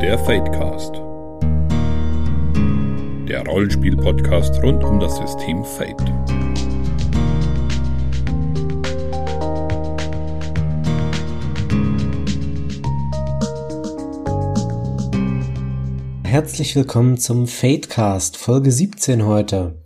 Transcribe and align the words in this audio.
Der 0.00 0.18
Fadecast. 0.18 0.94
Der 3.28 3.44
Rollenspiel-Podcast 3.46 4.62
rund 4.62 4.82
um 4.82 4.98
das 4.98 5.18
System 5.18 5.62
Fate. 5.62 6.00
Herzlich 16.24 16.74
willkommen 16.76 17.18
zum 17.18 17.46
Fadecast, 17.46 18.38
Folge 18.38 18.72
17 18.72 19.26
heute. 19.26 19.82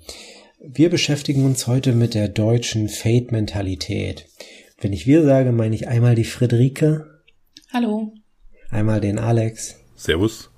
Wir 0.61 0.91
beschäftigen 0.91 1.45
uns 1.45 1.67
heute 1.67 1.93
mit 1.93 2.15
der 2.15 2.29
deutschen 2.29 2.89
Fate-Mentalität. 2.89 4.29
Wenn 4.81 4.93
ich 4.93 5.09
wir 5.09 5.25
sage, 5.25 5.51
meine 5.51 5.75
ich 5.75 5.89
einmal 5.89 6.15
die 6.15 6.23
Friederike. 6.23 7.21
Hallo. 7.73 8.13
Einmal 8.71 9.01
den 9.01 9.19
Alex. 9.19 9.81
Servus. 10.05 10.51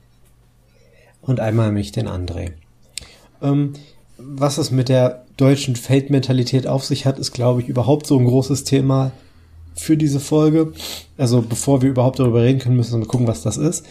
Und 1.22 1.38
einmal 1.38 1.70
mich, 1.70 1.92
den 1.92 2.08
André. 2.08 2.50
Ähm, 3.40 3.74
was 4.18 4.58
es 4.58 4.72
mit 4.72 4.88
der 4.88 5.24
deutschen 5.36 5.76
Fate-Mentalität 5.76 6.66
auf 6.66 6.84
sich 6.84 7.06
hat, 7.06 7.20
ist, 7.20 7.30
glaube 7.30 7.60
ich, 7.60 7.68
überhaupt 7.68 8.08
so 8.08 8.18
ein 8.18 8.24
großes 8.24 8.64
Thema 8.64 9.12
für 9.76 9.96
diese 9.96 10.18
Folge. 10.18 10.72
Also 11.16 11.42
bevor 11.42 11.80
wir 11.80 11.90
überhaupt 11.90 12.18
darüber 12.18 12.42
reden 12.42 12.58
können, 12.58 12.76
müssen 12.76 13.00
wir 13.00 13.06
gucken, 13.06 13.28
was 13.28 13.42
das 13.42 13.56
ist. 13.56 13.86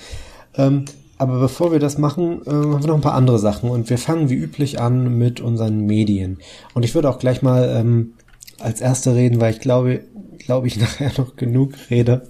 Ähm, 0.57 0.85
aber 1.17 1.39
bevor 1.39 1.71
wir 1.71 1.79
das 1.79 1.97
machen, 1.97 2.41
äh, 2.45 2.49
haben 2.49 2.81
wir 2.81 2.87
noch 2.87 2.95
ein 2.95 3.01
paar 3.01 3.13
andere 3.13 3.39
Sachen. 3.39 3.69
Und 3.69 3.89
wir 3.89 3.97
fangen 3.97 4.29
wie 4.29 4.35
üblich 4.35 4.81
an 4.81 5.17
mit 5.17 5.39
unseren 5.39 5.85
Medien. 5.85 6.39
Und 6.73 6.83
ich 6.83 6.95
würde 6.95 7.09
auch 7.09 7.19
gleich 7.19 7.41
mal 7.41 7.69
ähm, 7.79 8.13
als 8.59 8.81
Erste 8.81 9.15
reden, 9.15 9.39
weil 9.39 9.53
ich 9.53 9.61
glaube, 9.61 10.01
glaube 10.37 10.67
ich, 10.67 10.77
nachher 10.81 11.13
noch 11.17 11.37
genug 11.37 11.75
rede. 11.89 12.27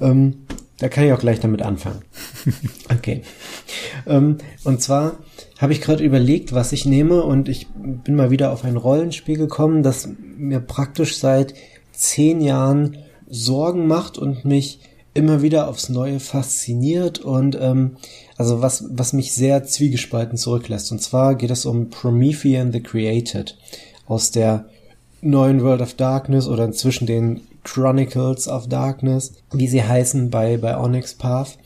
Ähm, 0.00 0.46
da 0.78 0.88
kann 0.88 1.04
ich 1.04 1.12
auch 1.12 1.18
gleich 1.18 1.40
damit 1.40 1.62
anfangen. 1.62 2.02
Okay. 2.88 3.22
ähm, 4.06 4.38
und 4.62 4.80
zwar 4.80 5.18
habe 5.58 5.72
ich 5.72 5.80
gerade 5.80 6.04
überlegt, 6.04 6.52
was 6.52 6.72
ich 6.72 6.86
nehme 6.86 7.22
und 7.22 7.48
ich 7.48 7.66
bin 7.74 8.14
mal 8.14 8.30
wieder 8.30 8.52
auf 8.52 8.64
ein 8.64 8.76
Rollenspiel 8.76 9.36
gekommen, 9.36 9.82
das 9.82 10.08
mir 10.36 10.60
praktisch 10.60 11.18
seit 11.18 11.54
zehn 11.92 12.40
Jahren 12.40 12.98
Sorgen 13.28 13.86
macht 13.86 14.18
und 14.18 14.44
mich 14.44 14.80
immer 15.14 15.42
wieder 15.42 15.68
aufs 15.68 15.88
Neue 15.88 16.20
fasziniert 16.20 17.18
und 17.18 17.56
ähm, 17.60 17.96
also 18.36 18.60
was, 18.60 18.84
was 18.90 19.12
mich 19.12 19.32
sehr 19.32 19.64
zwiegespalten 19.64 20.36
zurücklässt. 20.36 20.92
Und 20.92 21.00
zwar 21.00 21.34
geht 21.34 21.50
es 21.50 21.64
um 21.64 21.90
Promethean 21.90 22.72
the 22.72 22.82
Created 22.82 23.56
aus 24.06 24.30
der 24.30 24.66
neuen 25.22 25.62
World 25.62 25.80
of 25.80 25.94
Darkness 25.94 26.46
oder 26.46 26.64
inzwischen 26.64 27.06
den 27.06 27.40
Chronicles 27.66 28.48
of 28.48 28.68
Darkness, 28.68 29.34
wie 29.52 29.66
sie 29.66 29.82
heißen 29.82 30.30
bei, 30.30 30.56
bei 30.56 30.78
Onyx 30.78 31.14
Path. 31.14 31.58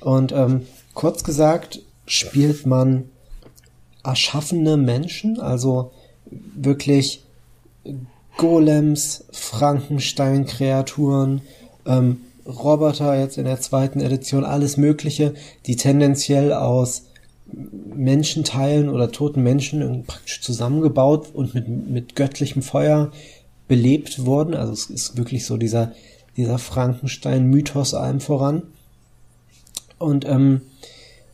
Und 0.00 0.32
ähm, 0.32 0.62
kurz 0.94 1.22
gesagt 1.24 1.80
spielt 2.06 2.66
man 2.66 3.04
erschaffene 4.02 4.76
Menschen, 4.76 5.40
also 5.40 5.92
wirklich 6.54 7.22
Golems, 8.36 9.24
Frankenstein-Kreaturen, 9.30 11.42
ähm, 11.86 12.22
Roboter 12.46 13.18
jetzt 13.18 13.38
in 13.38 13.44
der 13.44 13.60
zweiten 13.60 14.00
Edition, 14.00 14.44
alles 14.44 14.76
Mögliche, 14.76 15.34
die 15.66 15.76
tendenziell 15.76 16.52
aus 16.52 17.04
Menschenteilen 17.94 18.88
oder 18.88 19.12
toten 19.12 19.42
Menschen 19.42 20.04
praktisch 20.04 20.40
zusammengebaut 20.42 21.28
und 21.32 21.54
mit, 21.54 21.68
mit 21.68 22.16
göttlichem 22.16 22.62
Feuer 22.62 23.12
belebt 23.74 24.24
wurden. 24.24 24.54
Also 24.54 24.72
es 24.72 24.86
ist 24.86 25.16
wirklich 25.16 25.44
so 25.44 25.56
dieser, 25.56 25.92
dieser 26.36 26.58
Frankenstein-Mythos 26.58 27.94
allem 27.94 28.20
voran. 28.20 28.62
Und 29.98 30.24
ähm, 30.26 30.60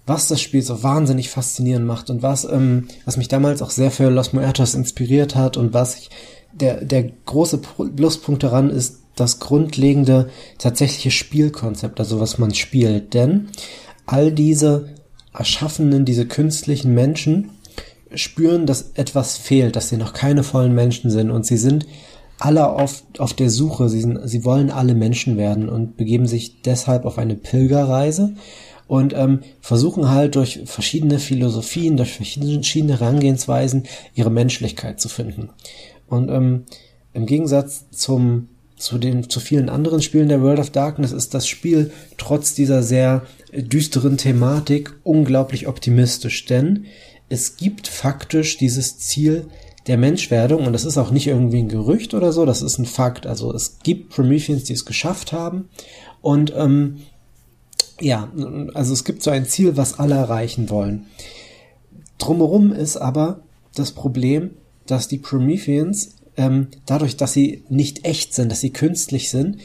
was 0.06 0.26
das 0.26 0.40
Spiel 0.40 0.62
so 0.62 0.82
wahnsinnig 0.82 1.28
faszinierend 1.28 1.86
macht 1.86 2.08
und 2.08 2.22
was, 2.22 2.44
ähm, 2.44 2.88
was 3.04 3.18
mich 3.18 3.28
damals 3.28 3.60
auch 3.60 3.68
sehr 3.68 3.90
für 3.90 4.08
Los 4.08 4.32
Muertos 4.32 4.74
inspiriert 4.74 5.36
hat 5.36 5.58
und 5.58 5.74
was 5.74 5.98
ich, 5.98 6.10
der, 6.52 6.82
der 6.82 7.10
große 7.26 7.58
Pluspunkt 7.94 8.42
daran 8.42 8.70
ist, 8.70 9.00
das 9.16 9.38
grundlegende 9.38 10.30
tatsächliche 10.56 11.10
Spielkonzept, 11.10 12.00
also 12.00 12.20
was 12.20 12.38
man 12.38 12.54
spielt. 12.54 13.12
Denn 13.12 13.48
all 14.06 14.32
diese 14.32 14.88
erschaffenen, 15.34 16.06
diese 16.06 16.26
künstlichen 16.26 16.94
Menschen 16.94 17.50
spüren, 18.14 18.66
dass 18.66 18.92
etwas 18.94 19.36
fehlt, 19.36 19.76
dass 19.76 19.90
sie 19.90 19.98
noch 19.98 20.14
keine 20.14 20.42
vollen 20.42 20.74
Menschen 20.74 21.10
sind 21.10 21.30
und 21.30 21.44
sie 21.44 21.58
sind 21.58 21.86
alle 22.40 22.68
auf, 22.68 23.02
auf 23.18 23.34
der 23.34 23.50
Suche, 23.50 23.88
sie, 23.88 24.00
sind, 24.00 24.18
sie 24.24 24.44
wollen 24.44 24.70
alle 24.70 24.94
Menschen 24.94 25.36
werden 25.36 25.68
und 25.68 25.96
begeben 25.96 26.26
sich 26.26 26.62
deshalb 26.62 27.04
auf 27.04 27.18
eine 27.18 27.36
Pilgerreise 27.36 28.34
und 28.88 29.14
ähm, 29.14 29.40
versuchen 29.60 30.10
halt 30.10 30.34
durch 30.34 30.62
verschiedene 30.64 31.18
Philosophien, 31.18 31.96
durch 31.96 32.12
verschiedene 32.14 32.98
Herangehensweisen 32.98 33.84
ihre 34.14 34.30
Menschlichkeit 34.30 35.00
zu 35.00 35.08
finden. 35.08 35.50
Und 36.08 36.28
ähm, 36.30 36.64
im 37.12 37.26
Gegensatz 37.26 37.84
zum 37.90 38.48
zu 38.76 38.96
den 38.96 39.28
zu 39.28 39.40
vielen 39.40 39.68
anderen 39.68 40.00
Spielen 40.00 40.28
der 40.28 40.40
World 40.40 40.58
of 40.58 40.70
Darkness 40.70 41.12
ist 41.12 41.34
das 41.34 41.46
Spiel 41.46 41.92
trotz 42.16 42.54
dieser 42.54 42.82
sehr 42.82 43.26
düsteren 43.52 44.16
Thematik 44.16 44.94
unglaublich 45.04 45.68
optimistisch, 45.68 46.46
denn 46.46 46.86
es 47.28 47.56
gibt 47.56 47.86
faktisch 47.86 48.56
dieses 48.56 48.98
Ziel 48.98 49.46
der 49.90 49.98
Menschwerdung 49.98 50.66
und 50.66 50.72
das 50.72 50.84
ist 50.84 50.98
auch 50.98 51.10
nicht 51.10 51.26
irgendwie 51.26 51.58
ein 51.58 51.68
Gerücht 51.68 52.14
oder 52.14 52.32
so, 52.32 52.46
das 52.46 52.62
ist 52.62 52.78
ein 52.78 52.86
Fakt. 52.86 53.26
Also 53.26 53.52
es 53.52 53.80
gibt 53.82 54.10
Prometheans, 54.10 54.62
die 54.62 54.72
es 54.72 54.84
geschafft 54.84 55.32
haben 55.32 55.68
und 56.22 56.52
ähm, 56.56 56.98
ja, 58.00 58.30
also 58.72 58.92
es 58.92 59.02
gibt 59.02 59.24
so 59.24 59.32
ein 59.32 59.46
Ziel, 59.46 59.76
was 59.76 59.98
alle 59.98 60.14
erreichen 60.14 60.70
wollen. 60.70 61.06
Drumherum 62.18 62.72
ist 62.72 62.98
aber 62.98 63.40
das 63.74 63.90
Problem, 63.90 64.52
dass 64.86 65.08
die 65.08 65.18
Prometheans 65.18 66.14
ähm, 66.36 66.68
dadurch, 66.86 67.16
dass 67.16 67.32
sie 67.32 67.64
nicht 67.68 68.04
echt 68.04 68.32
sind, 68.32 68.52
dass 68.52 68.60
sie 68.60 68.70
künstlich 68.70 69.28
sind, 69.28 69.56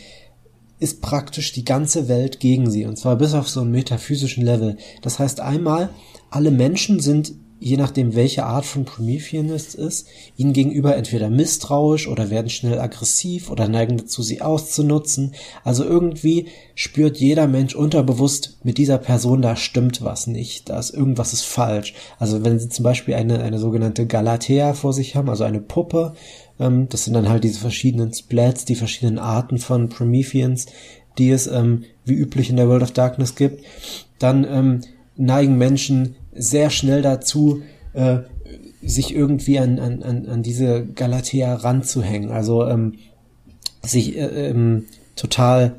ist 0.79 1.01
praktisch 1.01 1.51
die 1.51 1.65
ganze 1.65 2.07
Welt 2.07 2.39
gegen 2.39 2.71
sie. 2.71 2.85
Und 2.85 2.97
zwar 2.97 3.15
bis 3.15 3.35
auf 3.35 3.47
so 3.47 3.61
einen 3.61 3.69
metaphysischen 3.69 4.43
Level. 4.43 4.77
Das 5.03 5.19
heißt 5.19 5.39
einmal, 5.39 5.89
alle 6.31 6.49
Menschen 6.49 6.99
sind 6.99 7.33
je 7.59 7.77
nachdem, 7.77 8.15
welche 8.15 8.45
Art 8.45 8.65
von 8.65 8.85
Promethean 8.85 9.49
es 9.49 9.75
ist, 9.75 10.07
ihnen 10.35 10.53
gegenüber 10.53 10.95
entweder 10.95 11.29
misstrauisch 11.29 12.07
oder 12.07 12.29
werden 12.29 12.49
schnell 12.49 12.79
aggressiv 12.79 13.49
oder 13.49 13.67
neigen 13.67 13.97
dazu, 13.97 14.21
sie 14.21 14.41
auszunutzen. 14.41 15.33
Also 15.63 15.83
irgendwie 15.85 16.47
spürt 16.75 17.17
jeder 17.17 17.47
Mensch 17.47 17.73
unterbewusst, 17.73 18.57
mit 18.63 18.77
dieser 18.77 18.97
Person 18.97 19.41
da 19.41 19.55
stimmt 19.55 20.03
was 20.03 20.27
nicht, 20.27 20.69
da 20.69 20.79
ist 20.79 20.93
irgendwas 20.93 21.33
ist 21.33 21.45
falsch. 21.45 21.93
Also 22.19 22.43
wenn 22.43 22.59
sie 22.59 22.69
zum 22.69 22.83
Beispiel 22.83 23.15
eine, 23.15 23.41
eine 23.41 23.59
sogenannte 23.59 24.05
Galatea 24.05 24.73
vor 24.73 24.93
sich 24.93 25.15
haben, 25.15 25.29
also 25.29 25.43
eine 25.43 25.61
Puppe, 25.61 26.13
ähm, 26.59 26.87
das 26.89 27.05
sind 27.05 27.13
dann 27.13 27.29
halt 27.29 27.43
diese 27.43 27.59
verschiedenen 27.59 28.13
Splats, 28.13 28.65
die 28.65 28.75
verschiedenen 28.75 29.17
Arten 29.17 29.59
von 29.59 29.89
Prometheans, 29.89 30.65
die 31.17 31.29
es 31.29 31.47
ähm, 31.47 31.83
wie 32.03 32.13
üblich 32.13 32.49
in 32.49 32.57
der 32.57 32.67
World 32.67 32.83
of 32.83 32.91
Darkness 32.91 33.35
gibt, 33.35 33.63
dann 34.19 34.45
ähm, 34.45 34.81
neigen 35.17 35.57
Menschen 35.57 36.15
sehr 36.35 36.69
schnell 36.69 37.01
dazu, 37.01 37.61
äh, 37.93 38.19
sich 38.81 39.15
irgendwie 39.15 39.57
an, 39.59 39.79
an, 39.79 40.03
an 40.03 40.43
diese 40.43 40.85
Galatea 40.85 41.55
ranzuhängen. 41.55 42.31
Also 42.31 42.67
ähm, 42.67 42.93
sich 43.81 44.17
äh, 44.17 44.49
ähm, 44.49 44.85
total 45.15 45.75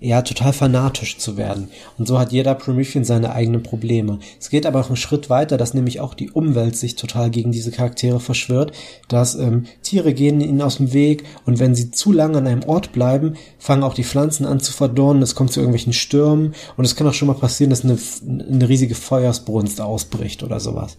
ja, 0.00 0.22
total 0.22 0.52
fanatisch 0.52 1.18
zu 1.18 1.36
werden. 1.36 1.68
Und 1.98 2.06
so 2.06 2.18
hat 2.18 2.30
jeder 2.30 2.54
Promethean 2.54 3.04
seine 3.04 3.32
eigenen 3.32 3.64
Probleme. 3.64 4.20
Es 4.38 4.48
geht 4.48 4.64
aber 4.64 4.80
auch 4.80 4.86
einen 4.86 4.96
Schritt 4.96 5.28
weiter, 5.28 5.56
dass 5.56 5.74
nämlich 5.74 6.00
auch 6.00 6.14
die 6.14 6.30
Umwelt 6.30 6.76
sich 6.76 6.94
total 6.94 7.30
gegen 7.30 7.50
diese 7.50 7.72
Charaktere 7.72 8.20
verschwört, 8.20 8.72
dass 9.08 9.34
ähm, 9.34 9.64
Tiere 9.82 10.14
gehen 10.14 10.40
ihnen 10.40 10.62
aus 10.62 10.76
dem 10.76 10.92
Weg 10.92 11.24
und 11.46 11.58
wenn 11.58 11.74
sie 11.74 11.90
zu 11.90 12.12
lange 12.12 12.38
an 12.38 12.46
einem 12.46 12.62
Ort 12.62 12.92
bleiben, 12.92 13.34
fangen 13.58 13.82
auch 13.82 13.94
die 13.94 14.04
Pflanzen 14.04 14.46
an 14.46 14.60
zu 14.60 14.72
verdorren, 14.72 15.20
es 15.20 15.34
kommt 15.34 15.52
zu 15.52 15.60
irgendwelchen 15.60 15.92
Stürmen 15.92 16.54
und 16.76 16.84
es 16.84 16.94
kann 16.94 17.08
auch 17.08 17.14
schon 17.14 17.28
mal 17.28 17.34
passieren, 17.34 17.70
dass 17.70 17.84
eine, 17.84 17.98
eine 18.24 18.68
riesige 18.68 18.94
Feuersbrunst 18.94 19.80
ausbricht 19.80 20.44
oder 20.44 20.60
sowas. 20.60 20.96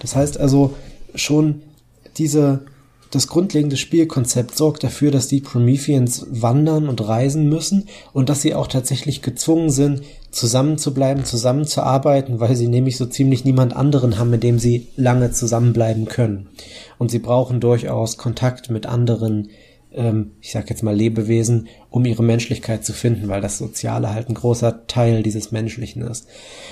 Das 0.00 0.16
heißt 0.16 0.38
also 0.40 0.74
schon 1.14 1.62
diese 2.18 2.64
das 3.12 3.26
grundlegende 3.26 3.76
Spielkonzept 3.76 4.56
sorgt 4.56 4.82
dafür, 4.82 5.10
dass 5.10 5.28
die 5.28 5.42
Prometheans 5.42 6.26
wandern 6.30 6.88
und 6.88 7.06
reisen 7.06 7.46
müssen 7.46 7.88
und 8.14 8.30
dass 8.30 8.40
sie 8.40 8.54
auch 8.54 8.66
tatsächlich 8.66 9.20
gezwungen 9.20 9.68
sind, 9.68 10.00
zusammenzubleiben, 10.30 11.26
zusammenzuarbeiten, 11.26 12.40
weil 12.40 12.56
sie 12.56 12.68
nämlich 12.68 12.96
so 12.96 13.04
ziemlich 13.04 13.44
niemand 13.44 13.76
anderen 13.76 14.18
haben, 14.18 14.30
mit 14.30 14.42
dem 14.42 14.58
sie 14.58 14.88
lange 14.96 15.30
zusammenbleiben 15.30 16.06
können. 16.06 16.48
Und 16.96 17.10
sie 17.10 17.18
brauchen 17.18 17.60
durchaus 17.60 18.16
Kontakt 18.16 18.70
mit 18.70 18.86
anderen, 18.86 19.50
ähm, 19.92 20.30
ich 20.40 20.52
sag 20.52 20.70
jetzt 20.70 20.82
mal 20.82 20.96
Lebewesen, 20.96 21.68
um 21.90 22.06
ihre 22.06 22.22
Menschlichkeit 22.22 22.82
zu 22.82 22.94
finden, 22.94 23.28
weil 23.28 23.42
das 23.42 23.58
Soziale 23.58 24.14
halt 24.14 24.30
ein 24.30 24.34
großer 24.34 24.86
Teil 24.86 25.22
dieses 25.22 25.52
Menschlichen 25.52 26.00
ist. 26.00 26.28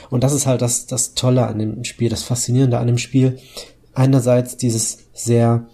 Und 0.09 0.25
das 0.25 0.33
ist 0.33 0.47
halt 0.47 0.63
das, 0.63 0.87
das 0.87 1.13
Tolle 1.13 1.47
an 1.47 1.59
dem 1.59 1.85
Spiel, 1.85 2.09
das 2.09 2.23
Faszinierende 2.23 2.79
an 2.79 2.87
dem 2.87 2.99
Spiel. 2.99 3.39
Einerseits 3.93 4.57
dieses 4.57 5.01
sehr 5.13 5.67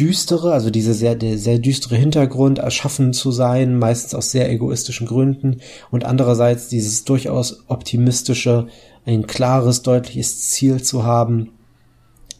düstere, 0.00 0.52
also 0.52 0.70
diese 0.70 0.94
sehr, 0.94 1.14
der 1.14 1.36
sehr 1.36 1.58
düstere 1.58 1.96
Hintergrund, 1.96 2.58
erschaffen 2.58 3.12
zu 3.12 3.30
sein, 3.30 3.78
meistens 3.78 4.14
aus 4.14 4.30
sehr 4.30 4.50
egoistischen 4.50 5.06
Gründen 5.06 5.60
und 5.90 6.04
andererseits 6.04 6.68
dieses 6.68 7.04
durchaus 7.04 7.64
optimistische, 7.68 8.68
ein 9.04 9.26
klares, 9.26 9.82
deutliches 9.82 10.48
Ziel 10.48 10.82
zu 10.82 11.04
haben 11.04 11.52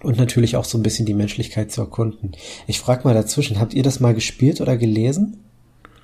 und 0.03 0.17
natürlich 0.17 0.57
auch 0.57 0.65
so 0.65 0.79
ein 0.79 0.83
bisschen 0.83 1.07
die 1.07 1.15
Menschlichkeit 1.15 1.71
zu 1.71 1.83
erkunden. 1.83 2.33
Ich 2.67 2.81
frage 2.81 3.05
mal 3.05 3.15
dazwischen, 3.15 3.61
habt 3.61 3.75
ihr 3.75 3.83
das 3.83 4.01
mal 4.01 4.15
gespielt 4.15 4.61
oder 4.61 4.77
gelesen? 4.77 5.45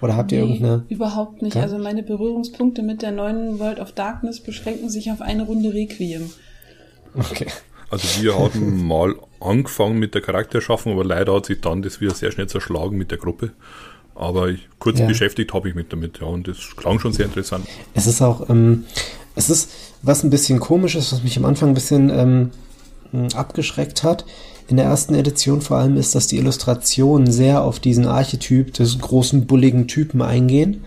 Oder 0.03 0.15
habt 0.17 0.31
ihr 0.31 0.45
nee, 0.45 0.53
irgendeine? 0.53 0.85
Überhaupt 0.91 1.41
nicht. 1.41 1.57
Also 1.57 1.79
meine 1.79 2.03
Berührungspunkte 2.03 2.83
mit 2.83 3.01
der 3.01 3.13
neuen 3.13 3.59
World 3.59 3.81
of 3.81 3.93
Darkness 3.93 4.41
beschränken 4.41 4.91
sich 4.91 5.11
auf 5.11 5.23
eine 5.23 5.45
Runde 5.45 5.73
Requiem. 5.73 6.31
Okay. 7.15 7.47
Also 7.91 8.23
wir 8.23 8.39
hatten 8.39 8.87
mal 8.87 9.15
angefangen 9.41 9.99
mit 9.99 10.15
der 10.15 10.23
Charakterschaffung, 10.23 10.93
aber 10.93 11.05
leider 11.05 11.35
hat 11.35 11.47
sich 11.47 11.61
dann 11.61 11.83
das 11.83 12.01
wieder 12.01 12.15
sehr 12.15 12.33
schnell 12.33 12.49
zerschlagen 12.49 12.97
mit 12.97 13.11
der 13.11 13.19
Gruppe. 13.19 13.53
Aber 14.15 14.49
ich, 14.49 14.69
kurz 14.79 14.99
ja. 14.99 15.07
beschäftigt 15.07 15.53
habe 15.53 15.69
ich 15.69 15.75
mich 15.75 15.87
damit, 15.89 16.21
ja, 16.21 16.27
und 16.27 16.49
das 16.49 16.75
klang 16.77 16.99
schon 16.99 17.13
sehr 17.13 17.27
interessant. 17.27 17.67
Es 17.95 18.07
ist 18.07 18.23
auch, 18.23 18.49
ähm, 18.49 18.85
es 19.35 19.51
ist 19.51 19.71
was 20.03 20.25
ein 20.25 20.31
bisschen 20.31 20.59
komisches, 20.59 21.13
was 21.13 21.23
mich 21.23 21.37
am 21.37 21.45
Anfang 21.45 21.71
ein 21.71 21.75
bisschen 21.75 22.11
ähm, 22.11 22.51
abgeschreckt 23.35 24.03
hat. 24.03 24.25
In 24.69 24.79
der 24.79 24.87
ersten 24.87 25.15
Edition 25.15 25.61
vor 25.61 25.77
allem 25.77 25.97
ist, 25.97 26.15
dass 26.15 26.27
die 26.27 26.39
Illustrationen 26.39 27.31
sehr 27.31 27.63
auf 27.63 27.79
diesen 27.79 28.07
Archetyp 28.07 28.73
des 28.75 28.99
großen 28.99 29.47
bulligen 29.47 29.87
Typen 29.87 30.23
eingehen, 30.23 30.85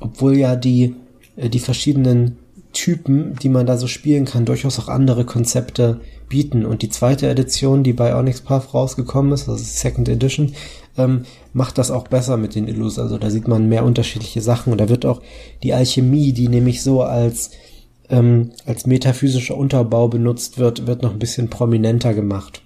obwohl 0.00 0.36
ja 0.36 0.56
die, 0.56 0.96
äh, 1.36 1.48
die 1.48 1.60
verschiedenen 1.60 2.36
Typen, 2.72 3.36
die 3.36 3.48
man 3.48 3.66
da 3.66 3.76
so 3.76 3.86
spielen 3.86 4.24
kann, 4.24 4.44
durchaus 4.44 4.78
auch 4.78 4.88
andere 4.88 5.24
Konzepte 5.24 6.00
bieten. 6.32 6.64
Und 6.64 6.80
die 6.80 6.88
zweite 6.88 7.28
Edition, 7.28 7.84
die 7.84 7.92
bei 7.92 8.16
Onyx 8.16 8.40
Path 8.40 8.72
rausgekommen 8.72 9.32
ist, 9.32 9.50
also 9.50 9.62
Second 9.62 10.08
Edition, 10.08 10.54
ähm, 10.96 11.26
macht 11.52 11.76
das 11.76 11.90
auch 11.90 12.08
besser 12.08 12.38
mit 12.38 12.54
den 12.54 12.68
Illus. 12.68 12.98
Also 12.98 13.18
da 13.18 13.28
sieht 13.28 13.48
man 13.48 13.68
mehr 13.68 13.84
unterschiedliche 13.84 14.40
Sachen 14.40 14.72
und 14.72 14.80
da 14.80 14.88
wird 14.88 15.04
auch 15.04 15.20
die 15.62 15.74
Alchemie, 15.74 16.32
die 16.32 16.48
nämlich 16.48 16.82
so 16.82 17.02
als 17.02 17.50
ähm, 18.08 18.52
als 18.64 18.86
metaphysischer 18.86 19.56
Unterbau 19.56 20.08
benutzt 20.08 20.58
wird, 20.58 20.86
wird 20.86 21.02
noch 21.02 21.12
ein 21.12 21.18
bisschen 21.18 21.50
prominenter 21.50 22.14
gemacht. 22.14 22.62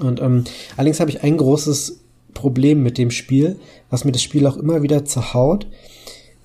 Und 0.00 0.20
ähm, 0.20 0.44
allerdings 0.76 0.98
habe 0.98 1.10
ich 1.10 1.22
ein 1.22 1.36
großes 1.36 2.00
Problem 2.34 2.82
mit 2.82 2.98
dem 2.98 3.12
Spiel, 3.12 3.58
was 3.90 4.04
mir 4.04 4.12
das 4.12 4.22
Spiel 4.22 4.46
auch 4.46 4.56
immer 4.56 4.82
wieder 4.82 5.04
zerhaut. 5.04 5.68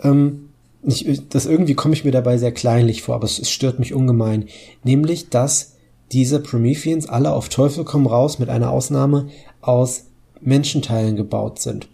Ähm, 0.03 0.49
ich, 0.83 1.27
das 1.29 1.47
irgendwie 1.47 1.73
komme 1.73 1.95
ich 1.95 2.05
mir 2.05 2.11
dabei 2.11 2.37
sehr 2.37 2.51
kleinlich 2.51 3.01
vor, 3.01 3.15
aber 3.15 3.25
es, 3.25 3.39
es 3.39 3.51
stört 3.51 3.79
mich 3.79 3.93
ungemein. 3.93 4.45
Nämlich, 4.83 5.29
dass 5.29 5.77
diese 6.11 6.39
Prometheans 6.39 7.07
alle 7.07 7.31
auf 7.31 7.49
Teufel 7.49 7.83
komm 7.83 8.07
raus 8.07 8.39
mit 8.39 8.49
einer 8.49 8.71
Ausnahme 8.71 9.27
aus 9.61 10.05
Menschenteilen 10.41 11.15
gebaut 11.15 11.59
sind. 11.59 11.87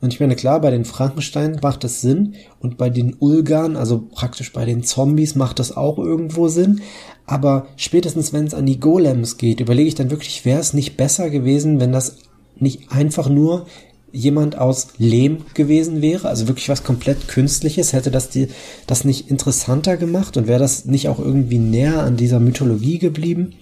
Und 0.00 0.12
ich 0.12 0.18
meine, 0.18 0.34
klar, 0.34 0.60
bei 0.60 0.72
den 0.72 0.84
Frankenstein 0.84 1.60
macht 1.62 1.84
das 1.84 2.00
Sinn 2.00 2.34
und 2.58 2.76
bei 2.76 2.90
den 2.90 3.14
Ulgern, 3.20 3.76
also 3.76 4.02
praktisch 4.12 4.52
bei 4.52 4.64
den 4.64 4.82
Zombies, 4.82 5.36
macht 5.36 5.60
das 5.60 5.76
auch 5.76 5.96
irgendwo 5.96 6.48
Sinn. 6.48 6.80
Aber 7.24 7.66
spätestens, 7.76 8.32
wenn 8.32 8.46
es 8.46 8.54
an 8.54 8.66
die 8.66 8.80
Golems 8.80 9.38
geht, 9.38 9.60
überlege 9.60 9.86
ich 9.86 9.94
dann 9.94 10.10
wirklich, 10.10 10.44
wäre 10.44 10.58
es 10.58 10.74
nicht 10.74 10.96
besser 10.96 11.30
gewesen, 11.30 11.78
wenn 11.78 11.92
das 11.92 12.16
nicht 12.56 12.90
einfach 12.90 13.28
nur 13.28 13.66
jemand 14.12 14.58
aus 14.58 14.88
Lehm 14.98 15.38
gewesen 15.54 16.02
wäre, 16.02 16.28
also 16.28 16.46
wirklich 16.46 16.68
was 16.68 16.84
komplett 16.84 17.28
Künstliches, 17.28 17.92
hätte 17.92 18.10
das 18.10 18.28
die, 18.28 18.48
das 18.86 19.04
nicht 19.04 19.30
interessanter 19.30 19.96
gemacht 19.96 20.36
und 20.36 20.46
wäre 20.46 20.60
das 20.60 20.84
nicht 20.84 21.08
auch 21.08 21.18
irgendwie 21.18 21.58
näher 21.58 22.02
an 22.02 22.16
dieser 22.16 22.38
Mythologie 22.38 22.98
geblieben? 22.98 23.54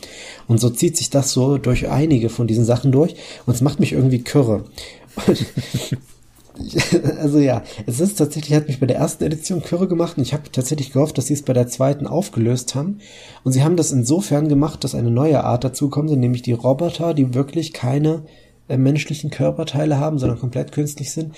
Und 0.48 0.60
so 0.60 0.68
zieht 0.68 0.96
sich 0.96 1.10
das 1.10 1.32
so 1.32 1.58
durch 1.58 1.88
einige 1.88 2.28
von 2.28 2.46
diesen 2.46 2.64
Sachen 2.64 2.90
durch 2.92 3.14
und 3.46 3.54
es 3.54 3.60
macht 3.60 3.80
mich 3.80 3.92
irgendwie 3.92 4.22
kürre. 4.22 4.64
also 7.20 7.38
ja, 7.38 7.62
es 7.86 8.00
ist 8.00 8.18
tatsächlich, 8.18 8.56
hat 8.56 8.66
mich 8.66 8.80
bei 8.80 8.86
der 8.86 8.96
ersten 8.98 9.24
Edition 9.24 9.62
Kürre 9.62 9.88
gemacht 9.88 10.16
und 10.16 10.24
ich 10.24 10.32
habe 10.32 10.50
tatsächlich 10.50 10.92
gehofft, 10.92 11.16
dass 11.16 11.26
sie 11.26 11.34
es 11.34 11.42
bei 11.42 11.52
der 11.52 11.68
zweiten 11.68 12.06
aufgelöst 12.06 12.74
haben. 12.74 12.98
Und 13.44 13.52
sie 13.52 13.62
haben 13.62 13.76
das 13.76 13.92
insofern 13.92 14.48
gemacht, 14.48 14.84
dass 14.84 14.94
eine 14.94 15.10
neue 15.10 15.44
Art 15.44 15.64
dazukommt, 15.64 16.10
nämlich 16.10 16.42
die 16.42 16.52
Roboter, 16.52 17.14
die 17.14 17.34
wirklich 17.34 17.72
keine 17.72 18.24
äh, 18.70 18.78
menschlichen 18.78 19.30
Körperteile 19.30 19.98
haben, 19.98 20.18
sondern 20.18 20.38
komplett 20.38 20.72
künstlich 20.72 21.12
sind. 21.12 21.34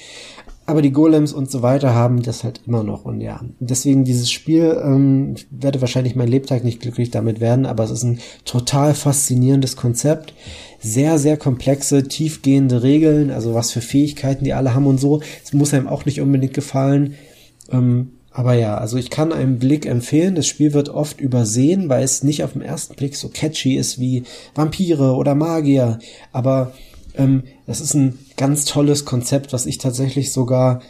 Aber 0.64 0.80
die 0.80 0.92
Golems 0.92 1.32
und 1.32 1.50
so 1.50 1.62
weiter 1.62 1.92
haben 1.94 2.22
das 2.22 2.44
halt 2.44 2.60
immer 2.66 2.84
noch. 2.84 3.04
Und 3.04 3.20
ja, 3.20 3.40
deswegen 3.58 4.04
dieses 4.04 4.30
Spiel, 4.30 4.80
ähm, 4.84 5.34
ich 5.36 5.46
werde 5.50 5.80
wahrscheinlich 5.80 6.14
mein 6.14 6.28
Lebtag 6.28 6.62
nicht 6.62 6.80
glücklich 6.80 7.10
damit 7.10 7.40
werden, 7.40 7.66
aber 7.66 7.82
es 7.82 7.90
ist 7.90 8.04
ein 8.04 8.20
total 8.44 8.94
faszinierendes 8.94 9.76
Konzept. 9.76 10.34
Sehr, 10.78 11.18
sehr 11.18 11.36
komplexe, 11.36 12.04
tiefgehende 12.04 12.82
Regeln, 12.82 13.30
also 13.30 13.54
was 13.54 13.72
für 13.72 13.80
Fähigkeiten 13.80 14.44
die 14.44 14.52
alle 14.52 14.74
haben 14.74 14.86
und 14.86 14.98
so. 14.98 15.20
Es 15.44 15.52
muss 15.52 15.74
einem 15.74 15.88
auch 15.88 16.04
nicht 16.04 16.20
unbedingt 16.20 16.54
gefallen. 16.54 17.14
Ähm, 17.70 18.12
aber 18.30 18.54
ja, 18.54 18.78
also 18.78 18.96
ich 18.96 19.10
kann 19.10 19.32
einen 19.32 19.58
Blick 19.58 19.84
empfehlen. 19.84 20.34
Das 20.34 20.46
Spiel 20.46 20.72
wird 20.72 20.88
oft 20.88 21.20
übersehen, 21.20 21.88
weil 21.88 22.02
es 22.02 22.22
nicht 22.22 22.44
auf 22.44 22.54
den 22.54 22.62
ersten 22.62 22.94
Blick 22.94 23.14
so 23.16 23.28
catchy 23.28 23.76
ist 23.76 23.98
wie 23.98 24.22
Vampire 24.54 25.14
oder 25.14 25.34
Magier. 25.34 25.98
Aber 26.32 26.72
ähm, 27.16 27.44
das 27.66 27.80
ist 27.80 27.94
ein 27.94 28.18
ganz 28.36 28.64
tolles 28.64 29.04
Konzept, 29.04 29.52
was 29.52 29.66
ich 29.66 29.78
tatsächlich 29.78 30.32
sogar 30.32 30.82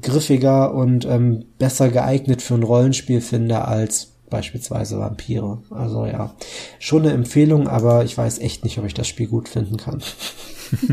griffiger 0.00 0.74
und 0.74 1.04
ähm, 1.04 1.44
besser 1.58 1.88
geeignet 1.88 2.42
für 2.42 2.54
ein 2.54 2.62
Rollenspiel 2.62 3.20
finde 3.20 3.64
als 3.64 4.12
beispielsweise 4.28 4.98
Vampire. 4.98 5.62
Also 5.70 6.06
ja, 6.06 6.34
schon 6.78 7.02
eine 7.02 7.12
Empfehlung, 7.12 7.68
aber 7.68 8.04
ich 8.04 8.16
weiß 8.16 8.38
echt 8.38 8.64
nicht, 8.64 8.78
ob 8.78 8.84
ich 8.84 8.94
das 8.94 9.08
Spiel 9.08 9.28
gut 9.28 9.48
finden 9.48 9.76
kann. 9.76 10.02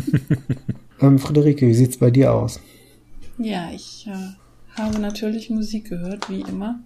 ähm, 1.01 1.19
Friederike, 1.19 1.67
wie 1.67 1.73
sieht's 1.73 1.97
bei 1.97 2.11
dir 2.11 2.33
aus? 2.33 2.59
Ja, 3.37 3.71
ich 3.73 4.07
äh, 4.07 4.79
habe 4.79 4.99
natürlich 4.99 5.49
Musik 5.49 5.89
gehört, 5.89 6.29
wie 6.29 6.41
immer. 6.41 6.79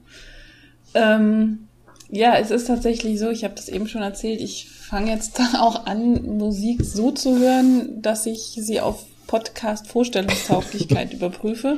Ähm, 0.93 1.66
ja, 2.09 2.37
es 2.37 2.51
ist 2.51 2.67
tatsächlich 2.67 3.19
so, 3.19 3.29
ich 3.29 3.43
habe 3.43 3.55
das 3.55 3.69
eben 3.69 3.87
schon 3.87 4.01
erzählt, 4.01 4.41
ich 4.41 4.69
fange 4.69 5.11
jetzt 5.11 5.39
auch 5.59 5.85
an, 5.85 6.37
Musik 6.37 6.83
so 6.83 7.11
zu 7.11 7.37
hören, 7.37 8.01
dass 8.01 8.25
ich 8.25 8.57
sie 8.59 8.79
auf 8.79 9.05
Podcast-Vorstellungstauglichkeit 9.27 11.13
überprüfe. 11.15 11.77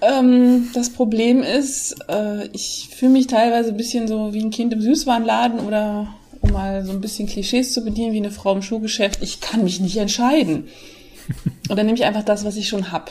Ähm, 0.00 0.70
das 0.74 0.90
Problem 0.90 1.42
ist, 1.42 1.96
äh, 2.08 2.46
ich 2.52 2.88
fühle 2.94 3.12
mich 3.12 3.26
teilweise 3.26 3.70
ein 3.70 3.76
bisschen 3.76 4.08
so 4.08 4.32
wie 4.32 4.42
ein 4.42 4.50
Kind 4.50 4.72
im 4.72 4.80
Süßwarenladen 4.80 5.60
oder 5.60 6.14
um 6.40 6.52
mal 6.52 6.84
so 6.84 6.92
ein 6.92 7.00
bisschen 7.00 7.26
Klischees 7.26 7.72
zu 7.72 7.82
bedienen, 7.82 8.12
wie 8.12 8.18
eine 8.18 8.30
Frau 8.30 8.52
im 8.52 8.62
Schuhgeschäft. 8.62 9.22
Ich 9.22 9.40
kann 9.40 9.64
mich 9.64 9.80
nicht 9.80 9.96
entscheiden. 9.96 10.68
Oder 11.70 11.82
nehme 11.82 11.96
ich 11.96 12.04
einfach 12.04 12.22
das, 12.22 12.44
was 12.44 12.56
ich 12.56 12.68
schon 12.68 12.92
hab. 12.92 13.10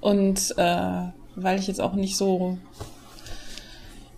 Und 0.00 0.54
äh, 0.56 1.02
weil 1.36 1.58
ich 1.58 1.66
jetzt 1.66 1.80
auch 1.80 1.92
nicht 1.94 2.16
so 2.16 2.56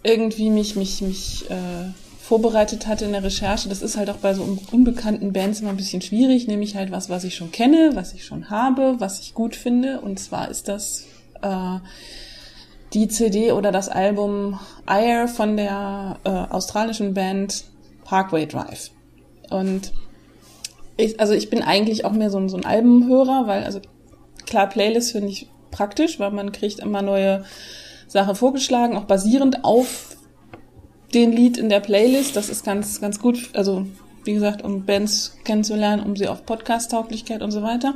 irgendwie 0.04 0.50
mich, 0.50 0.76
mich, 0.76 1.00
mich 1.00 1.50
äh, 1.50 1.90
vorbereitet 2.20 2.87
hatte 2.87 3.06
in 3.06 3.12
der 3.12 3.25
Recherche, 3.25 3.68
das 3.68 3.82
ist 3.82 3.96
halt 3.96 4.08
auch 4.11 4.16
bei 4.16 4.34
so 4.34 4.58
unbekannten 4.70 5.32
Bands 5.32 5.61
immer 5.61 5.70
ein 5.70 5.76
bisschen 5.76 6.02
schwierig, 6.02 6.46
nämlich 6.46 6.76
halt 6.76 6.92
was, 6.92 7.08
was 7.08 7.25
ich 7.25 7.34
schon 7.34 7.50
kenne, 7.50 7.92
was 7.94 8.12
ich 8.12 8.25
schon 8.25 8.50
habe, 8.50 8.96
was 8.99 9.20
ich 9.20 9.34
gut 9.34 9.56
finde. 9.56 10.00
Und 10.00 10.18
zwar 10.20 10.50
ist 10.50 10.68
das 10.68 11.06
äh, 11.42 11.78
die 12.92 13.08
CD 13.08 13.52
oder 13.52 13.73
das 13.73 13.88
Album 13.88 14.58
Ire 14.88 15.26
von 15.26 15.56
der 15.56 16.18
äh, 16.25 16.30
australischen 16.30 17.14
Band 17.14 17.64
Parkway 18.04 18.46
Drive. 18.46 18.90
Und 19.50 19.92
ich, 20.96 21.18
also 21.20 21.32
ich 21.32 21.50
bin 21.50 21.62
eigentlich 21.62 22.04
auch 22.04 22.12
mehr 22.12 22.30
so, 22.30 22.46
so 22.49 22.56
ein 22.56 22.64
Albenhörer, 22.64 23.46
weil, 23.46 23.64
also 23.64 23.80
klar, 24.46 24.68
Playlist 24.68 25.12
finde 25.12 25.28
ich 25.28 25.49
praktisch, 25.70 26.20
weil 26.20 26.30
man 26.30 26.52
kriegt 26.52 26.78
immer 26.78 27.02
neue 27.02 27.44
Sachen 28.14 28.37
vorgeschlagen, 28.37 28.97
auch 28.97 29.04
basierend 29.04 29.64
auf 29.64 30.16
den 31.12 31.33
Lied 31.33 31.59
in 31.59 31.68
der 31.68 31.80
Playlist. 31.80 32.37
Das 32.37 32.49
ist 32.49 32.64
ganz, 32.64 33.00
ganz 33.00 33.18
gut. 33.18 33.50
Also, 33.54 33.87
wie 34.23 34.33
gesagt, 34.33 34.62
um 34.62 34.87
Bands 34.87 35.37
kennenzulernen, 35.44 36.04
um 36.04 36.14
sie 36.14 36.28
auf 36.28 36.47
Podcast-Tauglichkeit 36.47 37.42
und 37.42 37.50
so 37.50 37.62
weiter. 37.62 37.94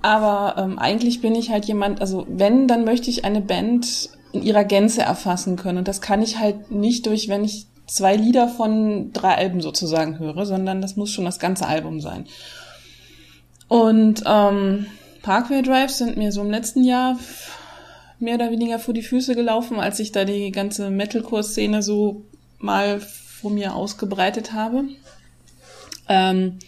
Aber 0.00 0.56
ähm, 0.56 0.78
eigentlich 0.78 1.20
bin 1.20 1.34
ich 1.34 1.50
halt 1.50 1.66
jemand, 1.66 2.00
also 2.00 2.26
wenn, 2.30 2.66
dann 2.66 2.84
möchte 2.84 3.10
ich 3.10 3.26
eine 3.26 3.42
Band 3.42 4.08
in 4.32 4.42
ihrer 4.42 4.64
Gänze 4.64 5.02
erfassen 5.02 5.56
können. 5.56 5.78
Und 5.78 5.88
das 5.88 6.00
kann 6.00 6.22
ich 6.22 6.38
halt 6.38 6.70
nicht 6.70 7.04
durch, 7.04 7.28
wenn 7.28 7.44
ich 7.44 7.66
zwei 7.86 8.16
Lieder 8.16 8.48
von 8.48 9.12
drei 9.12 9.34
Alben 9.34 9.60
sozusagen 9.60 10.18
höre, 10.18 10.46
sondern 10.46 10.80
das 10.80 10.96
muss 10.96 11.10
schon 11.10 11.26
das 11.26 11.38
ganze 11.38 11.66
Album 11.66 12.00
sein. 12.00 12.24
Und 13.68 14.22
ähm, 14.26 14.86
Parkway 15.20 15.60
Drives 15.60 15.98
sind 15.98 16.16
mir 16.16 16.32
so 16.32 16.40
im 16.40 16.50
letzten 16.50 16.84
Jahr 16.84 17.18
mehr 18.18 18.36
oder 18.36 18.50
weniger 18.50 18.78
vor 18.78 18.94
die 18.94 19.02
Füße 19.02 19.34
gelaufen, 19.34 19.78
als 19.78 20.00
ich 20.00 20.12
da 20.12 20.24
die 20.24 20.50
ganze 20.52 20.90
Metalcore-Szene 20.90 21.82
so 21.82 22.22
mal 22.58 23.00
vor 23.00 23.50
mir 23.50 23.74
ausgebreitet 23.74 24.52
habe. 24.52 24.84
Ähm, 26.08 26.58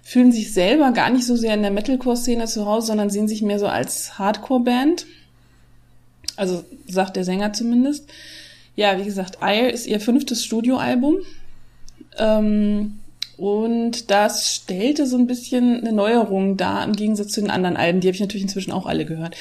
fühlen 0.02 0.30
sich 0.30 0.52
selber 0.52 0.92
gar 0.92 1.10
nicht 1.10 1.26
so 1.26 1.34
sehr 1.34 1.54
in 1.54 1.62
der 1.62 1.72
Metalcore-Szene 1.72 2.46
zu 2.46 2.64
Hause, 2.64 2.86
sondern 2.86 3.10
sehen 3.10 3.26
sich 3.26 3.42
mehr 3.42 3.58
so 3.58 3.66
als 3.66 4.20
Hardcore-Band. 4.20 5.06
Also 6.36 6.64
sagt 6.86 7.16
der 7.16 7.24
Sänger 7.24 7.52
zumindest. 7.52 8.08
Ja, 8.76 8.98
wie 8.98 9.04
gesagt, 9.04 9.38
Ire 9.42 9.70
ist 9.70 9.86
ihr 9.86 10.00
fünftes 10.00 10.44
Studioalbum. 10.44 11.16
Ähm, 12.18 12.98
und 13.36 14.10
das 14.10 14.54
stellte 14.54 15.06
so 15.06 15.16
ein 15.16 15.26
bisschen 15.26 15.80
eine 15.80 15.92
Neuerung 15.92 16.56
dar 16.56 16.84
im 16.84 16.92
Gegensatz 16.92 17.32
zu 17.32 17.40
den 17.40 17.50
anderen 17.50 17.76
Alben. 17.76 18.00
Die 18.00 18.08
habe 18.08 18.14
ich 18.14 18.20
natürlich 18.20 18.44
inzwischen 18.44 18.72
auch 18.72 18.86
alle 18.86 19.04
gehört. 19.04 19.36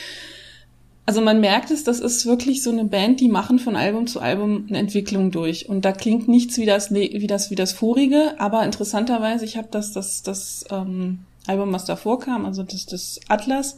Also 1.05 1.21
man 1.21 1.39
merkt 1.39 1.69
es, 1.69 1.83
das 1.83 1.99
ist 1.99 2.25
wirklich 2.25 2.63
so 2.63 2.71
eine 2.71 2.85
Band, 2.85 3.19
die 3.19 3.29
machen 3.29 3.59
von 3.59 3.75
Album 3.75 4.07
zu 4.07 4.21
Album 4.21 4.65
eine 4.67 4.79
Entwicklung 4.79 5.29
durch. 5.29 5.69
Und 5.69 5.85
da 5.85 5.91
klingt 5.91 6.27
nichts 6.27 6.57
wie 6.57 6.65
das, 6.65 6.91
wie 6.91 7.27
das, 7.27 7.51
wie 7.51 7.55
das 7.55 7.73
vorige, 7.73 8.39
aber 8.39 8.63
interessanterweise, 8.63 9.45
ich 9.45 9.55
habe 9.55 9.67
das, 9.69 9.91
das, 9.91 10.23
das 10.23 10.65
ähm, 10.71 11.19
Album, 11.45 11.71
was 11.71 11.85
davor 11.85 12.19
kam, 12.19 12.43
also 12.43 12.63
das, 12.63 12.87
das 12.87 13.19
Atlas, 13.27 13.77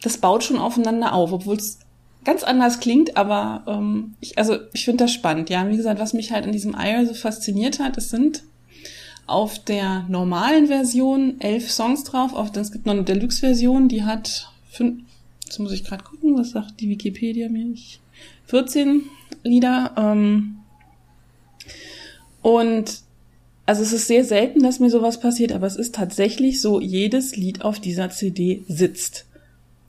das 0.00 0.18
baut 0.18 0.42
schon 0.42 0.58
aufeinander 0.58 1.12
auf, 1.12 1.32
obwohl 1.32 1.56
es 1.56 1.80
ganz 2.28 2.44
anders 2.44 2.78
klingt, 2.78 3.16
aber 3.16 3.64
ähm, 3.66 4.12
ich, 4.20 4.36
also 4.36 4.58
ich 4.74 4.84
finde 4.84 5.04
das 5.04 5.12
spannend. 5.14 5.48
Ja, 5.48 5.66
wie 5.70 5.78
gesagt, 5.78 5.98
was 5.98 6.12
mich 6.12 6.30
halt 6.30 6.44
in 6.44 6.52
diesem 6.52 6.76
Ire 6.78 7.06
so 7.06 7.14
fasziniert 7.14 7.80
hat, 7.80 7.96
es 7.96 8.10
sind 8.10 8.42
auf 9.26 9.58
der 9.64 10.04
normalen 10.10 10.66
Version 10.66 11.40
elf 11.40 11.70
Songs 11.70 12.04
drauf. 12.04 12.34
Auf, 12.34 12.54
es 12.54 12.70
gibt 12.70 12.84
noch 12.84 12.92
eine 12.92 13.04
Deluxe-Version, 13.04 13.88
die 13.88 14.04
hat 14.04 14.52
fünf, 14.70 15.04
jetzt 15.42 15.58
muss 15.58 15.72
ich 15.72 15.84
gerade 15.84 16.04
gucken, 16.04 16.36
was 16.36 16.50
sagt 16.50 16.80
die 16.80 16.90
Wikipedia 16.90 17.48
mir? 17.48 17.74
14 18.44 19.04
Lieder. 19.42 19.92
Ähm, 19.96 20.58
und 22.42 23.00
also 23.64 23.82
es 23.82 23.94
ist 23.94 24.06
sehr 24.06 24.24
selten, 24.24 24.62
dass 24.62 24.80
mir 24.80 24.90
sowas 24.90 25.18
passiert, 25.18 25.52
aber 25.52 25.66
es 25.66 25.76
ist 25.76 25.94
tatsächlich 25.94 26.60
so, 26.60 26.78
jedes 26.78 27.36
Lied 27.36 27.62
auf 27.62 27.80
dieser 27.80 28.10
CD 28.10 28.64
sitzt. 28.68 29.24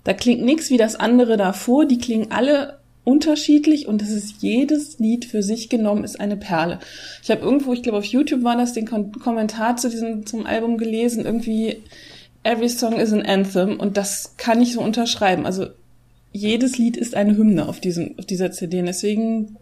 Da 0.03 0.13
klingt 0.13 0.43
nichts 0.43 0.69
wie 0.69 0.77
das 0.77 0.95
andere 0.95 1.37
davor, 1.37 1.85
die 1.85 1.97
klingen 1.97 2.31
alle 2.31 2.79
unterschiedlich 3.03 3.87
und 3.87 4.01
es 4.01 4.11
ist 4.11 4.41
jedes 4.41 4.99
Lied 4.99 5.25
für 5.25 5.41
sich 5.41 5.69
genommen 5.69 6.03
ist 6.03 6.19
eine 6.19 6.37
Perle. 6.37 6.79
Ich 7.23 7.31
habe 7.31 7.41
irgendwo, 7.41 7.73
ich 7.73 7.81
glaube 7.81 7.97
auf 7.97 8.05
YouTube 8.05 8.43
war 8.43 8.55
das, 8.55 8.73
den 8.73 8.87
Kon 8.87 9.11
Kommentar 9.11 9.77
zu 9.77 9.89
diesem 9.89 10.25
zum 10.25 10.45
Album 10.45 10.77
gelesen, 10.77 11.25
irgendwie 11.25 11.81
Every 12.43 12.69
Song 12.69 12.99
is 12.99 13.11
an 13.11 13.23
Anthem 13.23 13.79
und 13.79 13.97
das 13.97 14.35
kann 14.37 14.61
ich 14.61 14.73
so 14.73 14.81
unterschreiben. 14.81 15.45
Also 15.45 15.67
jedes 16.31 16.77
Lied 16.77 16.97
ist 16.97 17.15
eine 17.15 17.35
Hymne 17.35 17.67
auf 17.67 17.79
diesem 17.79 18.17
auf 18.19 18.25
dieser 18.25 18.51
CD. 18.51 18.81
Deswegen 18.81 19.57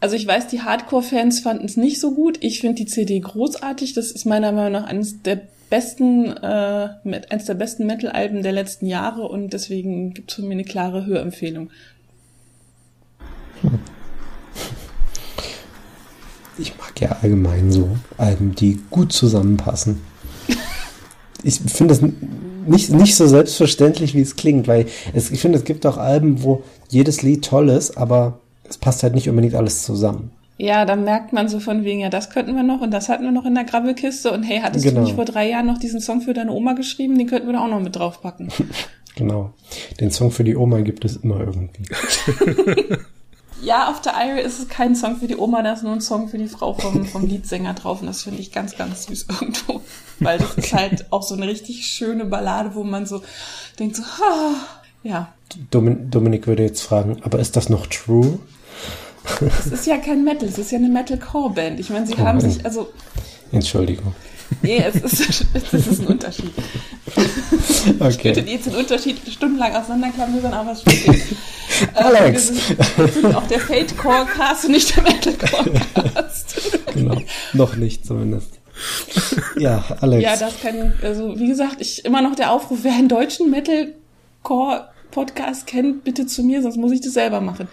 also 0.00 0.16
ich 0.16 0.26
weiß, 0.26 0.48
die 0.48 0.60
Hardcore-Fans 0.60 1.40
fanden 1.40 1.64
es 1.64 1.78
nicht 1.78 1.98
so 1.98 2.12
gut. 2.12 2.36
Ich 2.40 2.60
finde 2.60 2.74
die 2.74 2.86
CD 2.86 3.20
großartig. 3.20 3.94
Das 3.94 4.10
ist 4.10 4.26
meiner 4.26 4.52
Meinung 4.52 4.72
nach 4.72 4.86
eines 4.86 5.22
der 5.22 5.40
besten, 5.74 6.28
äh, 6.28 6.88
eines 7.30 7.46
der 7.46 7.54
besten 7.54 7.84
Metal-Alben 7.86 8.44
der 8.44 8.52
letzten 8.52 8.86
Jahre 8.86 9.22
und 9.22 9.52
deswegen 9.52 10.14
gibt 10.14 10.30
es 10.30 10.36
von 10.36 10.46
mir 10.46 10.52
eine 10.52 10.62
klare 10.62 11.04
Hörempfehlung. 11.04 11.68
Ich 16.58 16.78
mag 16.78 17.00
ja 17.00 17.16
allgemein 17.20 17.72
so 17.72 17.96
Alben, 18.18 18.54
die 18.54 18.78
gut 18.88 19.12
zusammenpassen. 19.12 20.00
Ich 21.42 21.60
finde 21.60 21.92
das 21.92 22.02
nicht, 22.68 22.90
nicht 22.90 23.16
so 23.16 23.26
selbstverständlich, 23.26 24.14
wie 24.14 24.20
es 24.20 24.36
klingt, 24.36 24.68
weil 24.68 24.86
es, 25.12 25.32
ich 25.32 25.40
finde, 25.40 25.58
es 25.58 25.64
gibt 25.64 25.86
auch 25.86 25.96
Alben, 25.96 26.44
wo 26.44 26.62
jedes 26.88 27.22
Lied 27.22 27.44
toll 27.44 27.68
ist, 27.68 27.98
aber 27.98 28.38
es 28.62 28.78
passt 28.78 29.02
halt 29.02 29.16
nicht 29.16 29.28
unbedingt 29.28 29.56
alles 29.56 29.82
zusammen. 29.82 30.30
Ja, 30.56 30.84
dann 30.84 31.02
merkt 31.02 31.32
man 31.32 31.48
so 31.48 31.58
von 31.58 31.84
wegen, 31.84 32.00
ja, 32.00 32.10
das 32.10 32.30
könnten 32.30 32.54
wir 32.54 32.62
noch 32.62 32.80
und 32.80 32.92
das 32.92 33.08
hatten 33.08 33.24
wir 33.24 33.32
noch 33.32 33.44
in 33.44 33.54
der 33.54 33.64
Grabbelkiste 33.64 34.30
und 34.30 34.44
hey, 34.44 34.60
hattest 34.62 34.84
genau. 34.84 35.00
du 35.00 35.06
nicht 35.06 35.16
vor 35.16 35.24
drei 35.24 35.48
Jahren 35.48 35.66
noch 35.66 35.78
diesen 35.78 36.00
Song 36.00 36.20
für 36.20 36.32
deine 36.32 36.52
Oma 36.52 36.74
geschrieben? 36.74 37.18
Den 37.18 37.26
könnten 37.26 37.48
wir 37.48 37.54
da 37.54 37.64
auch 37.64 37.68
noch 37.68 37.80
mit 37.80 37.96
draufpacken. 37.96 38.48
genau. 39.16 39.52
Den 40.00 40.12
Song 40.12 40.30
für 40.30 40.44
die 40.44 40.54
Oma 40.54 40.80
gibt 40.80 41.04
es 41.04 41.16
immer 41.16 41.40
irgendwie. 41.40 41.82
ja, 43.62 43.90
auf 43.90 44.00
der 44.00 44.12
Ire 44.14 44.40
ist 44.40 44.60
es 44.60 44.68
kein 44.68 44.94
Song 44.94 45.16
für 45.16 45.26
die 45.26 45.36
Oma, 45.36 45.62
da 45.62 45.72
ist 45.72 45.82
nur 45.82 45.92
ein 45.92 46.00
Song 46.00 46.28
für 46.28 46.38
die 46.38 46.46
Frau 46.46 46.74
vom, 46.74 47.04
vom 47.04 47.26
Liedsänger 47.26 47.74
drauf 47.74 48.00
und 48.00 48.06
das 48.06 48.22
finde 48.22 48.40
ich 48.40 48.52
ganz, 48.52 48.76
ganz 48.76 49.06
süß 49.06 49.26
irgendwo. 49.28 49.80
Weil 50.20 50.38
das 50.38 50.54
ist 50.54 50.72
halt 50.72 51.06
auch 51.10 51.24
so 51.24 51.34
eine 51.34 51.48
richtig 51.48 51.84
schöne 51.84 52.26
Ballade, 52.26 52.76
wo 52.76 52.84
man 52.84 53.06
so 53.06 53.22
denkt 53.80 53.96
so, 53.96 54.04
ah, 54.04 54.54
ja. 55.02 55.32
Dominik 55.70 56.46
würde 56.46 56.62
jetzt 56.62 56.82
fragen, 56.82 57.16
aber 57.22 57.40
ist 57.40 57.56
das 57.56 57.68
noch 57.68 57.88
true? 57.88 58.38
Es 59.40 59.66
ist 59.66 59.86
ja 59.86 59.96
kein 59.98 60.24
Metal, 60.24 60.48
es 60.48 60.58
ist 60.58 60.70
ja 60.70 60.78
eine 60.78 60.88
Metal-Core-Band. 60.88 61.80
Ich 61.80 61.90
meine, 61.90 62.06
sie 62.06 62.14
oh, 62.14 62.18
haben 62.18 62.40
sich, 62.40 62.64
also. 62.64 62.90
Entschuldigung. 63.52 64.14
Nee, 64.62 64.84
es 64.86 64.96
ist, 64.96 65.46
es 65.54 65.72
ist 65.72 66.00
ein 66.00 66.06
Unterschied. 66.06 66.52
Okay. 67.98 68.08
Ich 68.08 68.18
könnte 68.18 68.40
jetzt 68.40 68.66
den 68.66 68.76
Unterschied 68.76 69.20
stundenlang 69.30 69.74
auseinanderklamüsern, 69.74 70.52
aber 70.52 70.72
es 70.72 70.82
stimmt. 70.82 71.22
Alex! 71.94 72.50
Ähm, 72.50 72.56
wir 72.96 73.08
sind 73.08 73.34
auch 73.34 73.46
der 73.46 73.60
Fate-Core-Cast 73.60 74.66
und 74.66 74.72
nicht 74.72 74.96
der 74.96 75.02
Metal-Core-Cast. 75.02 76.80
genau, 76.94 77.20
noch 77.52 77.76
nicht 77.76 78.06
zumindest. 78.06 78.60
Ja, 79.58 79.84
Alex. 80.00 80.22
Ja, 80.22 80.36
das 80.36 80.60
kann, 80.60 80.92
also 81.02 81.38
wie 81.38 81.48
gesagt, 81.48 81.76
ich 81.80 82.04
immer 82.04 82.22
noch 82.22 82.34
der 82.34 82.52
Aufruf, 82.52 82.80
wer 82.82 82.92
einen 82.92 83.08
deutschen 83.08 83.50
Metal-Core 83.50 84.88
Podcast 85.14 85.66
kennt, 85.66 86.04
bitte 86.04 86.26
zu 86.26 86.42
mir, 86.42 86.60
sonst 86.60 86.76
muss 86.76 86.92
ich 86.92 87.00
das 87.00 87.14
selber 87.14 87.40
machen. 87.40 87.68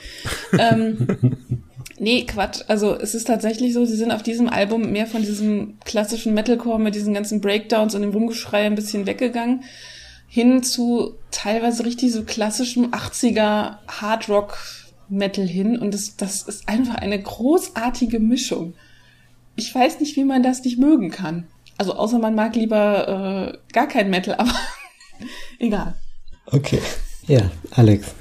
ähm, 0.58 1.08
nee, 2.00 2.24
Quatsch. 2.26 2.62
Also 2.68 2.96
es 2.96 3.16
ist 3.16 3.26
tatsächlich 3.26 3.74
so, 3.74 3.84
sie 3.84 3.98
sind 3.98 4.12
auf 4.12 4.22
diesem 4.22 4.48
Album 4.48 4.92
mehr 4.92 5.08
von 5.08 5.24
diesem 5.24 5.80
klassischen 5.84 6.36
Metalcore 6.36 6.80
mit 6.80 6.94
diesen 6.94 7.14
ganzen 7.16 7.42
Breakdowns 7.42 7.96
und 7.96 8.04
dem 8.04 8.12
Rumgeschrei 8.12 8.66
ein 8.66 8.76
bisschen 8.76 9.08
weggegangen, 9.08 9.64
hin 10.28 10.62
zu 10.62 11.16
teilweise 11.32 11.84
richtig 11.84 12.14
so 12.14 12.24
klassischem 12.24 12.92
80er 12.92 13.78
Hardrock 13.88 14.58
Metal 15.10 15.46
hin. 15.46 15.80
Und 15.80 15.94
das, 15.94 16.16
das 16.16 16.44
ist 16.44 16.70
einfach 16.70 16.96
eine 16.96 17.20
großartige 17.20 18.20
Mischung. 18.20 18.76
Ich 19.56 19.74
weiß 19.74 20.00
nicht, 20.00 20.16
wie 20.16 20.24
man 20.24 20.44
das 20.44 20.64
nicht 20.64 20.78
mögen 20.78 21.10
kann. 21.10 21.48
Also 21.78 21.96
außer 21.96 22.20
man 22.20 22.36
mag 22.36 22.56
lieber 22.56 23.58
äh, 23.68 23.74
gar 23.74 23.88
kein 23.88 24.12
Metal, 24.12 24.36
aber 24.36 24.54
egal. 25.60 25.96
Okay. 26.46 26.80
Ja, 27.28 27.52
Alex. 27.72 28.14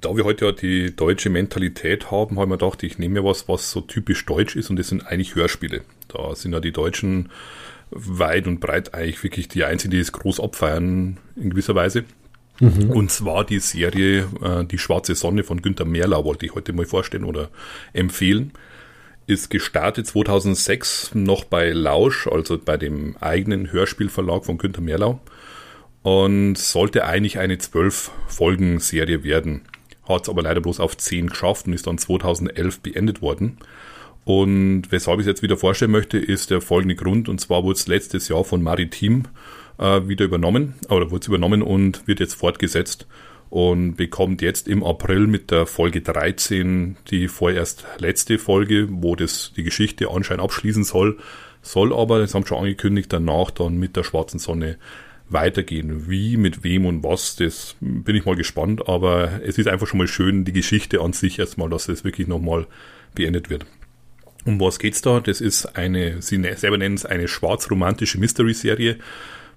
Da 0.00 0.16
wir 0.16 0.24
heute 0.24 0.46
ja 0.46 0.52
die 0.52 0.96
deutsche 0.96 1.28
Mentalität 1.28 2.10
haben, 2.10 2.38
haben 2.38 2.50
wir 2.50 2.56
gedacht, 2.56 2.82
ich 2.82 2.98
nehme 2.98 3.20
mir 3.20 3.24
was, 3.24 3.48
was 3.48 3.70
so 3.70 3.82
typisch 3.82 4.24
deutsch 4.24 4.56
ist 4.56 4.70
und 4.70 4.78
das 4.78 4.88
sind 4.88 5.06
eigentlich 5.06 5.34
Hörspiele. 5.34 5.82
Da 6.08 6.34
sind 6.34 6.52
ja 6.52 6.60
die 6.60 6.72
Deutschen 6.72 7.30
weit 7.90 8.46
und 8.46 8.60
breit 8.60 8.94
eigentlich 8.94 9.22
wirklich 9.22 9.48
die 9.48 9.64
einzigen, 9.64 9.90
die 9.90 9.98
es 9.98 10.12
groß 10.12 10.40
abfeiern 10.40 11.18
in 11.36 11.50
gewisser 11.50 11.74
Weise. 11.74 12.04
Mhm. 12.60 12.90
Und 12.90 13.10
zwar 13.10 13.44
die 13.44 13.58
Serie 13.58 14.28
äh, 14.42 14.64
Die 14.64 14.78
schwarze 14.78 15.14
Sonne 15.14 15.44
von 15.44 15.62
Günter 15.62 15.84
Merlau 15.84 16.24
wollte 16.24 16.46
ich 16.46 16.54
heute 16.54 16.72
mal 16.72 16.86
vorstellen 16.86 17.24
oder 17.24 17.50
empfehlen. 17.92 18.52
Ist 19.26 19.50
gestartet 19.50 20.06
2006 20.06 21.14
noch 21.14 21.44
bei 21.44 21.70
Lausch, 21.70 22.26
also 22.26 22.58
bei 22.58 22.76
dem 22.76 23.16
eigenen 23.18 23.70
Hörspielverlag 23.70 24.44
von 24.44 24.58
Günter 24.58 24.80
Merlau 24.80 25.20
und 26.02 26.56
sollte 26.56 27.04
eigentlich 27.04 27.38
eine 27.38 27.58
zwölf 27.58 28.10
Folgen 28.26 28.80
Serie 28.80 29.22
werden. 29.24 29.62
Hat 30.08 30.22
es 30.22 30.28
aber 30.28 30.42
leider 30.42 30.60
bloß 30.60 30.80
auf 30.80 30.96
zehn 30.96 31.28
geschafft 31.28 31.66
und 31.66 31.74
ist 31.74 31.86
dann 31.86 31.98
2011 31.98 32.80
beendet 32.80 33.22
worden. 33.22 33.58
Und 34.24 34.84
weshalb 34.90 35.18
ich 35.18 35.24
es 35.24 35.28
jetzt 35.28 35.42
wieder 35.42 35.56
vorstellen 35.56 35.90
möchte, 35.90 36.18
ist 36.18 36.50
der 36.50 36.60
folgende 36.60 36.94
Grund. 36.94 37.28
Und 37.28 37.40
zwar 37.40 37.64
wurde 37.64 37.78
es 37.78 37.86
letztes 37.86 38.28
Jahr 38.28 38.44
von 38.44 38.62
Maritim 38.62 39.24
äh, 39.78 40.06
wieder 40.06 40.24
übernommen, 40.24 40.74
oder 40.88 41.10
wurde 41.10 41.22
es 41.22 41.28
übernommen 41.28 41.62
und 41.62 42.06
wird 42.06 42.20
jetzt 42.20 42.34
fortgesetzt 42.34 43.06
und 43.50 43.96
bekommt 43.96 44.42
jetzt 44.42 44.68
im 44.68 44.84
April 44.84 45.26
mit 45.26 45.50
der 45.50 45.66
Folge 45.66 46.00
13 46.00 46.96
die 47.10 47.26
vorerst 47.26 47.84
letzte 47.98 48.38
Folge, 48.38 48.86
wo 48.90 49.16
das 49.16 49.52
die 49.56 49.64
Geschichte 49.64 50.08
anscheinend 50.10 50.44
abschließen 50.44 50.84
soll. 50.84 51.18
Soll 51.62 51.92
aber, 51.92 52.20
das 52.20 52.34
haben 52.34 52.46
schon 52.46 52.58
angekündigt, 52.58 53.12
danach 53.12 53.50
dann 53.50 53.78
mit 53.78 53.96
der 53.96 54.04
schwarzen 54.04 54.38
Sonne 54.38 54.78
weitergehen. 55.30 56.08
Wie, 56.08 56.36
mit 56.36 56.64
wem 56.64 56.86
und 56.86 57.02
was, 57.02 57.36
das 57.36 57.76
bin 57.80 58.16
ich 58.16 58.24
mal 58.24 58.36
gespannt, 58.36 58.88
aber 58.88 59.40
es 59.44 59.58
ist 59.58 59.68
einfach 59.68 59.86
schon 59.86 59.98
mal 59.98 60.08
schön, 60.08 60.44
die 60.44 60.52
Geschichte 60.52 61.00
an 61.00 61.12
sich 61.12 61.38
erstmal, 61.38 61.70
dass 61.70 61.88
es 61.88 62.04
wirklich 62.04 62.26
nochmal 62.26 62.66
beendet 63.14 63.50
wird. 63.50 63.66
Um 64.44 64.60
was 64.60 64.78
geht's 64.78 65.02
da? 65.02 65.20
Das 65.20 65.40
ist 65.40 65.76
eine, 65.76 66.22
Sie 66.22 66.38
ne-, 66.38 66.56
selber 66.56 66.78
nennen 66.78 66.94
es 66.94 67.04
eine 67.04 67.28
schwarz-romantische 67.28 68.18
Mystery-Serie, 68.18 68.96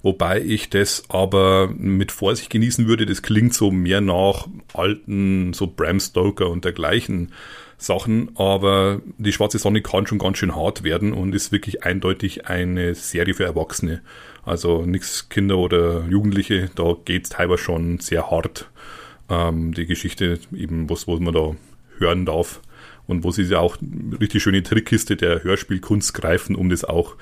wobei 0.02 0.42
ich 0.42 0.70
das 0.70 1.04
aber 1.10 1.74
mit 1.76 2.12
Vorsicht 2.12 2.50
genießen 2.50 2.88
würde. 2.88 3.06
Das 3.06 3.22
klingt 3.22 3.54
so 3.54 3.72
mehr 3.72 4.02
nach 4.02 4.48
alten, 4.74 5.54
so 5.54 5.68
Bram 5.68 6.00
Stoker 6.00 6.50
und 6.50 6.66
dergleichen 6.66 7.32
Sachen, 7.78 8.32
aber 8.36 9.02
die 9.18 9.32
Schwarze 9.34 9.58
Sonne 9.58 9.82
kann 9.82 10.08
schon 10.08 10.20
ganz 10.20 10.38
schön 10.38 10.56
hart 10.56 10.84
werden 10.84 11.14
und 11.14 11.34
ist 11.34 11.52
wirklich 11.52 11.84
eindeutig 11.84 12.48
eine 12.48 12.96
Serie 12.96 13.34
für 13.34 13.44
Erwachsene. 13.44 14.02
Also 14.46 14.86
nichts 14.86 15.30
Kinder 15.30 15.58
oder 15.58 16.06
Jugendliche, 16.08 16.70
da 16.76 16.96
geht's 17.06 17.30
teilweise 17.30 17.64
schon 17.64 18.00
sehr 18.00 18.30
hart. 18.30 18.70
Ähm, 19.30 19.74
die 19.74 19.86
Geschichte, 19.86 20.40
eben 20.54 20.90
was, 20.90 21.08
was 21.08 21.20
man 21.20 21.34
da 21.34 21.56
hören 21.98 22.26
darf 22.26 22.62
und 23.08 23.24
wo 23.24 23.32
sie 23.32 23.44
ja 23.44 23.60
auch 23.60 23.78
richtig 24.20 24.44
schöne 24.44 24.64
Trickkiste 24.64 25.16
der 25.16 25.44
Hörspielkunst 25.44 26.14
greifen, 26.14 26.56
um 26.56 26.70
das 26.70 26.84
auch 26.84 27.16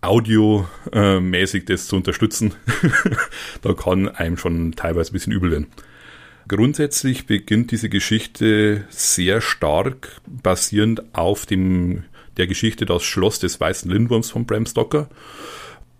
audiomäßig 0.00 1.64
das 1.66 1.86
zu 1.86 1.96
unterstützen. 1.96 2.54
da 3.62 3.72
kann 3.72 4.08
einem 4.08 4.36
schon 4.36 4.72
teilweise 4.72 5.10
ein 5.10 5.14
bisschen 5.14 5.32
übel 5.32 5.50
werden. 5.50 5.66
Grundsätzlich 6.46 7.26
beginnt 7.26 7.70
diese 7.70 7.88
Geschichte 7.88 8.84
sehr 8.90 9.40
stark 9.40 10.20
basierend 10.26 11.02
auf 11.14 11.46
dem, 11.46 12.04
der 12.36 12.46
Geschichte 12.46 12.84
Das 12.84 13.02
Schloss 13.02 13.38
des 13.38 13.60
Weißen 13.60 13.90
Lindwurms 13.90 14.30
von 14.30 14.44
Bram 14.44 14.66
Stoker 14.66 15.08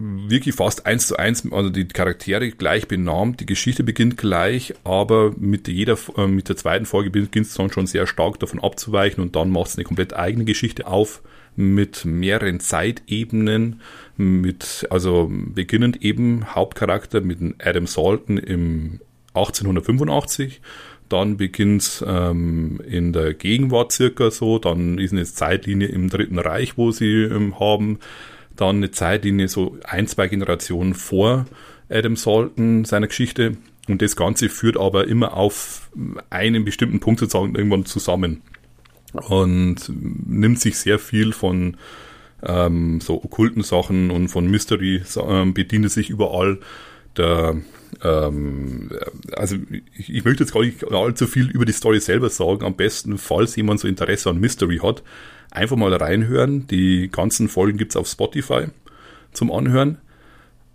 wirklich 0.04 0.54
fast 0.54 0.87
eins 0.87 1.06
zu 1.06 1.16
eins, 1.16 1.50
also 1.50 1.70
die 1.70 1.87
Charaktere 1.87 2.50
gleich 2.50 2.88
benannt, 2.88 3.40
die 3.40 3.46
Geschichte 3.46 3.84
beginnt 3.84 4.16
gleich, 4.16 4.75
aber 4.84 5.32
mit 5.38 5.68
jeder, 5.68 5.96
äh, 6.16 6.26
mit 6.26 6.49
der 6.49 6.56
zweiten 6.56 6.87
Folge 6.87 7.11
beginnt 7.11 7.46
es 7.46 7.54
dann 7.54 7.70
schon 7.70 7.87
sehr 7.87 8.06
stark 8.06 8.38
davon 8.38 8.61
abzuweichen 8.61 9.23
und 9.23 9.37
dann 9.37 9.50
macht 9.50 9.68
es 9.68 9.76
eine 9.76 9.84
komplett 9.84 10.14
eigene 10.14 10.44
Geschichte 10.44 10.87
auf 10.87 11.23
mit 11.56 12.04
mehreren 12.04 12.61
Zeitebenen, 12.61 13.80
mit, 14.16 14.87
also 14.90 15.30
beginnend 15.30 16.02
eben 16.02 16.54
Hauptcharakter 16.54 17.20
mit 17.20 17.38
Adam 17.64 17.87
Salton 17.87 18.38
im 18.38 19.00
1885, 19.34 20.61
dann 21.08 21.37
beginnt 21.37 22.04
ähm, 22.06 22.80
in 22.87 23.12
der 23.12 23.34
Gegenwart 23.34 23.92
circa 23.92 24.30
so, 24.30 24.58
dann 24.58 24.99
ist 24.99 25.12
eine 25.12 25.25
Zeitlinie 25.25 25.88
im 25.88 26.08
Dritten 26.08 26.38
Reich, 26.38 26.76
wo 26.76 26.90
sie 26.90 27.23
ähm, 27.23 27.61
haben, 27.61 27.99
dann 28.56 28.76
eine 28.76 28.90
Zeitlinie 28.90 29.49
so 29.49 29.78
ein, 29.84 30.06
zwei 30.06 30.28
Generationen 30.28 30.94
vor 30.94 31.46
Adam 31.88 32.16
Salton 32.16 32.84
seiner 32.84 33.08
Geschichte. 33.08 33.56
Und 33.88 34.00
das 34.00 34.16
Ganze 34.16 34.49
führt 34.49 34.78
aber 34.78 35.06
immer 35.06 35.34
auf 35.37 35.90
einen 36.30 36.64
bestimmten 36.64 37.00
Punkt 37.00 37.20
sozusagen 37.20 37.54
irgendwann 37.54 37.84
zusammen 37.84 38.42
und 39.28 39.76
nimmt 39.88 40.61
sich 40.61 40.78
sehr 40.78 40.99
viel 40.99 41.32
von 41.32 41.76
ähm, 42.42 43.00
so 43.00 43.23
okkulten 43.23 43.62
Sachen 43.62 44.11
und 44.11 44.28
von 44.28 44.46
Mystery, 44.46 45.02
äh, 45.16 45.44
bedient 45.46 45.90
sich 45.90 46.11
überall 46.11 46.58
der 47.16 47.56
ähm, 48.02 48.90
also 49.33 49.56
ich, 49.97 50.12
ich, 50.12 50.25
möchte 50.25 50.44
jetzt 50.44 50.52
gar 50.52 50.62
nicht 50.62 50.85
allzu 50.92 51.26
viel 51.26 51.50
über 51.50 51.64
die 51.64 51.73
Story 51.73 52.00
selber 52.00 52.30
sagen. 52.30 52.64
Am 52.64 52.76
besten, 52.76 53.18
falls 53.18 53.56
jemand 53.56 53.80
so 53.80 53.88
Interesse 53.88 54.30
an 54.30 54.40
Mystery 54.40 54.78
hat, 54.78 55.02
einfach 55.50 55.76
mal 55.76 55.94
reinhören. 55.94 56.66
Die 56.66 57.09
ganzen 57.11 57.49
Folgen 57.49 57.78
gibt's 57.78 57.97
auf 57.97 58.09
Spotify 58.09 58.66
zum 59.33 59.52
Anhören. 59.52 59.99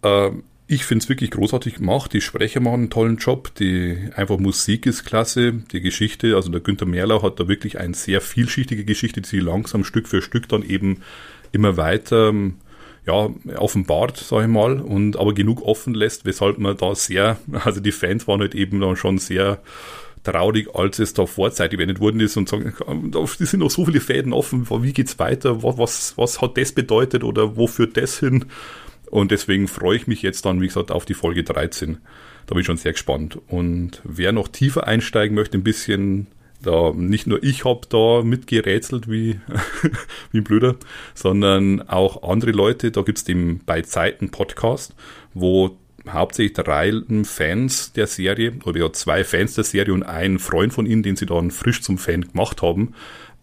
Ähm, 0.03 0.43
ich 0.67 0.85
finde 0.85 1.03
es 1.03 1.09
wirklich 1.09 1.31
großartig 1.31 1.75
gemacht. 1.75 2.13
Die 2.13 2.21
Sprecher 2.21 2.59
machen 2.59 2.81
einen 2.81 2.89
tollen 2.89 3.17
Job. 3.17 3.53
Die 3.55 4.09
einfach 4.15 4.37
Musik 4.37 4.85
ist 4.85 5.03
klasse. 5.03 5.53
Die 5.71 5.81
Geschichte, 5.81 6.35
also 6.35 6.51
der 6.51 6.61
Günther 6.61 6.85
Merlau 6.85 7.23
hat 7.23 7.39
da 7.39 7.47
wirklich 7.47 7.79
eine 7.79 7.95
sehr 7.95 8.21
vielschichtige 8.21 8.85
Geschichte, 8.85 9.21
die 9.21 9.27
sie 9.27 9.39
langsam 9.39 9.83
Stück 9.83 10.07
für 10.07 10.21
Stück 10.21 10.47
dann 10.47 10.63
eben 10.63 11.01
immer 11.51 11.75
weiter 11.75 12.33
ja, 13.05 13.29
offenbart, 13.57 14.17
sage 14.17 14.43
ich 14.43 14.49
mal, 14.49 14.79
und 14.79 15.17
aber 15.17 15.33
genug 15.33 15.61
offen 15.61 15.93
lässt, 15.93 16.25
weshalb 16.25 16.57
man 16.57 16.77
da 16.77 16.95
sehr, 16.95 17.37
also 17.63 17.79
die 17.79 17.91
Fans 17.91 18.27
waren 18.27 18.41
halt 18.41 18.55
eben 18.55 18.79
dann 18.79 18.95
schon 18.95 19.17
sehr 19.17 19.59
traurig, 20.23 20.75
als 20.75 20.99
es 20.99 21.13
da 21.13 21.25
vorzeitig 21.25 21.77
beendet 21.77 21.99
worden 21.99 22.19
ist 22.19 22.35
und 22.35 22.49
sagen, 22.49 22.73
da 23.11 23.25
sind 23.25 23.61
noch 23.61 23.71
so 23.71 23.85
viele 23.85 24.01
Fäden 24.01 24.33
offen, 24.33 24.67
wie 24.83 24.93
geht's 24.93 25.17
weiter, 25.17 25.63
was, 25.63 25.77
was, 25.77 26.17
was 26.17 26.41
hat 26.41 26.57
das 26.57 26.73
bedeutet 26.73 27.23
oder 27.23 27.55
wo 27.55 27.67
führt 27.67 27.95
das 27.97 28.19
hin? 28.19 28.45
Und 29.09 29.31
deswegen 29.31 29.67
freue 29.67 29.97
ich 29.97 30.07
mich 30.07 30.21
jetzt 30.21 30.45
dann, 30.45 30.61
wie 30.61 30.67
gesagt, 30.67 30.91
auf 30.91 31.05
die 31.05 31.13
Folge 31.13 31.43
13. 31.43 31.97
Da 32.45 32.53
bin 32.53 32.61
ich 32.61 32.67
schon 32.67 32.77
sehr 32.77 32.91
gespannt. 32.91 33.39
Und 33.47 34.01
wer 34.03 34.31
noch 34.31 34.47
tiefer 34.47 34.87
einsteigen 34.87 35.35
möchte, 35.35 35.57
ein 35.57 35.63
bisschen, 35.63 36.27
da 36.61 36.91
nicht 36.93 37.27
nur 37.27 37.43
ich 37.43 37.65
habe 37.65 37.81
da 37.89 38.21
mitgerätselt 38.23 39.09
wie, 39.09 39.39
wie 40.31 40.39
ein 40.39 40.43
Blöder, 40.43 40.75
sondern 41.13 41.87
auch 41.87 42.23
andere 42.29 42.51
Leute. 42.51 42.91
Da 42.91 43.01
gibt's 43.01 43.23
den 43.23 43.61
bei 43.65 43.81
Zeiten 43.81 44.29
Podcast, 44.29 44.95
wo 45.33 45.77
hauptsächlich 46.07 46.53
drei 46.53 46.93
Fans 47.23 47.93
der 47.93 48.07
Serie, 48.07 48.53
oder 48.65 48.79
ja 48.79 48.93
zwei 48.93 49.23
Fans 49.23 49.55
der 49.55 49.63
Serie 49.63 49.93
und 49.93 50.03
ein 50.03 50.39
Freund 50.39 50.73
von 50.73 50.85
ihnen, 50.85 51.03
den 51.03 51.15
sie 51.15 51.25
dann 51.25 51.51
frisch 51.51 51.81
zum 51.81 51.97
Fan 51.97 52.21
gemacht 52.21 52.61
haben, 52.61 52.93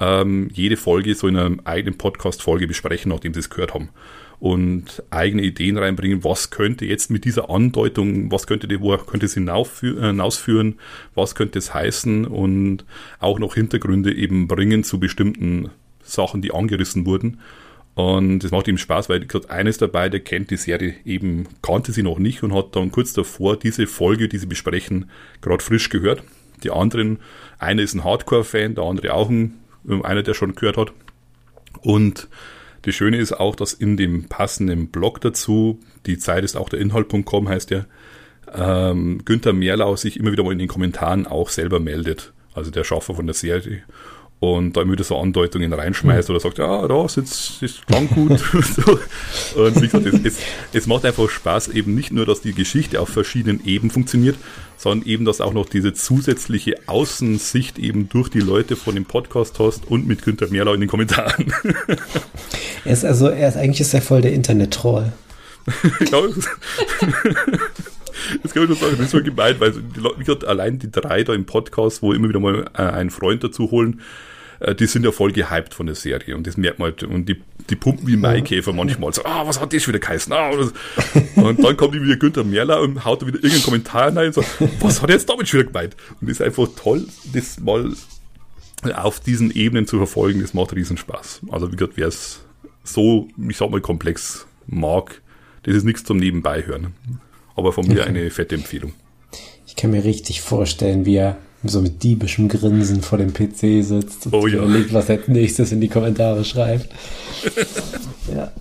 ähm, 0.01 0.51
jede 0.53 0.77
Folge 0.77 1.15
so 1.15 1.29
in 1.29 1.37
einer 1.37 1.57
eigenen 1.65 1.97
Podcast-Folge 1.97 2.67
besprechen, 2.67 3.11
nachdem 3.11 3.33
sie 3.33 3.41
es 3.41 3.51
gehört 3.51 3.75
haben 3.75 3.91
und 4.39 5.03
eigene 5.11 5.43
Ideen 5.43 5.79
reinbringen, 5.79 6.25
was 6.25 6.51
könnte 6.51 6.85
jetzt 6.85 7.11
mit 7.11 7.25
dieser 7.25 7.49
Andeutung, 7.51 8.31
was 8.31 8.47
könnte 8.47 8.69
die, 8.69 8.81
wo 8.81 8.97
könnte 8.99 9.27
es 9.27 9.35
hinausführen, 9.35 10.79
was 11.15 11.35
könnte 11.35 11.59
es 11.59 11.73
heißen 11.73 12.27
und 12.27 12.85
auch 13.19 13.39
noch 13.39 13.55
Hintergründe 13.55 14.15
eben 14.15 14.47
bringen 14.47 14.85
zu 14.85 15.01
bestimmten 15.01 15.71
Sachen, 16.03 16.43
die 16.43 16.53
angerissen 16.53 17.07
wurden. 17.07 17.41
Und 17.95 18.45
es 18.45 18.51
macht 18.51 18.69
ihm 18.69 18.77
Spaß, 18.77 19.09
weil 19.09 19.21
gerade 19.21 19.49
eines 19.49 19.79
dabei, 19.79 20.11
der 20.11 20.21
kennt 20.21 20.51
die 20.51 20.59
Serie 20.59 20.97
eben, 21.07 21.49
kannte 21.63 21.93
sie 21.93 22.03
noch 22.03 22.19
nicht 22.19 22.43
und 22.43 22.55
hat 22.55 22.77
dann 22.77 22.93
kurz 22.93 23.15
davor 23.15 23.59
diese 23.59 23.87
Folge, 23.87 24.29
die 24.29 24.37
sie 24.37 24.47
besprechen, 24.47 25.11
gerade 25.41 25.65
frisch 25.65 25.89
gehört. 25.89 26.23
Die 26.63 26.71
anderen, 26.71 27.21
einer 27.59 27.81
ist 27.81 27.95
ein 27.95 28.05
Hardcore-Fan, 28.05 28.75
der 28.75 28.85
andere 28.85 29.15
auch 29.15 29.31
ein, 29.31 29.55
einer, 30.03 30.23
der 30.23 30.35
schon 30.35 30.55
gehört 30.55 30.77
hat. 30.77 30.93
Und 31.81 32.29
das 32.87 32.95
Schöne 32.95 33.17
ist 33.17 33.33
auch, 33.33 33.57
dass 33.57 33.73
in 33.73 33.97
dem 33.97 34.29
passenden 34.29 34.89
Blog 34.89 35.21
dazu, 35.21 35.81
die 36.07 36.19
Zeit 36.19 36.45
ist 36.45 36.57
auch 36.57 36.69
der 36.69 36.79
Inhalt.com 36.79 37.49
heißt 37.49 37.71
der, 37.71 37.87
ähm, 38.55 39.25
Günther 39.25 39.53
Mehrlau 39.53 39.97
sich 39.97 40.21
immer 40.21 40.31
wieder 40.31 40.45
mal 40.45 40.53
in 40.53 40.61
den 40.61 40.69
Kommentaren 40.69 41.27
auch 41.27 41.49
selber 41.49 41.81
meldet. 41.81 42.33
Also 42.55 42.71
der 42.71 42.85
Schaffer 42.85 43.15
von 43.17 43.27
der 43.27 43.35
Serie 43.35 43.83
und 44.39 44.77
da 44.77 44.83
immer 44.83 44.93
wieder 44.93 45.05
so 45.05 45.17
Andeutungen 45.17 45.73
reinschmeißt 45.73 46.29
oder 46.29 46.41
sagt, 46.41 46.59
ja, 46.59 46.87
da 46.87 47.09
sitzt, 47.09 47.63
das 47.63 47.81
klang 47.87 48.09
gut. 48.09 48.31
und 48.53 49.83
wie 49.83 49.89
gesagt, 49.89 50.07
es, 50.07 50.21
es, 50.25 50.39
es, 50.73 50.87
macht 50.87 51.07
einfach 51.07 51.29
Spaß, 51.29 51.69
eben 51.69 51.95
nicht 51.95 52.13
nur, 52.13 52.27
dass 52.27 52.43
die 52.43 52.53
Geschichte 52.53 53.01
auf 53.01 53.09
verschiedenen 53.09 53.65
Ebenen 53.65 53.91
funktioniert, 53.91 54.37
sondern 54.77 55.09
eben, 55.09 55.25
dass 55.25 55.41
auch 55.41 55.55
noch 55.55 55.69
diese 55.69 55.95
zusätzliche 55.95 56.77
Außensicht 56.87 57.79
eben 57.79 58.11
durch 58.11 58.29
die 58.29 58.41
Leute 58.41 58.77
von 58.77 58.95
dem 58.95 59.07
Podcast 59.07 59.59
hast 59.59 59.87
und 59.87 60.07
mit 60.07 60.23
Günther 60.23 60.49
Mehrlau 60.49 60.75
in 60.75 60.81
den 60.81 60.91
Kommentaren. 60.91 61.53
er 62.85 62.93
ist 62.93 63.05
also, 63.07 63.29
er 63.29 63.49
ist 63.49 63.57
eigentlich 63.57 63.81
ist 63.81 63.95
er 63.95 64.03
voll 64.03 64.21
der 64.21 64.35
Internet-Troll. 64.35 65.13
ja, 66.13 66.19
das 68.43 68.53
kann 68.53 68.65
ich 68.65 68.69
nur 68.69 68.79
sagen, 68.79 68.95
das 68.97 69.07
ist 69.07 69.13
so 69.13 69.23
gemein, 69.23 69.57
weil 69.59 69.73
die 69.73 70.01
Leute, 70.01 70.49
allein 70.49 70.79
die 70.79 70.91
drei 70.91 71.25
da 71.25 71.35
im 71.35 71.47
Podcast, 71.47 72.03
wo 72.03 72.13
immer 72.13 72.29
wieder 72.29 72.41
mal 72.41 72.71
äh, 72.75 72.83
einen 72.83 73.11
Freund 73.11 73.43
dazu 73.45 73.71
holen, 73.71 74.01
äh, 74.61 74.75
die 74.75 74.87
sind 74.87 75.05
ja 75.05 75.13
voll 75.13 75.33
gehypt 75.33 75.75
von 75.75 75.87
der 75.87 75.95
Serie 75.95 76.37
und 76.37 76.47
das 76.47 76.57
merkt 76.57 76.79
man 76.79 76.91
halt. 76.91 77.03
Und 77.03 77.29
die, 77.29 77.43
die 77.71 77.77
pumpen 77.77 78.07
wie 78.07 78.17
Maikäfer 78.17 78.73
manchmal 78.73 79.13
so, 79.13 79.25
ah, 79.25 79.47
was 79.47 79.61
hat 79.61 79.73
das 79.73 79.83
schon 79.83 79.95
wieder 79.95 80.05
geheißen? 80.05 80.33
Ah, 80.33 80.51
und 81.37 81.63
dann 81.63 81.77
kommt 81.77 81.95
wieder 81.95 82.17
Günther 82.17 82.45
Merler 82.45 82.81
und 82.81 83.05
haut 83.05 83.27
wieder 83.27 83.37
irgendeinen 83.37 83.63
Kommentar 83.63 84.17
rein 84.17 84.27
und 84.27 84.35
sagt, 84.35 84.49
was 84.81 85.03
hat 85.03 85.11
er 85.11 85.17
jetzt 85.17 85.29
damit 85.29 85.49
schon 85.49 85.61
wieder 85.61 85.71
gemeint? 85.71 85.97
Und 86.21 86.29
das 86.29 86.39
ist 86.39 86.43
einfach 86.43 86.69
toll, 86.77 87.07
das 87.33 87.61
mal 87.61 87.93
auf 88.95 89.21
diesen 89.21 89.51
Ebenen 89.51 89.87
zu 89.87 89.97
verfolgen, 89.97 90.41
das 90.41 90.55
macht 90.55 90.75
riesen 90.75 90.97
Spaß. 90.97 91.41
Also 91.51 91.73
wie 91.73 91.77
gesagt, 91.77 91.95
wer 91.97 92.09
es 92.09 92.45
so, 92.85 93.29
ich 93.49 93.57
sag 93.57 93.71
mal, 93.71 93.81
komplex 93.81 94.47
mag, 94.67 95.23
das 95.65 95.75
ist 95.75 95.85
nichts 95.85 96.05
zum 96.05 96.19
Nebenbei 96.19 96.65
hören. 96.65 96.95
Aber 97.57 97.73
von 97.73 97.87
mir 97.87 98.07
eine 98.07 98.31
fette 98.31 98.55
Empfehlung. 98.55 98.93
Ich 99.67 99.75
kann 99.75 99.91
mir 99.91 100.05
richtig 100.05 100.43
vorstellen, 100.43 101.05
wie 101.07 101.17
er 101.17 101.39
so 101.65 101.81
mit 101.81 102.03
diebischem 102.03 102.49
Grinsen 102.49 103.03
vor 103.03 103.19
dem 103.19 103.33
PC 103.33 103.85
sitzt 103.85 104.27
und 104.27 104.35
oh, 104.35 104.47
ja. 104.47 104.59
überlegt, 104.59 104.93
was 104.93 105.09
er 105.09 105.19
als 105.19 105.29
nächstes 105.29 105.73
in 105.73 105.81
die 105.81 105.89
Kommentare 105.89 106.45
schreibt. 106.45 106.89
ja. 108.35 108.53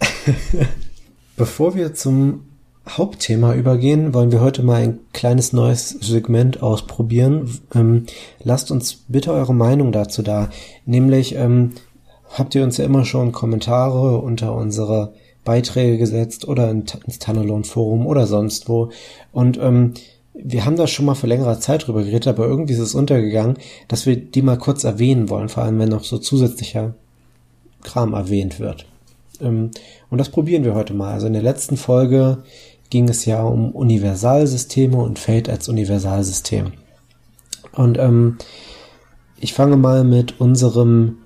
Bevor 1.37 1.75
wir 1.75 1.93
zum 1.93 2.45
Hauptthema 2.87 3.53
übergehen, 3.53 4.13
wollen 4.13 4.31
wir 4.31 4.41
heute 4.41 4.63
mal 4.63 4.81
ein 4.81 4.99
kleines 5.11 5.53
neues 5.53 5.89
Segment 5.89 6.61
ausprobieren. 6.61 7.59
Ähm, 7.73 8.05
lasst 8.43 8.71
uns 8.71 9.05
bitte 9.07 9.31
eure 9.31 9.53
Meinung 9.53 9.91
dazu 9.91 10.21
da. 10.21 10.49
Nämlich 10.85 11.35
ähm, 11.35 11.71
habt 12.29 12.55
ihr 12.55 12.63
uns 12.63 12.77
ja 12.77 12.85
immer 12.85 13.03
schon 13.05 13.31
Kommentare 13.31 14.17
unter 14.19 14.53
unsere 14.53 15.13
Beiträge 15.45 15.97
gesetzt 15.97 16.45
oder 16.45 16.69
ins 16.69 17.19
Tunnelon-Forum 17.19 18.05
oder 18.05 18.27
sonst 18.27 18.67
wo. 18.67 18.89
Und 19.31 19.57
ähm, 19.57 19.93
wir 20.33 20.65
haben 20.65 20.75
da 20.75 20.87
schon 20.87 21.05
mal 21.05 21.15
vor 21.15 21.29
längerer 21.29 21.59
Zeit 21.61 21.87
drüber 21.87 22.03
geredet, 22.03 22.27
aber 22.27 22.45
irgendwie 22.45 22.73
ist 22.73 22.79
es 22.79 22.95
untergegangen, 22.95 23.57
dass 23.87 24.05
wir 24.05 24.17
die 24.17 24.41
mal 24.41 24.57
kurz 24.57 24.83
erwähnen 24.83 25.29
wollen, 25.29 25.47
vor 25.47 25.63
allem 25.63 25.79
wenn 25.79 25.89
noch 25.89 26.03
so 26.03 26.17
zusätzlicher 26.17 26.95
Kram 27.83 28.13
erwähnt 28.13 28.59
wird. 28.59 28.85
Ähm, 29.39 29.71
und 30.09 30.17
das 30.17 30.29
probieren 30.29 30.65
wir 30.65 30.75
heute 30.75 30.93
mal. 30.93 31.13
Also 31.13 31.27
in 31.27 31.33
der 31.33 31.41
letzten 31.41 31.77
Folge 31.77 32.43
ging 32.89 33.07
es 33.07 33.25
ja 33.25 33.43
um 33.43 33.71
Universalsysteme 33.71 34.97
und 34.97 35.19
Fate 35.19 35.49
als 35.49 35.69
Universalsystem. 35.69 36.73
Und 37.71 37.97
ähm, 37.97 38.37
ich 39.39 39.53
fange 39.53 39.77
mal 39.77 40.03
mit 40.03 40.39
unserem 40.39 41.17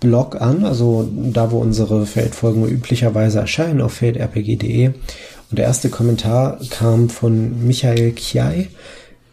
Blog 0.00 0.40
an, 0.40 0.64
also 0.64 1.08
da, 1.12 1.50
wo 1.50 1.58
unsere 1.58 2.06
Feldfolgen 2.06 2.66
üblicherweise 2.66 3.40
erscheinen, 3.40 3.80
auf 3.80 3.94
feldrpg.de. 3.94 4.88
Und 4.88 5.58
der 5.58 5.64
erste 5.64 5.88
Kommentar 5.88 6.60
kam 6.70 7.08
von 7.08 7.66
Michael 7.66 8.14
Chiai, 8.14 8.68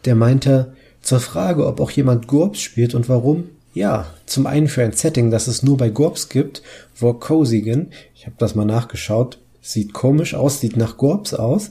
der 0.05 0.15
meinte, 0.15 0.73
zur 1.01 1.19
Frage, 1.19 1.67
ob 1.67 1.79
auch 1.79 1.91
jemand 1.91 2.27
GURPS 2.27 2.61
spielt 2.61 2.95
und 2.95 3.09
warum, 3.09 3.49
ja, 3.73 4.07
zum 4.25 4.47
einen 4.47 4.67
für 4.67 4.83
ein 4.83 4.93
Setting, 4.93 5.29
das 5.29 5.47
es 5.47 5.61
nur 5.61 5.77
bei 5.77 5.89
GURPS 5.89 6.29
gibt, 6.29 6.63
Vorkosigen, 6.93 7.91
ich 8.15 8.25
habe 8.25 8.35
das 8.39 8.55
mal 8.55 8.65
nachgeschaut, 8.65 9.39
sieht 9.61 9.93
komisch 9.93 10.33
aus, 10.33 10.61
sieht 10.61 10.77
nach 10.77 10.97
GURPS 10.97 11.33
aus. 11.35 11.69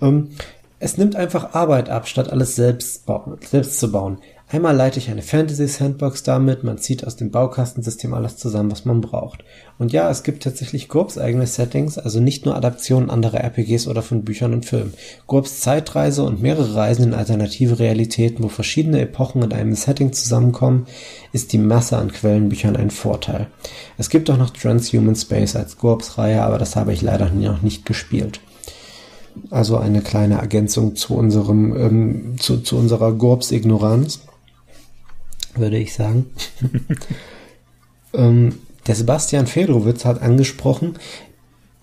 um, 0.00 0.08
ähm, 0.08 0.30
es 0.78 0.98
nimmt 0.98 1.16
einfach 1.16 1.54
Arbeit 1.54 1.88
ab, 1.88 2.06
statt 2.06 2.30
alles 2.30 2.54
selbst, 2.54 3.04
selbst 3.40 3.80
zu 3.80 3.90
bauen. 3.90 4.18
Einmal 4.48 4.76
leite 4.76 5.00
ich 5.00 5.10
eine 5.10 5.22
Fantasy 5.22 5.66
Sandbox 5.66 6.22
damit, 6.22 6.62
man 6.62 6.78
zieht 6.78 7.04
aus 7.04 7.16
dem 7.16 7.32
Baukastensystem 7.32 8.14
alles 8.14 8.36
zusammen, 8.36 8.70
was 8.70 8.84
man 8.84 9.00
braucht. 9.00 9.42
Und 9.76 9.92
ja, 9.92 10.08
es 10.08 10.22
gibt 10.22 10.44
tatsächlich 10.44 10.86
GURPS 10.86 11.18
eigene 11.18 11.48
Settings, 11.48 11.98
also 11.98 12.20
nicht 12.20 12.44
nur 12.44 12.54
Adaptionen 12.54 13.10
anderer 13.10 13.40
RPGs 13.40 13.88
oder 13.88 14.02
von 14.02 14.22
Büchern 14.22 14.54
und 14.54 14.64
Filmen. 14.64 14.94
GURPS 15.26 15.58
Zeitreise 15.62 16.22
und 16.22 16.40
mehrere 16.40 16.76
Reisen 16.76 17.06
in 17.06 17.14
alternative 17.14 17.80
Realitäten, 17.80 18.44
wo 18.44 18.48
verschiedene 18.48 19.00
Epochen 19.00 19.42
in 19.42 19.52
einem 19.52 19.74
Setting 19.74 20.12
zusammenkommen, 20.12 20.86
ist 21.32 21.52
die 21.52 21.58
Masse 21.58 21.96
an 21.96 22.12
Quellenbüchern 22.12 22.76
ein 22.76 22.92
Vorteil. 22.92 23.48
Es 23.98 24.10
gibt 24.10 24.30
auch 24.30 24.38
noch 24.38 24.50
Transhuman 24.50 25.16
Space 25.16 25.56
als 25.56 25.76
GURPS-Reihe, 25.76 26.44
aber 26.44 26.58
das 26.58 26.76
habe 26.76 26.92
ich 26.92 27.02
leider 27.02 27.30
noch 27.30 27.62
nicht 27.62 27.84
gespielt. 27.84 28.38
Also 29.50 29.76
eine 29.76 30.02
kleine 30.02 30.36
Ergänzung 30.36 30.94
zu 30.94 31.16
unserem, 31.16 31.76
ähm, 31.76 32.36
zu, 32.38 32.58
zu 32.58 32.76
unserer 32.76 33.12
GURPS-Ignoranz 33.12 34.20
würde 35.58 35.78
ich 35.78 35.94
sagen. 35.94 36.26
ähm, 38.14 38.54
der 38.86 38.94
Sebastian 38.94 39.46
Fedrowitz 39.46 40.04
hat 40.04 40.22
angesprochen, 40.22 40.96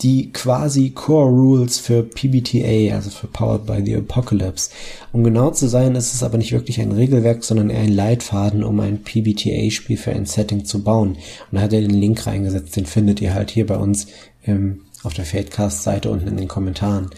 die 0.01 0.31
quasi 0.33 0.89
Core 0.89 1.29
Rules 1.29 1.79
für 1.79 2.03
PBTA, 2.03 2.93
also 2.93 3.09
für 3.09 3.27
Powered 3.27 3.65
by 3.65 3.81
the 3.85 3.95
Apocalypse. 3.95 4.69
Um 5.13 5.23
genau 5.23 5.51
zu 5.51 5.67
sein, 5.67 5.95
ist 5.95 6.13
es 6.13 6.23
aber 6.23 6.37
nicht 6.37 6.51
wirklich 6.51 6.81
ein 6.81 6.91
Regelwerk, 6.91 7.43
sondern 7.43 7.69
eher 7.69 7.81
ein 7.81 7.93
Leitfaden, 7.93 8.63
um 8.63 8.79
ein 8.81 9.01
PBTA-Spiel 9.03 9.97
für 9.97 10.11
ein 10.11 10.25
Setting 10.25 10.65
zu 10.65 10.83
bauen. 10.83 11.11
Und 11.11 11.17
da 11.51 11.61
hat 11.61 11.73
er 11.73 11.81
den 11.81 11.91
Link 11.91 12.25
reingesetzt, 12.27 12.75
den 12.75 12.85
findet 12.85 13.21
ihr 13.21 13.33
halt 13.33 13.51
hier 13.51 13.65
bei 13.65 13.77
uns 13.77 14.07
ähm, 14.45 14.81
auf 15.03 15.13
der 15.13 15.25
Fadecast-Seite 15.25 16.09
unten 16.09 16.27
in 16.27 16.37
den 16.37 16.47
Kommentaren. 16.47 17.09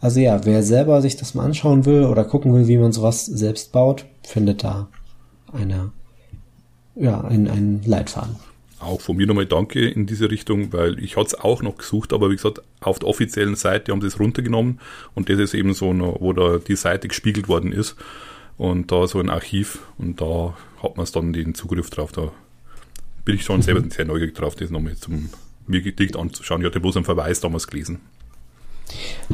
Also 0.00 0.20
ja, 0.20 0.44
wer 0.44 0.62
selber 0.62 1.02
sich 1.02 1.16
das 1.16 1.34
mal 1.34 1.44
anschauen 1.44 1.84
will 1.84 2.04
oder 2.04 2.24
gucken 2.24 2.54
will, 2.54 2.68
wie 2.68 2.78
man 2.78 2.92
sowas 2.92 3.26
selbst 3.26 3.72
baut, 3.72 4.06
findet 4.22 4.64
da 4.64 4.88
eine 5.52 5.92
ja, 6.94 7.20
ein, 7.22 7.48
ein 7.48 7.82
Leitfaden. 7.84 8.36
Auch 8.78 9.00
von 9.00 9.16
mir 9.16 9.26
nochmal 9.26 9.46
Danke 9.46 9.86
in 9.88 10.06
diese 10.06 10.30
Richtung, 10.30 10.72
weil 10.72 10.98
ich 11.02 11.16
hatte 11.16 11.26
es 11.28 11.34
auch 11.34 11.62
noch 11.62 11.76
gesucht, 11.76 12.14
aber 12.14 12.30
wie 12.30 12.36
gesagt, 12.36 12.62
auf 12.80 12.98
der 12.98 13.08
offiziellen 13.08 13.54
Seite 13.54 13.92
haben 13.92 14.00
sie 14.00 14.06
es 14.06 14.18
runtergenommen 14.18 14.80
und 15.14 15.28
das 15.28 15.38
ist 15.38 15.54
eben 15.54 15.74
so, 15.74 15.92
noch, 15.92 16.20
wo 16.20 16.32
da 16.32 16.58
die 16.58 16.76
Seite 16.76 17.08
gespiegelt 17.08 17.48
worden 17.48 17.72
ist 17.72 17.96
und 18.56 18.90
da 18.90 19.06
so 19.06 19.20
ein 19.20 19.28
Archiv 19.28 19.80
und 19.98 20.20
da 20.20 20.56
hat 20.82 20.96
man 20.96 21.04
es 21.04 21.12
dann 21.12 21.34
den 21.34 21.54
Zugriff 21.54 21.90
drauf. 21.90 22.12
Da 22.12 22.32
bin 23.26 23.34
ich 23.34 23.44
schon 23.44 23.58
mhm. 23.58 23.62
selber 23.62 23.82
sehr 23.90 24.06
neugierig 24.06 24.34
drauf, 24.34 24.54
das 24.54 24.70
nochmal 24.70 24.96
zum 24.96 25.28
mir 25.66 25.82
dicht 25.82 26.16
anzuschauen. 26.16 26.62
Ich 26.62 26.66
hatte 26.66 26.80
bloß 26.80 26.96
einen 26.96 27.04
Verweis 27.04 27.40
damals 27.40 27.66
gelesen. 27.66 28.00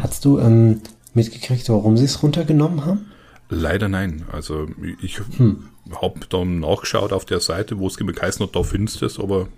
Hast 0.00 0.24
du 0.24 0.38
ähm, 0.38 0.82
mitgekriegt, 1.14 1.68
warum 1.68 1.96
sie 1.96 2.04
es 2.04 2.22
runtergenommen 2.22 2.84
haben? 2.84 3.06
Leider 3.48 3.88
nein. 3.88 4.26
Also 4.32 4.66
ich 5.00 5.20
hm. 5.36 5.68
habe 6.02 6.20
dann 6.28 6.60
nachgeschaut 6.60 7.12
auf 7.12 7.24
der 7.24 7.40
Seite, 7.40 7.78
wo 7.78 7.86
es 7.86 7.96
geheißen 7.96 8.44
hat, 8.44 8.56
da 8.56 8.62
findest 8.62 9.02
du 9.02 9.06
es, 9.06 9.20
aber 9.20 9.48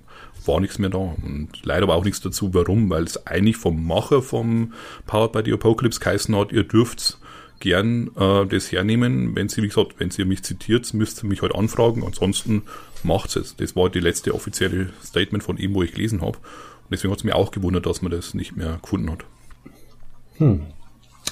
war 0.45 0.61
nichts 0.61 0.79
mehr 0.79 0.91
da. 0.91 0.99
Und 0.99 1.49
leider 1.63 1.89
war 1.89 1.97
auch 1.97 2.05
nichts 2.05 2.21
dazu, 2.21 2.53
warum, 2.55 2.91
weil 2.91 3.05
es 3.05 3.27
eigentlich 3.27 3.57
vom 3.57 3.87
Macher 3.87 4.23
vom 4.23 4.75
Powered 5.07 5.33
by 5.33 5.43
the 5.45 5.53
Apocalypse 5.53 6.01
geheißen 6.01 6.37
hat, 6.37 6.53
ihr 6.53 6.65
dürft 6.65 7.19
gern 7.61 8.11
äh, 8.17 8.47
das 8.47 8.71
hernehmen. 8.71 9.35
Wenn 9.35 9.49
sie, 9.49 9.63
wie 9.63 9.69
gesagt, 9.69 9.95
wenn 9.99 10.11
sie 10.11 10.25
mich 10.25 10.43
zitiert, 10.43 10.93
müsst 10.95 11.23
ihr 11.23 11.29
mich 11.29 11.43
halt 11.43 11.55
anfragen. 11.55 12.05
Ansonsten 12.05 12.63
macht 13.03 13.37
es. 13.37 13.57
Das 13.57 13.75
war 13.75 13.91
die 13.91 14.01
letzte 14.01 14.35
offizielle 14.35 14.91
Statement 15.03 15.43
von 15.43 15.57
ihm, 15.57 15.75
wo 15.75 15.83
ich 15.83 15.93
gelesen 15.93 16.21
habe. 16.21 16.39
Und 16.39 16.93
deswegen 16.93 17.11
hat 17.11 17.19
es 17.19 17.25
mir 17.25 17.37
auch 17.37 17.51
gewundert, 17.51 17.87
dass 17.87 18.03
man 18.03 18.13
das 18.13 18.35
nicht 18.35 18.57
mehr 18.57 18.79
gefunden 18.83 19.11
hat. 19.11 19.25
Hm. 20.37 20.67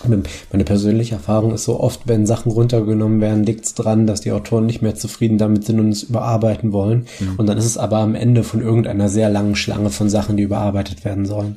Meine 0.04 0.64
persönliche 0.64 1.14
Erfahrung 1.14 1.54
ist 1.54 1.64
so 1.64 1.80
oft, 1.80 2.06
wenn 2.06 2.26
Sachen 2.26 2.52
runtergenommen 2.52 3.20
werden, 3.20 3.44
liegt 3.44 3.64
es 3.64 3.74
dran, 3.74 4.06
dass 4.06 4.20
die 4.20 4.32
Autoren 4.32 4.66
nicht 4.66 4.82
mehr 4.82 4.94
zufrieden 4.94 5.38
damit 5.38 5.64
sind 5.64 5.80
und 5.80 5.90
es 5.90 6.04
überarbeiten 6.04 6.72
wollen. 6.72 7.06
Mhm. 7.20 7.34
Und 7.36 7.46
dann 7.46 7.58
ist 7.58 7.64
es 7.64 7.78
aber 7.78 7.98
am 7.98 8.14
Ende 8.14 8.44
von 8.44 8.60
irgendeiner 8.60 9.08
sehr 9.08 9.30
langen 9.30 9.56
Schlange 9.56 9.90
von 9.90 10.08
Sachen, 10.08 10.36
die 10.36 10.44
überarbeitet 10.44 11.04
werden 11.04 11.26
sollen. 11.26 11.56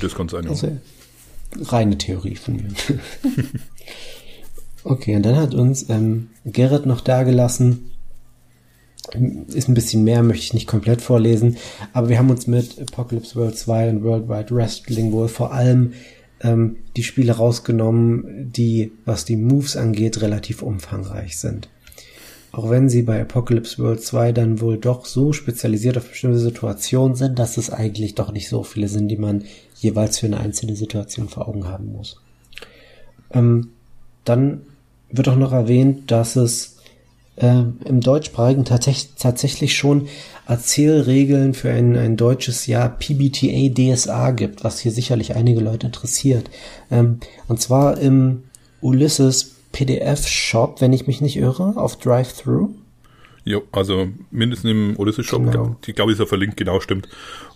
Das 0.00 0.14
kann 0.14 0.28
sein, 0.28 0.44
ja. 0.44 0.50
Also, 0.50 0.68
reine 1.62 1.96
Theorie 1.96 2.36
von 2.36 2.56
mir. 2.56 2.64
okay, 4.84 5.16
und 5.16 5.24
dann 5.24 5.36
hat 5.36 5.54
uns 5.54 5.88
ähm, 5.88 6.28
Gerrit 6.44 6.86
noch 6.86 7.00
dagelassen. 7.00 7.92
Ist 9.48 9.68
ein 9.68 9.74
bisschen 9.74 10.04
mehr, 10.04 10.22
möchte 10.22 10.44
ich 10.44 10.54
nicht 10.54 10.66
komplett 10.66 11.00
vorlesen. 11.00 11.56
Aber 11.94 12.10
wir 12.10 12.18
haben 12.18 12.28
uns 12.28 12.46
mit 12.46 12.78
Apocalypse 12.78 13.36
World 13.36 13.56
2 13.56 13.90
und 13.90 14.04
Worldwide 14.04 14.54
Wrestling 14.54 15.12
wohl 15.12 15.28
vor 15.28 15.52
allem 15.52 15.94
ähm, 16.40 16.76
die 16.96 17.02
Spiele 17.02 17.32
rausgenommen, 17.32 18.52
die, 18.52 18.92
was 19.04 19.24
die 19.24 19.36
Moves 19.36 19.76
angeht, 19.76 20.20
relativ 20.20 20.62
umfangreich 20.62 21.38
sind. 21.38 21.68
Auch 22.50 22.70
wenn 22.70 22.88
sie 22.88 23.02
bei 23.02 23.20
Apocalypse 23.20 23.82
World 23.82 24.02
2 24.02 24.32
dann 24.32 24.60
wohl 24.60 24.78
doch 24.78 25.04
so 25.04 25.32
spezialisiert 25.32 25.98
auf 25.98 26.08
bestimmte 26.08 26.38
Situationen 26.38 27.14
sind, 27.14 27.38
dass 27.38 27.56
es 27.56 27.70
eigentlich 27.70 28.14
doch 28.14 28.32
nicht 28.32 28.48
so 28.48 28.62
viele 28.62 28.88
sind, 28.88 29.08
die 29.08 29.18
man 29.18 29.44
jeweils 29.76 30.18
für 30.18 30.26
eine 30.26 30.40
einzelne 30.40 30.74
Situation 30.74 31.28
vor 31.28 31.46
Augen 31.46 31.66
haben 31.68 31.92
muss. 31.92 32.20
Ähm, 33.30 33.70
dann 34.24 34.62
wird 35.10 35.28
auch 35.28 35.36
noch 35.36 35.52
erwähnt, 35.52 36.10
dass 36.10 36.36
es 36.36 36.78
äh, 37.36 37.64
im 37.84 38.00
deutschsprachigen 38.00 38.64
tatsächlich 38.64 39.76
schon 39.76 40.08
Erzählregeln 40.48 41.52
für 41.52 41.70
ein, 41.70 41.94
ein 41.94 42.16
deutsches 42.16 42.66
Jahr 42.66 42.88
PBTA 42.88 43.68
DSA 43.68 44.30
gibt, 44.30 44.64
was 44.64 44.80
hier 44.80 44.92
sicherlich 44.92 45.36
einige 45.36 45.60
Leute 45.60 45.86
interessiert. 45.86 46.50
Ähm, 46.90 47.20
und 47.48 47.60
zwar 47.60 47.98
im 47.98 48.44
Ulysses 48.80 49.56
PDF 49.72 50.26
Shop, 50.26 50.80
wenn 50.80 50.94
ich 50.94 51.06
mich 51.06 51.20
nicht 51.20 51.36
irre, 51.36 51.74
auf 51.76 51.98
Drive-Thru. 51.98 52.70
Ja, 53.44 53.58
also 53.72 54.08
mindestens 54.30 54.70
im 54.70 54.96
Ulysses 54.96 55.26
Shop, 55.26 55.44
genau. 55.44 55.76
ich 55.86 55.94
glaube, 55.94 56.12
ist 56.12 56.18
ja 56.18 56.24
verlinkt, 56.26 56.56
genau 56.56 56.80
stimmt. 56.80 57.08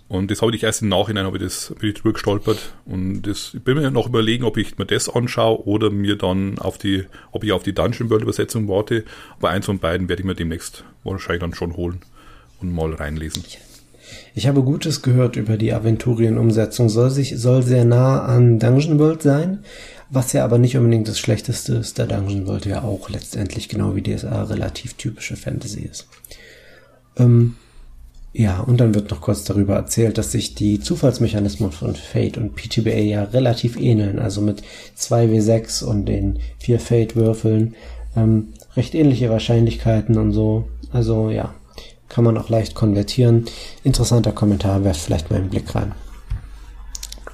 Und 0.09 0.31
das 0.31 0.43
habe 0.43 0.55
ich 0.55 0.63
erst 0.63 0.83
im 0.83 0.89
Nachhinein 0.89 1.25
habe 1.25 1.39
ich 1.39 1.43
das 1.43 1.75
bin 1.81 1.89
ich 1.89 1.95
drüber 1.95 2.13
gestolpert 2.13 2.75
und 2.85 3.23
das 3.23 3.55
ich 3.55 3.63
bin 3.63 3.79
mir 3.79 3.91
noch 3.91 4.09
überlegen, 4.09 4.45
ob 4.45 4.59
ich 4.59 4.77
mir 4.77 4.85
das 4.85 5.09
anschaue 5.09 5.67
oder 5.67 5.89
mir 5.89 6.17
dann 6.17 6.59
auf 6.59 6.77
die, 6.77 7.05
ob 7.31 7.45
ich 7.45 7.53
auf 7.53 7.63
die 7.63 7.73
Dungeon 7.73 8.11
World 8.11 8.23
Übersetzung 8.23 8.69
warte. 8.69 9.05
Aber 9.39 9.49
eins 9.49 9.65
von 9.65 9.79
beiden 9.79 10.11
werde 10.11 10.21
ich 10.21 10.27
mir 10.27 10.35
demnächst 10.35 10.85
wahrscheinlich 11.03 11.41
dann 11.41 11.55
schon 11.55 11.79
holen 11.79 12.03
und 12.63 12.73
mal 12.73 12.95
reinlesen. 12.95 13.43
Ich 14.35 14.47
habe 14.47 14.63
Gutes 14.63 15.03
gehört 15.03 15.37
über 15.37 15.57
die 15.57 15.73
Aventurien-Umsetzung. 15.73 16.89
Soll 16.89 17.11
soll 17.11 17.63
sehr 17.63 17.85
nah 17.85 18.25
an 18.25 18.59
Dungeon 18.59 18.99
World 18.99 19.23
sein, 19.23 19.65
was 20.11 20.33
ja 20.33 20.45
aber 20.45 20.59
nicht 20.59 20.77
unbedingt 20.77 21.09
das 21.09 21.19
Schlechteste 21.19 21.75
ist, 21.75 21.99
da 21.99 22.07
Dungeon 22.07 22.47
World 22.47 22.67
ja 22.67 22.83
auch 22.83 23.09
letztendlich 23.11 23.69
genau 23.69 23.95
wie 23.95 24.03
DSA 24.03 24.45
relativ 24.45 24.95
typische 24.95 25.37
Fantasy 25.37 25.81
ist. 25.81 26.09
Ähm, 27.17 27.57
ja, 28.35 28.61
und 28.61 28.81
dann 28.81 28.95
wird 28.95 29.11
noch 29.11 29.21
kurz 29.21 29.45
darüber 29.45 29.75
erzählt, 29.75 30.17
dass 30.17 30.33
sich 30.33 30.55
die 30.55 30.81
Zufallsmechanismen 30.81 31.71
von 31.71 31.95
Fate 31.95 32.39
und 32.39 32.57
PTBA 32.57 33.01
ja 33.01 33.25
relativ 33.25 33.79
ähneln, 33.79 34.19
also 34.19 34.41
mit 34.41 34.63
2W6 34.99 35.85
und 35.85 36.07
den 36.07 36.39
vier 36.59 36.81
Fate-Würfeln, 36.81 37.75
ähm, 38.17 38.55
recht 38.75 38.95
ähnliche 38.95 39.29
Wahrscheinlichkeiten 39.29 40.17
und 40.17 40.33
so. 40.33 40.69
Also 40.93 41.29
ja, 41.29 41.55
kann 42.13 42.25
man 42.25 42.37
auch 42.37 42.49
leicht 42.49 42.75
konvertieren. 42.75 43.47
Interessanter 43.85 44.33
Kommentar, 44.33 44.85
werft 44.85 45.01
vielleicht 45.01 45.31
mal 45.31 45.37
einen 45.37 45.51
Blick 45.51 45.75
rein. 45.75 45.93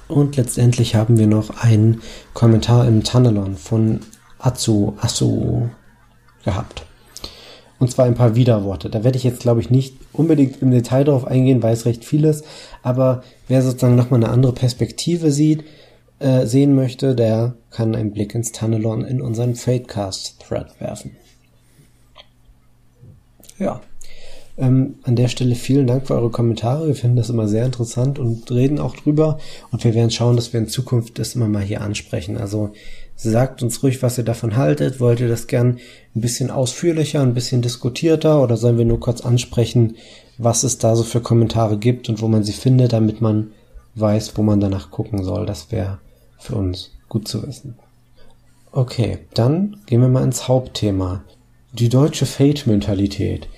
Und 0.07 0.37
letztendlich 0.37 0.95
haben 0.95 1.17
wir 1.17 1.27
noch 1.27 1.61
einen 1.61 2.01
Kommentar 2.33 2.87
im 2.87 3.03
Tunnelon 3.03 3.55
von 3.57 3.99
Atsu, 4.39 4.93
Asu 4.99 5.67
gehabt. 6.43 6.85
Und 7.77 7.91
zwar 7.91 8.05
ein 8.05 8.15
paar 8.15 8.35
Widerworte. 8.35 8.89
Da 8.89 9.03
werde 9.03 9.17
ich 9.17 9.23
jetzt, 9.23 9.41
glaube 9.41 9.61
ich, 9.61 9.69
nicht 9.69 9.95
unbedingt 10.11 10.61
im 10.61 10.71
Detail 10.71 11.03
drauf 11.03 11.25
eingehen, 11.25 11.61
weil 11.61 11.73
es 11.73 11.85
recht 11.85 12.03
viel 12.03 12.25
ist. 12.25 12.43
Aber 12.81 13.23
wer 13.47 13.61
sozusagen 13.61 13.95
nochmal 13.95 14.23
eine 14.23 14.33
andere 14.33 14.53
Perspektive 14.53 15.31
sieht, 15.31 15.63
äh, 16.19 16.45
sehen 16.45 16.75
möchte, 16.75 17.15
der 17.15 17.55
kann 17.69 17.95
einen 17.95 18.11
Blick 18.11 18.33
ins 18.33 18.51
Tunnelon 18.51 19.05
in 19.05 19.21
unseren 19.21 19.55
Fadecast-Thread 19.55 20.79
werfen. 20.81 21.15
Ja. 23.57 23.81
Ähm, 24.59 24.95
an 25.03 25.15
der 25.15 25.29
Stelle 25.29 25.55
vielen 25.55 25.87
Dank 25.87 26.07
für 26.07 26.15
eure 26.15 26.29
Kommentare. 26.29 26.87
Wir 26.87 26.95
finden 26.95 27.15
das 27.15 27.29
immer 27.29 27.47
sehr 27.47 27.65
interessant 27.65 28.19
und 28.19 28.51
reden 28.51 28.77
auch 28.77 28.95
drüber. 28.95 29.39
Und 29.71 29.83
wir 29.83 29.95
werden 29.95 30.11
schauen, 30.11 30.35
dass 30.35 30.53
wir 30.53 30.59
in 30.59 30.67
Zukunft 30.67 31.17
das 31.17 31.35
immer 31.35 31.47
mal 31.47 31.63
hier 31.63 31.81
ansprechen. 31.81 32.37
Also 32.37 32.71
Sagt 33.21 33.61
uns 33.61 33.83
ruhig, 33.83 34.01
was 34.01 34.17
ihr 34.17 34.23
davon 34.23 34.55
haltet. 34.55 35.01
Wollt 35.01 35.19
ihr 35.19 35.27
das 35.27 35.47
gern 35.47 35.79
ein 36.15 36.21
bisschen 36.21 36.49
ausführlicher, 36.49 37.21
ein 37.21 37.33
bisschen 37.33 37.61
diskutierter 37.61 38.41
oder 38.41 38.55
sollen 38.55 38.77
wir 38.77 38.85
nur 38.85 39.01
kurz 39.01 39.19
ansprechen, 39.19 39.97
was 40.37 40.63
es 40.63 40.77
da 40.77 40.95
so 40.95 41.03
für 41.03 41.19
Kommentare 41.19 41.77
gibt 41.77 42.07
und 42.07 42.21
wo 42.21 42.29
man 42.29 42.45
sie 42.45 42.53
findet, 42.53 42.93
damit 42.93 43.19
man 43.19 43.51
weiß, 43.95 44.37
wo 44.37 44.41
man 44.41 44.61
danach 44.61 44.89
gucken 44.89 45.25
soll. 45.25 45.45
Das 45.45 45.69
wäre 45.69 45.99
für 46.37 46.55
uns 46.55 46.91
gut 47.09 47.27
zu 47.27 47.45
wissen. 47.45 47.75
Okay, 48.71 49.17
dann 49.33 49.75
gehen 49.85 49.99
wir 49.99 50.07
mal 50.07 50.23
ins 50.23 50.47
Hauptthema. 50.47 51.21
Die 51.73 51.89
deutsche 51.89 52.25
Fate-Mentalität. 52.25 53.49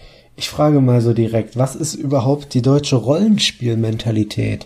Ich 0.41 0.49
frage 0.49 0.81
mal 0.81 1.01
so 1.01 1.13
direkt, 1.13 1.55
was 1.55 1.75
ist 1.75 1.93
überhaupt 1.93 2.55
die 2.55 2.63
deutsche 2.63 2.95
Rollenspielmentalität? 2.95 4.65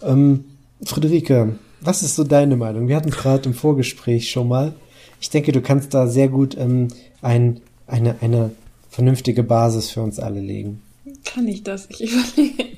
Ähm, 0.00 0.44
Friederike, 0.84 1.58
was 1.80 2.04
ist 2.04 2.14
so 2.14 2.22
deine 2.22 2.56
Meinung? 2.56 2.86
Wir 2.86 2.94
hatten 2.94 3.10
gerade 3.10 3.48
im 3.48 3.52
Vorgespräch 3.52 4.30
schon 4.30 4.46
mal. 4.46 4.74
ich 5.20 5.28
denke, 5.28 5.50
du 5.50 5.60
kannst 5.60 5.94
da 5.94 6.06
sehr 6.06 6.28
gut 6.28 6.56
ähm, 6.56 6.92
ein, 7.22 7.60
eine, 7.88 8.14
eine 8.20 8.52
vernünftige 8.88 9.42
Basis 9.42 9.90
für 9.90 10.00
uns 10.00 10.20
alle 10.20 10.38
legen. 10.38 10.80
Kann 11.24 11.48
ich 11.48 11.64
das? 11.64 11.88
Ich 11.90 12.12
überlege. 12.36 12.76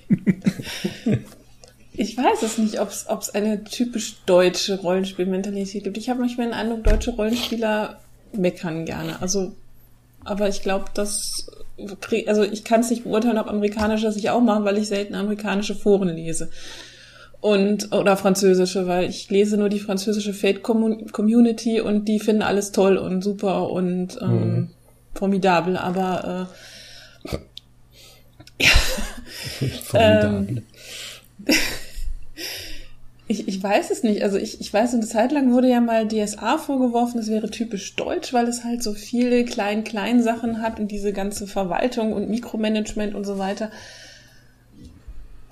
ich 1.92 2.16
weiß 2.16 2.42
es 2.44 2.56
nicht, 2.56 2.80
ob 2.80 2.88
es 2.88 3.28
eine 3.28 3.62
typisch 3.64 4.22
deutsche 4.24 4.80
Rollenspielmentalität 4.80 5.84
gibt. 5.84 5.98
Ich 5.98 6.08
habe 6.08 6.20
manchmal 6.20 6.46
den 6.46 6.54
Eindruck, 6.54 6.84
deutsche 6.84 7.10
Rollenspieler 7.10 8.00
meckern 8.32 8.86
gerne. 8.86 9.20
Also, 9.20 9.52
aber 10.24 10.48
ich 10.48 10.62
glaube, 10.62 10.86
dass 10.94 11.46
also 12.26 12.42
ich 12.42 12.64
kann 12.64 12.80
es 12.80 12.90
nicht 12.90 13.04
beurteilen, 13.04 13.38
ob 13.38 13.48
amerikanische 13.48 14.04
das 14.04 14.16
ich 14.16 14.30
auch 14.30 14.40
machen, 14.40 14.64
weil 14.64 14.78
ich 14.78 14.88
selten 14.88 15.14
amerikanische 15.14 15.74
Foren 15.74 16.08
lese 16.08 16.50
und 17.40 17.92
oder 17.92 18.16
französische, 18.16 18.86
weil 18.86 19.08
ich 19.08 19.30
lese 19.30 19.56
nur 19.56 19.68
die 19.68 19.78
französische 19.78 20.34
Fate 20.34 20.62
Community 20.62 21.80
und 21.80 22.06
die 22.06 22.18
finden 22.18 22.42
alles 22.42 22.72
toll 22.72 22.96
und 22.96 23.22
super 23.22 23.70
und 23.70 24.18
ähm, 24.20 24.30
mhm. 24.30 24.70
formidabel, 25.14 25.76
aber 25.76 26.48
äh, 27.28 27.36
formidabel. 29.84 30.48
Ähm, 30.48 30.62
ich, 33.28 33.46
ich 33.46 33.62
weiß 33.62 33.90
es 33.90 34.02
nicht. 34.02 34.22
Also 34.22 34.38
ich, 34.38 34.60
ich 34.60 34.72
weiß, 34.72 34.94
eine 34.94 35.06
Zeit 35.06 35.32
lang 35.32 35.52
wurde 35.52 35.68
ja 35.68 35.80
mal 35.80 36.08
DSA 36.08 36.58
vorgeworfen, 36.58 37.20
es 37.20 37.28
wäre 37.28 37.50
typisch 37.50 37.94
deutsch, 37.94 38.32
weil 38.32 38.48
es 38.48 38.64
halt 38.64 38.82
so 38.82 38.94
viele 38.94 39.44
klein-klein 39.44 40.22
Sachen 40.22 40.62
hat 40.62 40.80
und 40.80 40.90
diese 40.90 41.12
ganze 41.12 41.46
Verwaltung 41.46 42.12
und 42.14 42.30
Mikromanagement 42.30 43.14
und 43.14 43.24
so 43.24 43.38
weiter. 43.38 43.70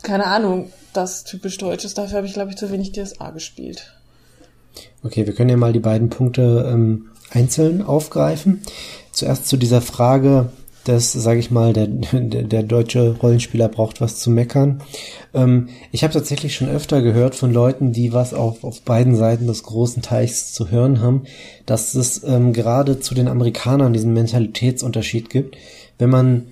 Keine 0.03 0.27
Ahnung 0.27 0.73
das 0.97 1.25
typisch 1.25 1.59
deutsch 1.59 1.85
ist. 1.85 1.99
Dafür 1.99 2.19
habe 2.19 2.27
ich, 2.27 2.33
glaube 2.33 2.51
ich, 2.51 2.57
zu 2.57 2.71
wenig 2.71 2.93
DSA 2.93 3.31
gespielt. 3.31 3.93
Okay, 5.03 5.27
wir 5.27 5.35
können 5.35 5.51
ja 5.51 5.57
mal 5.57 5.73
die 5.73 5.81
beiden 5.81 6.09
Punkte 6.09 6.71
ähm, 6.73 7.11
einzeln 7.31 7.83
aufgreifen. 7.83 8.63
Zuerst 9.13 9.47
zu 9.47 9.57
dieser 9.57 9.83
Frage, 9.83 10.51
dass, 10.89 11.13
sage 11.13 11.41
ich 11.41 11.51
mal, 11.51 11.73
der, 11.73 11.87
der, 11.87 12.63
deutsche 12.63 13.17
Rollenspieler 13.21 13.69
braucht 13.69 14.01
was 14.01 14.19
zu 14.19 14.31
meckern. 14.31 14.83
Ähm, 15.35 15.69
ich 15.93 16.05
habe 16.05 16.13
tatsächlich 16.15 16.55
schon 16.55 16.69
öfter 16.69 17.03
gehört 17.03 17.35
von 17.35 17.53
Leuten, 17.53 17.93
die 17.93 18.13
was 18.13 18.35
auf, 18.35 18.65
auf 18.65 18.83
beiden 18.83 19.17
Seiten 19.17 19.47
des 19.47 19.63
großen 19.65 20.03
Teichs 20.03 20.53
zu 20.53 20.71
hören 20.71 21.01
haben, 21.01 21.25
dass 21.67 21.95
es 21.95 22.23
ähm, 22.25 22.53
gerade 22.53 23.01
zu 23.01 23.15
den 23.15 23.29
Amerikanern 23.29 23.93
diesen 23.93 24.13
Mentalitätsunterschied 24.13 25.31
gibt. 25.31 25.57
Wenn 25.99 26.11
man 26.11 26.45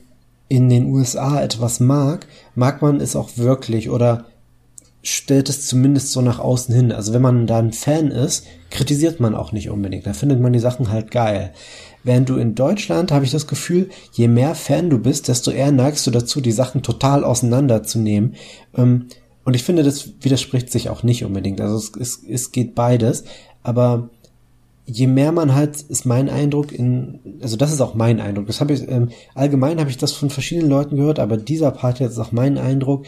in 0.49 0.69
den 0.69 0.87
USA 0.87 1.41
etwas 1.43 1.81
mag, 1.81 2.27
mag 2.55 2.83
man 2.83 3.01
es 3.01 3.17
auch 3.17 3.31
wirklich 3.37 3.91
oder 3.91 4.27
stellt 5.03 5.49
es 5.49 5.67
zumindest 5.67 6.13
so 6.13 6.23
nach 6.23 6.39
außen 6.39 6.75
hin. 6.75 6.91
Also 6.91 7.13
wenn 7.13 7.23
man 7.23 7.47
da 7.47 7.59
ein 7.59 7.73
Fan 7.73 8.11
ist, 8.11 8.47
kritisiert 8.71 9.21
man 9.21 9.35
auch 9.35 9.53
nicht 9.53 9.71
unbedingt. 9.71 10.07
Da 10.07 10.15
findet 10.15 10.41
man 10.41 10.53
die 10.53 10.59
Sachen 10.59 10.91
halt 10.91 11.11
geil. 11.11 11.53
Während 12.05 12.29
du 12.29 12.37
in 12.37 12.55
Deutschland, 12.55 13.11
habe 13.11 13.25
ich 13.25 13.31
das 13.31 13.47
Gefühl, 13.47 13.89
je 14.13 14.29
mehr 14.29 14.55
Fan 14.55 14.91
du 14.91 14.99
bist, 14.99 15.29
desto 15.29 15.51
eher 15.51 15.73
neigst 15.73 16.07
du 16.07 16.11
dazu, 16.11 16.41
die 16.41 16.53
Sachen 16.53 16.83
total 16.83 17.25
auseinanderzunehmen. 17.25 18.35
Ähm, 18.77 19.07
und 19.45 19.55
ich 19.55 19.65
finde, 19.65 19.83
das 19.83 20.11
widerspricht 20.21 20.71
sich 20.71 20.89
auch 20.89 21.03
nicht 21.03 21.25
unbedingt. 21.25 21.61
Also 21.61 21.77
es, 21.77 21.93
es, 21.99 22.23
es 22.29 22.53
geht 22.53 22.75
beides. 22.75 23.25
Aber 23.63 24.11
je 24.87 25.07
mehr 25.07 25.33
man 25.33 25.55
halt, 25.55 25.81
ist 25.81 26.07
mein 26.07 26.29
Eindruck 26.29 26.73
in, 26.73 27.19
also 27.41 27.57
das 27.57 27.73
ist 27.73 27.81
auch 27.81 27.95
mein 27.95 28.21
Eindruck. 28.21 28.47
Das 28.47 28.61
habe 28.61 28.75
ich, 28.75 28.89
ähm, 28.89 29.11
allgemein 29.35 29.81
habe 29.81 29.91
ich 29.91 29.99
das 29.99 30.13
von 30.13 30.31
verschiedenen 30.31 30.71
Leuten 30.71 30.97
gehört, 30.97 31.19
aber 31.19 31.37
dieser 31.37 31.71
Part 31.71 32.01
jetzt 32.01 32.13
ist 32.13 32.19
auch 32.19 32.33
mein 32.33 32.59
Eindruck 32.59 33.05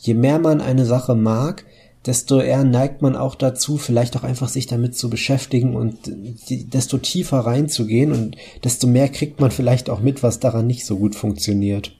je 0.00 0.14
mehr 0.14 0.38
man 0.38 0.60
eine 0.60 0.86
Sache 0.86 1.14
mag, 1.14 1.64
desto 2.06 2.40
eher 2.40 2.64
neigt 2.64 3.02
man 3.02 3.16
auch 3.16 3.34
dazu, 3.34 3.76
vielleicht 3.76 4.16
auch 4.16 4.22
einfach 4.22 4.48
sich 4.48 4.66
damit 4.66 4.96
zu 4.96 5.10
beschäftigen 5.10 5.76
und 5.76 5.98
desto 6.48 6.98
tiefer 6.98 7.40
reinzugehen 7.40 8.12
und 8.12 8.36
desto 8.64 8.86
mehr 8.86 9.08
kriegt 9.08 9.40
man 9.40 9.50
vielleicht 9.50 9.90
auch 9.90 10.00
mit, 10.00 10.22
was 10.22 10.40
daran 10.40 10.66
nicht 10.66 10.86
so 10.86 10.96
gut 10.96 11.14
funktioniert. 11.14 11.92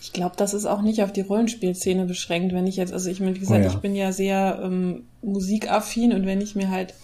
Ich 0.00 0.12
glaube, 0.12 0.34
das 0.36 0.52
ist 0.52 0.66
auch 0.66 0.82
nicht 0.82 1.02
auf 1.02 1.12
die 1.12 1.22
Rollenspielszene 1.22 2.06
beschränkt. 2.06 2.52
Wenn 2.52 2.66
ich 2.66 2.76
jetzt, 2.76 2.92
also 2.92 3.08
ich 3.08 3.20
meine, 3.20 3.34
wie 3.36 3.40
gesagt, 3.40 3.60
oh 3.60 3.64
ja. 3.64 3.70
ich 3.70 3.78
bin 3.78 3.94
ja 3.94 4.12
sehr 4.12 4.60
ähm, 4.62 5.04
musikaffin 5.22 6.12
und 6.12 6.26
wenn 6.26 6.40
ich 6.40 6.54
mir 6.56 6.70
halt 6.70 6.94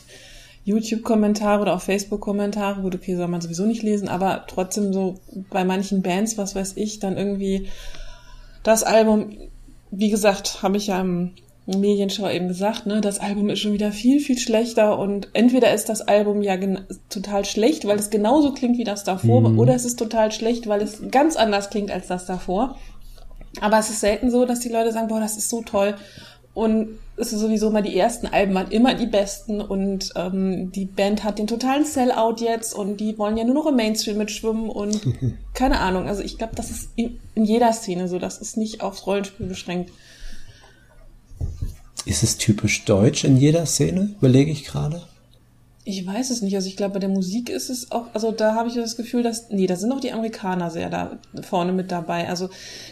YouTube-Kommentare 0.65 1.63
oder 1.63 1.75
auch 1.75 1.81
Facebook-Kommentare, 1.81 2.83
gut, 2.83 2.95
okay, 2.95 3.17
soll 3.17 3.29
man 3.29 3.41
sowieso 3.41 3.65
nicht 3.65 3.83
lesen, 3.83 4.09
aber 4.09 4.45
trotzdem 4.47 4.93
so 4.93 5.15
bei 5.49 5.65
manchen 5.65 6.03
Bands, 6.03 6.37
was 6.37 6.55
weiß 6.55 6.75
ich, 6.77 6.99
dann 6.99 7.17
irgendwie 7.17 7.69
das 8.63 8.83
Album 8.83 9.31
wie 9.91 10.11
gesagt, 10.11 10.63
habe 10.63 10.77
ich 10.77 10.89
ja 10.89 11.01
im 11.01 11.33
Medienschau 11.67 12.29
eben 12.29 12.49
gesagt, 12.49 12.87
ne, 12.87 13.01
das 13.01 13.21
Album 13.21 13.49
ist 13.49 13.61
schon 13.61 13.73
wieder 13.73 13.93
viel, 13.93 14.21
viel 14.21 14.39
schlechter 14.39 14.99
und 14.99 15.29
entweder 15.35 15.73
ist 15.73 15.89
das 15.89 16.01
Album 16.01 16.43
ja 16.43 16.57
total 17.09 17.45
schlecht, 17.45 17.87
weil 17.87 17.99
es 17.99 18.11
genauso 18.11 18.53
klingt 18.53 18.79
wie 18.79 18.85
das 18.85 19.05
davor, 19.05 19.41
mhm. 19.43 19.59
oder 19.59 19.75
es 19.75 19.85
ist 19.85 19.99
total 19.99 20.33
schlecht, 20.33 20.67
weil 20.67 20.83
es 20.83 21.03
ganz 21.11 21.37
anders 21.37 21.71
klingt 21.71 21.91
als 21.91 22.07
das 22.09 22.27
davor. 22.27 22.77
Aber 23.61 23.79
es 23.79 23.91
ist 23.91 24.01
selten 24.01 24.31
so, 24.31 24.45
dass 24.47 24.61
die 24.61 24.69
Leute 24.69 24.93
sagen, 24.93 25.09
boah, 25.09 25.21
das 25.21 25.37
ist 25.37 25.51
so 25.51 25.63
toll. 25.63 25.97
Und 26.55 26.99
es 27.17 27.33
ist 27.33 27.41
sowieso 27.41 27.69
immer 27.69 27.83
die 27.83 27.97
ersten 27.97 28.27
Alben 28.27 28.55
waren 28.55 28.71
immer 28.71 28.95
die 28.95 29.07
besten 29.07 29.61
und 29.61 30.11
ähm, 30.17 30.73
die 30.73 30.85
Band 30.85 31.23
hat 31.23 31.39
den 31.39 31.47
totalen 31.47 31.85
Sellout 31.85 32.37
jetzt 32.39 32.75
und 32.75 32.99
die 32.99 33.19
wollen 33.19 33.37
ja 33.37 33.45
nur 33.45 33.55
noch 33.55 33.67
im 33.67 33.77
Mainstream 33.77 34.19
mitschwimmen 34.19 34.69
und 34.69 35.01
keine 35.55 35.79
Ahnung. 35.79 36.09
Also 36.09 36.23
ich 36.23 36.39
glaube, 36.39 36.57
das 36.57 36.71
ist 36.71 36.91
in, 36.97 37.21
in 37.35 37.45
jeder 37.45 37.73
Szene 37.73 38.09
so. 38.09 38.19
Das 38.19 38.39
ist 38.39 38.57
nicht 38.57 38.83
aufs 38.83 39.07
Rollenspiel 39.07 39.47
beschränkt. 39.47 39.91
Ist 42.07 42.23
es 42.23 42.39
typisch 42.39 42.85
deutsch 42.85 43.25
in 43.25 43.37
jeder 43.37 43.67
Szene? 43.67 44.15
Überlege 44.19 44.51
ich 44.51 44.65
gerade. 44.65 45.03
Ich 45.85 46.07
weiß 46.07 46.31
es 46.31 46.43
nicht. 46.43 46.55
Also 46.55 46.69
ich 46.69 46.77
glaube, 46.77 46.95
bei 46.95 46.99
der 47.01 47.09
Musik 47.09 47.49
ist 47.49 47.71
es 47.71 47.91
auch, 47.91 48.07
also 48.13 48.33
da 48.33 48.55
habe 48.55 48.69
ich 48.69 48.75
das 48.75 48.97
Gefühl, 48.97 49.23
dass, 49.23 49.51
nee, 49.51 49.67
da 49.67 49.77
sind 49.77 49.93
auch 49.93 50.01
die 50.01 50.13
Amerikaner 50.13 50.71
sehr 50.71 50.91
da 50.91 51.19
vorne 51.43 51.73
mit 51.73 51.91
dabei. 51.91 52.29
Also 52.29 52.49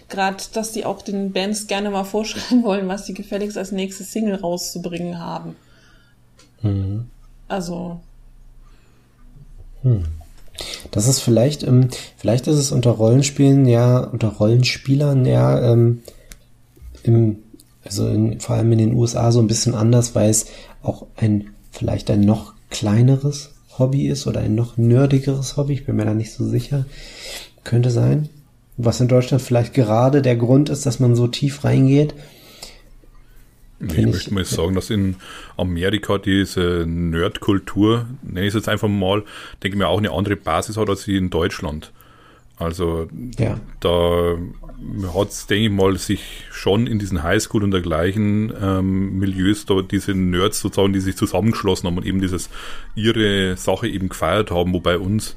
gerade, 0.08 0.42
dass 0.52 0.72
die 0.72 0.84
auch 0.84 1.02
den 1.02 1.32
Bands 1.32 1.66
gerne 1.66 1.90
mal 1.90 2.04
vorschreiben 2.04 2.62
wollen, 2.64 2.88
was 2.88 3.06
sie 3.06 3.14
gefälligst 3.14 3.58
als 3.58 3.72
nächste 3.72 4.04
Single 4.04 4.36
rauszubringen 4.36 5.18
haben. 5.18 5.56
Mhm. 6.62 7.06
Also. 7.46 8.00
Hm. 9.82 10.04
Das 10.90 11.06
ist 11.06 11.20
vielleicht, 11.20 11.62
ähm, 11.62 11.88
vielleicht 12.16 12.46
ist 12.46 12.56
es 12.56 12.72
unter 12.72 12.90
Rollenspielen 12.90 13.66
ja, 13.66 14.00
unter 14.00 14.28
Rollenspielern 14.28 15.24
ja, 15.24 15.72
ähm, 15.72 16.02
im, 17.04 17.38
also 17.84 18.08
in, 18.08 18.40
vor 18.40 18.56
allem 18.56 18.72
in 18.72 18.78
den 18.78 18.94
USA 18.94 19.32
so 19.32 19.40
ein 19.40 19.46
bisschen 19.46 19.74
anders, 19.74 20.14
weil 20.14 20.30
es 20.30 20.46
auch 20.82 21.06
ein, 21.16 21.50
vielleicht 21.70 22.10
ein 22.10 22.20
noch 22.20 22.54
kleineres 22.70 23.54
Hobby 23.78 24.08
ist 24.08 24.26
oder 24.26 24.40
ein 24.40 24.54
noch 24.54 24.76
nerdigeres 24.76 25.56
Hobby, 25.56 25.74
ich 25.74 25.86
bin 25.86 25.96
mir 25.96 26.04
da 26.04 26.14
nicht 26.14 26.32
so 26.32 26.44
sicher, 26.44 26.86
könnte 27.64 27.90
sein. 27.90 28.28
Was 28.76 29.00
in 29.00 29.08
Deutschland 29.08 29.42
vielleicht 29.42 29.74
gerade 29.74 30.22
der 30.22 30.36
Grund 30.36 30.68
ist, 30.68 30.86
dass 30.86 31.00
man 31.00 31.16
so 31.16 31.26
tief 31.26 31.64
reingeht. 31.64 32.14
Nee, 33.80 33.94
ich 33.94 34.06
möchte 34.06 34.34
mal 34.34 34.44
sagen, 34.44 34.74
dass 34.74 34.90
in 34.90 35.16
Amerika 35.56 36.18
diese 36.18 36.84
Nerdkultur, 36.86 38.06
nenne 38.22 38.42
ich 38.42 38.48
es 38.48 38.54
jetzt 38.54 38.68
einfach 38.68 38.88
mal, 38.88 39.22
denke 39.62 39.76
ich 39.76 39.78
mir 39.78 39.88
auch 39.88 39.98
eine 39.98 40.10
andere 40.10 40.36
Basis 40.36 40.76
hat 40.76 40.88
als 40.88 41.06
in 41.06 41.30
Deutschland. 41.30 41.92
Also 42.56 43.06
ja. 43.38 43.60
da 43.78 44.36
hat 45.14 45.30
es, 45.30 45.46
denke 45.46 45.66
ich 45.66 45.72
mal, 45.72 45.96
sich 45.98 46.44
schon 46.50 46.86
in 46.86 46.98
diesen 46.98 47.22
Highschool 47.22 47.64
und 47.64 47.72
dergleichen 47.72 48.52
ähm, 48.60 49.18
Milieus 49.18 49.66
da 49.66 49.82
diese 49.82 50.14
Nerds 50.14 50.60
sozusagen, 50.60 50.92
die 50.92 51.00
sich 51.00 51.16
zusammengeschlossen 51.16 51.86
haben 51.88 51.96
und 51.96 52.06
eben 52.06 52.20
dieses 52.20 52.48
ihre 52.94 53.56
Sache 53.56 53.88
eben 53.88 54.08
gefeiert 54.08 54.50
haben, 54.50 54.72
wobei 54.72 54.98
uns 54.98 55.36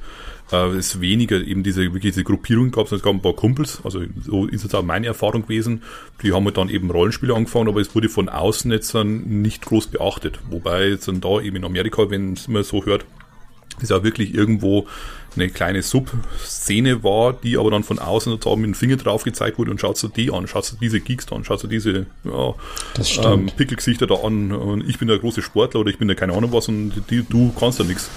äh, 0.51 0.67
es 0.75 1.01
weniger 1.01 1.37
eben 1.41 1.63
diese 1.63 1.81
wirklich 1.93 2.13
diese 2.13 2.23
Gruppierung 2.23 2.71
gab, 2.71 2.87
sondern 2.87 2.99
es 2.99 3.03
gab 3.03 3.13
ein 3.13 3.21
paar 3.21 3.35
Kumpels, 3.35 3.81
also 3.83 4.01
so 4.23 4.45
ist 4.45 4.63
jetzt 4.63 4.75
auch 4.75 4.83
meine 4.83 5.07
Erfahrung 5.07 5.43
gewesen, 5.43 5.83
die 6.21 6.33
haben 6.33 6.45
halt 6.45 6.57
dann 6.57 6.69
eben 6.69 6.91
Rollenspiele 6.91 7.33
angefangen, 7.33 7.69
aber 7.69 7.81
es 7.81 7.95
wurde 7.95 8.09
von 8.09 8.29
außen 8.29 8.71
jetzt 8.71 8.93
dann 8.93 9.41
nicht 9.41 9.65
groß 9.65 9.87
beachtet, 9.87 10.39
wobei 10.49 10.89
jetzt 10.89 11.07
dann 11.07 11.21
da 11.21 11.41
eben 11.41 11.57
in 11.57 11.65
Amerika, 11.65 12.09
wenn 12.09 12.37
man 12.47 12.63
so 12.63 12.85
hört, 12.85 13.05
ist 13.81 13.91
auch 13.91 14.03
wirklich 14.03 14.33
irgendwo 14.33 14.87
eine 15.35 15.49
kleine 15.49 15.81
Subszene 15.81 17.03
war, 17.03 17.33
die 17.33 17.57
aber 17.57 17.71
dann 17.71 17.83
von 17.83 17.99
außen 17.99 18.31
sozusagen 18.33 18.61
mit 18.61 18.71
dem 18.71 18.75
Finger 18.75 18.97
drauf 18.97 19.23
gezeigt 19.23 19.57
wurde 19.57 19.71
und 19.71 19.79
schaut 19.79 20.01
dir 20.01 20.09
die 20.09 20.31
an, 20.31 20.47
schaut 20.47 20.71
dir 20.71 20.77
diese 20.81 20.99
Geeks 20.99 21.31
an, 21.31 21.43
schaut 21.45 21.63
dir 21.63 21.69
diese 21.69 22.05
ja, 22.23 22.53
ähm, 23.23 23.49
Pickelgesichter 23.55 24.07
da 24.07 24.15
an 24.15 24.51
und 24.51 24.87
ich 24.87 24.99
bin 24.99 25.07
der 25.07 25.19
große 25.19 25.41
Sportler 25.41 25.79
oder 25.79 25.89
ich 25.89 25.97
bin 25.97 26.07
der 26.07 26.17
keine 26.17 26.33
Ahnung 26.33 26.51
was 26.51 26.67
und 26.67 26.91
die, 27.09 27.23
du 27.23 27.53
kannst 27.57 27.79
da 27.79 27.83
nichts. 27.83 28.09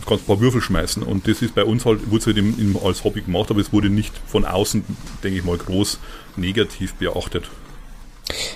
Du 0.00 0.10
kannst 0.10 0.24
ein 0.24 0.26
paar 0.26 0.40
Würfel 0.40 0.60
schmeißen 0.60 1.02
und 1.02 1.28
das 1.28 1.40
ist 1.40 1.54
bei 1.54 1.64
uns 1.64 1.86
halt, 1.86 2.10
wurde 2.10 2.18
es 2.18 2.26
halt 2.26 2.36
im, 2.36 2.58
im, 2.58 2.76
als 2.84 3.04
Hobby 3.04 3.22
gemacht, 3.22 3.50
aber 3.50 3.60
es 3.60 3.72
wurde 3.72 3.88
nicht 3.88 4.12
von 4.26 4.44
außen, 4.44 4.84
denke 5.22 5.38
ich 5.38 5.44
mal, 5.44 5.56
groß 5.56 5.98
negativ 6.36 6.94
beachtet. 6.94 7.44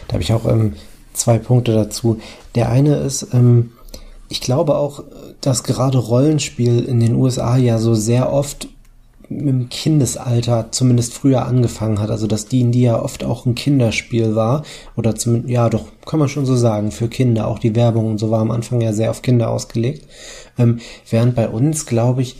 Da 0.09 0.15
habe 0.15 0.23
ich 0.23 0.33
auch 0.33 0.45
ähm, 0.47 0.75
zwei 1.13 1.39
Punkte 1.39 1.73
dazu. 1.73 2.21
Der 2.55 2.71
eine 2.71 2.97
ist, 2.97 3.29
ähm, 3.33 3.71
ich 4.29 4.41
glaube 4.41 4.77
auch, 4.77 5.05
dass 5.41 5.65
gerade 5.65 5.99
Rollenspiel 5.99 6.85
in 6.85 7.01
den 7.01 7.15
USA 7.15 7.57
ja 7.57 7.79
so 7.79 7.95
sehr 7.95 8.33
oft 8.33 8.69
im 9.31 9.69
Kindesalter 9.69 10.69
zumindest 10.71 11.13
früher 11.13 11.45
angefangen 11.45 12.01
hat. 12.01 12.11
Also 12.11 12.27
dass 12.27 12.47
D&D 12.47 12.79
ja 12.79 13.01
oft 13.01 13.25
auch 13.25 13.47
ein 13.47 13.55
Kinderspiel 13.55 14.35
war. 14.35 14.65
Oder 14.97 15.15
zumindest, 15.15 15.51
ja 15.51 15.69
doch, 15.69 15.87
kann 16.07 16.19
man 16.19 16.29
schon 16.29 16.47
so 16.47 16.57
sagen, 16.57 16.91
für 16.91 17.09
Kinder. 17.09 17.47
Auch 17.49 17.59
die 17.59 17.75
Werbung 17.75 18.07
und 18.07 18.19
so 18.19 18.31
war 18.31 18.41
am 18.41 18.51
Anfang 18.51 18.81
ja 18.81 18.93
sehr 18.93 19.11
auf 19.11 19.23
Kinder 19.23 19.51
ausgelegt. 19.51 20.07
Ähm, 20.59 20.81
während 21.11 21.35
bei 21.35 21.49
uns, 21.49 21.87
glaube 21.87 22.23
ich, 22.23 22.37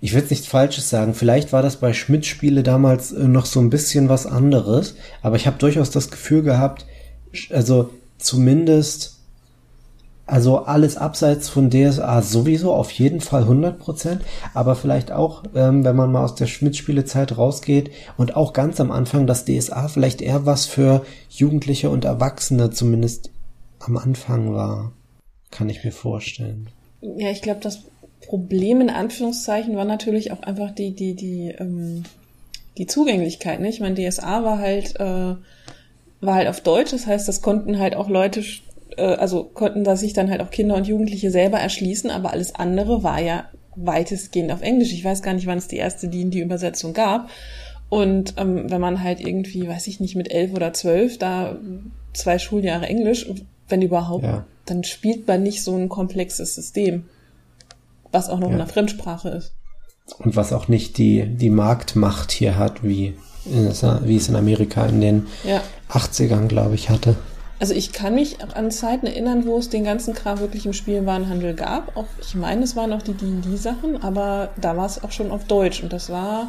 ich 0.00 0.14
würde 0.14 0.28
nichts 0.30 0.46
Falsches 0.46 0.90
sagen. 0.90 1.14
Vielleicht 1.14 1.52
war 1.52 1.62
das 1.62 1.76
bei 1.76 1.92
Schmidt-Spiele 1.92 2.62
damals 2.62 3.12
äh, 3.12 3.28
noch 3.28 3.46
so 3.46 3.60
ein 3.60 3.70
bisschen 3.70 4.08
was 4.08 4.26
anderes. 4.26 4.96
Aber 5.22 5.36
ich 5.36 5.46
habe 5.46 5.58
durchaus 5.58 5.90
das 5.90 6.10
Gefühl 6.10 6.42
gehabt, 6.42 6.86
also 7.50 7.90
zumindest 8.18 9.19
also 10.30 10.58
alles 10.58 10.96
abseits 10.96 11.48
von 11.48 11.70
DSA 11.70 12.22
sowieso 12.22 12.72
auf 12.72 12.90
jeden 12.92 13.20
Fall 13.20 13.44
100%, 13.44 14.20
aber 14.54 14.76
vielleicht 14.76 15.10
auch, 15.10 15.42
ähm, 15.54 15.84
wenn 15.84 15.96
man 15.96 16.12
mal 16.12 16.24
aus 16.24 16.36
der 16.36 16.46
Schmidt-Spielezeit 16.46 17.36
rausgeht 17.36 17.90
und 18.16 18.36
auch 18.36 18.52
ganz 18.52 18.80
am 18.80 18.92
Anfang, 18.92 19.26
dass 19.26 19.44
DSA 19.44 19.88
vielleicht 19.88 20.22
eher 20.22 20.46
was 20.46 20.66
für 20.66 21.04
Jugendliche 21.28 21.90
und 21.90 22.04
Erwachsene 22.04 22.70
zumindest 22.70 23.30
am 23.80 23.96
Anfang 23.96 24.54
war. 24.54 24.92
Kann 25.50 25.68
ich 25.68 25.84
mir 25.84 25.92
vorstellen. 25.92 26.68
Ja, 27.00 27.30
ich 27.30 27.42
glaube, 27.42 27.60
das 27.60 27.82
Problem 28.26 28.80
in 28.80 28.90
Anführungszeichen 28.90 29.74
war 29.74 29.84
natürlich 29.84 30.30
auch 30.30 30.42
einfach 30.42 30.70
die, 30.70 30.94
die, 30.94 31.14
die, 31.14 31.48
ähm, 31.58 32.04
die 32.78 32.86
Zugänglichkeit. 32.86 33.60
Ne? 33.60 33.68
Ich 33.68 33.80
meine, 33.80 33.96
DSA 33.96 34.44
war 34.44 34.58
halt, 34.58 34.94
äh, 35.00 35.34
war 36.20 36.34
halt 36.34 36.48
auf 36.48 36.60
Deutsch, 36.60 36.92
das 36.92 37.06
heißt, 37.06 37.26
das 37.26 37.42
konnten 37.42 37.78
halt 37.78 37.96
auch 37.96 38.08
Leute 38.08 38.44
äh, 38.96 39.02
also 39.02 39.44
konnten 39.44 39.84
da 39.84 39.96
sich 39.96 40.12
dann 40.12 40.30
halt 40.30 40.40
auch 40.40 40.50
Kinder 40.50 40.76
und 40.76 40.86
Jugendliche 40.86 41.30
selber 41.30 41.58
erschließen, 41.58 42.10
aber 42.10 42.32
alles 42.32 42.54
andere 42.54 43.02
war 43.02 43.20
ja 43.20 43.44
weitestgehend 43.76 44.52
auf 44.52 44.62
Englisch. 44.62 44.92
Ich 44.92 45.04
weiß 45.04 45.22
gar 45.22 45.34
nicht, 45.34 45.46
wann 45.46 45.58
es 45.58 45.68
die 45.68 45.76
erste 45.76 46.08
die 46.08 46.28
die 46.28 46.40
Übersetzung 46.40 46.92
gab. 46.92 47.30
Und 47.88 48.34
ähm, 48.36 48.70
wenn 48.70 48.80
man 48.80 49.02
halt 49.02 49.20
irgendwie, 49.20 49.68
weiß 49.68 49.88
ich 49.88 50.00
nicht, 50.00 50.14
mit 50.14 50.30
elf 50.30 50.52
oder 50.54 50.72
zwölf 50.72 51.18
da 51.18 51.56
zwei 52.12 52.38
Schuljahre 52.38 52.86
Englisch, 52.86 53.28
wenn 53.68 53.82
überhaupt, 53.82 54.24
ja. 54.24 54.44
dann 54.66 54.84
spielt 54.84 55.26
man 55.26 55.42
nicht 55.42 55.62
so 55.62 55.76
ein 55.76 55.88
komplexes 55.88 56.54
System, 56.54 57.04
was 58.12 58.28
auch 58.28 58.38
noch 58.38 58.48
ja. 58.48 58.54
in 58.54 58.60
einer 58.60 58.70
Fremdsprache 58.70 59.30
ist. 59.30 59.54
Und 60.18 60.36
was 60.36 60.52
auch 60.52 60.68
nicht 60.68 60.98
die, 60.98 61.26
die 61.26 61.50
Marktmacht 61.50 62.32
hier 62.32 62.56
hat, 62.56 62.82
wie, 62.82 63.14
in, 63.44 63.66
wie 64.04 64.16
es 64.16 64.28
in 64.28 64.36
Amerika 64.36 64.86
in 64.86 65.00
den 65.00 65.26
ja. 65.44 65.62
80ern, 65.88 66.46
glaube 66.46 66.74
ich, 66.74 66.90
hatte. 66.90 67.16
Also 67.60 67.74
ich 67.74 67.92
kann 67.92 68.14
mich 68.14 68.38
an 68.42 68.70
Zeiten 68.70 69.06
erinnern, 69.06 69.44
wo 69.44 69.58
es 69.58 69.68
den 69.68 69.84
ganzen 69.84 70.14
Kram 70.14 70.40
wirklich 70.40 70.64
im 70.64 70.72
Spielwarenhandel 70.72 71.54
gab. 71.54 71.94
Auch, 71.94 72.06
ich 72.18 72.34
meine, 72.34 72.64
es 72.64 72.74
waren 72.74 72.90
auch 72.94 73.02
die 73.02 73.12
D&D-Sachen, 73.12 74.02
aber 74.02 74.48
da 74.58 74.78
war 74.78 74.86
es 74.86 75.04
auch 75.04 75.12
schon 75.12 75.30
auf 75.30 75.44
Deutsch 75.44 75.82
und 75.82 75.92
das 75.92 76.08
war 76.08 76.48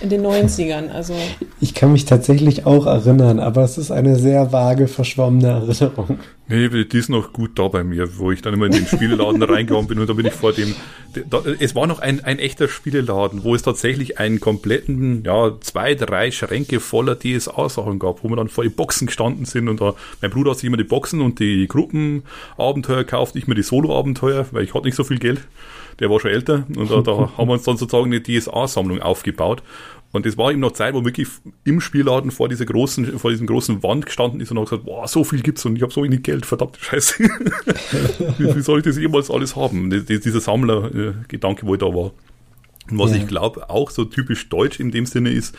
in 0.00 0.10
den 0.10 0.22
90ern, 0.22 0.90
also. 0.90 1.14
Ich 1.60 1.74
kann 1.74 1.92
mich 1.92 2.04
tatsächlich 2.04 2.66
auch 2.66 2.86
erinnern, 2.86 3.40
aber 3.40 3.62
es 3.62 3.78
ist 3.78 3.90
eine 3.90 4.16
sehr 4.16 4.52
vage, 4.52 4.88
verschwommene 4.88 5.48
Erinnerung. 5.48 6.18
Nee, 6.46 6.68
die 6.68 6.98
ist 6.98 7.08
noch 7.08 7.32
gut 7.32 7.58
da 7.58 7.68
bei 7.68 7.84
mir, 7.84 8.18
wo 8.18 8.30
ich 8.30 8.42
dann 8.42 8.52
immer 8.52 8.66
in 8.66 8.72
den 8.72 8.86
Spieleladen 8.86 9.42
reingegangen 9.42 9.86
bin 9.86 9.98
und 9.98 10.10
da 10.10 10.12
bin 10.12 10.26
ich 10.26 10.34
vor 10.34 10.52
dem, 10.52 10.74
da, 11.30 11.42
es 11.58 11.74
war 11.74 11.86
noch 11.86 12.00
ein, 12.00 12.22
ein 12.22 12.38
echter 12.38 12.68
Spieleladen, 12.68 13.44
wo 13.44 13.54
es 13.54 13.62
tatsächlich 13.62 14.18
einen 14.18 14.40
kompletten, 14.40 15.22
ja, 15.24 15.52
zwei, 15.60 15.94
drei 15.94 16.30
Schränke 16.30 16.80
voller 16.80 17.18
DSA-Sachen 17.18 17.98
gab, 17.98 18.22
wo 18.22 18.28
wir 18.28 18.36
dann 18.36 18.48
vor 18.48 18.62
den 18.62 18.74
Boxen 18.74 19.06
gestanden 19.06 19.46
sind 19.46 19.68
und 19.68 19.80
da, 19.80 19.94
mein 20.20 20.30
Bruder 20.30 20.50
hat 20.50 20.58
sich 20.58 20.66
immer 20.66 20.76
die 20.76 20.84
Boxen 20.84 21.22
und 21.22 21.40
die 21.40 21.66
Gruppenabenteuer 21.66 23.04
gekauft, 23.04 23.36
ich 23.36 23.46
mir 23.46 23.54
die 23.54 23.62
Solo-Abenteuer, 23.62 24.46
weil 24.50 24.64
ich 24.64 24.74
hatte 24.74 24.84
nicht 24.84 24.96
so 24.96 25.04
viel 25.04 25.18
Geld 25.18 25.40
der 26.00 26.10
war 26.10 26.20
schon 26.20 26.30
älter 26.30 26.66
und 26.76 26.90
da, 26.90 27.00
da 27.00 27.32
haben 27.38 27.48
wir 27.48 27.54
uns 27.54 27.64
dann 27.64 27.76
sozusagen 27.76 28.06
eine 28.06 28.22
DSA-Sammlung 28.22 29.00
aufgebaut. 29.00 29.62
Und 30.12 30.26
das 30.26 30.38
war 30.38 30.52
eben 30.52 30.60
noch 30.60 30.70
Zeit, 30.70 30.94
wo 30.94 31.04
wirklich 31.04 31.26
im 31.64 31.80
Spielladen 31.80 32.30
vor 32.30 32.48
dieser 32.48 32.64
großen, 32.66 33.18
vor 33.18 33.32
diesem 33.32 33.48
großen 33.48 33.82
Wand 33.82 34.06
gestanden 34.06 34.40
ist 34.40 34.52
und 34.52 34.58
hat 34.58 34.66
gesagt, 34.66 34.84
boah, 34.84 35.08
so 35.08 35.24
viel 35.24 35.40
gibt's 35.40 35.64
und 35.64 35.74
ich 35.74 35.82
habe 35.82 35.92
so 35.92 36.04
wenig 36.04 36.22
Geld, 36.22 36.46
verdammte 36.46 36.78
Scheiße. 36.80 37.24
wie, 38.38 38.44
wie, 38.56 38.60
soll 38.62 38.78
ich 38.78 38.84
das 38.84 38.96
jemals 38.96 39.28
alles 39.28 39.56
haben? 39.56 39.90
Das, 39.90 40.04
dieser 40.04 40.40
Sammler-Gedanke, 40.40 41.66
wo 41.66 41.74
ich 41.74 41.80
da 41.80 41.86
war. 41.86 42.12
Und 42.90 42.98
was 42.98 43.10
ja. 43.10 43.16
ich 43.16 43.26
glaube, 43.26 43.68
auch 43.70 43.90
so 43.90 44.04
typisch 44.04 44.48
deutsch 44.48 44.78
in 44.78 44.92
dem 44.92 45.06
Sinne 45.06 45.32
ist, 45.32 45.56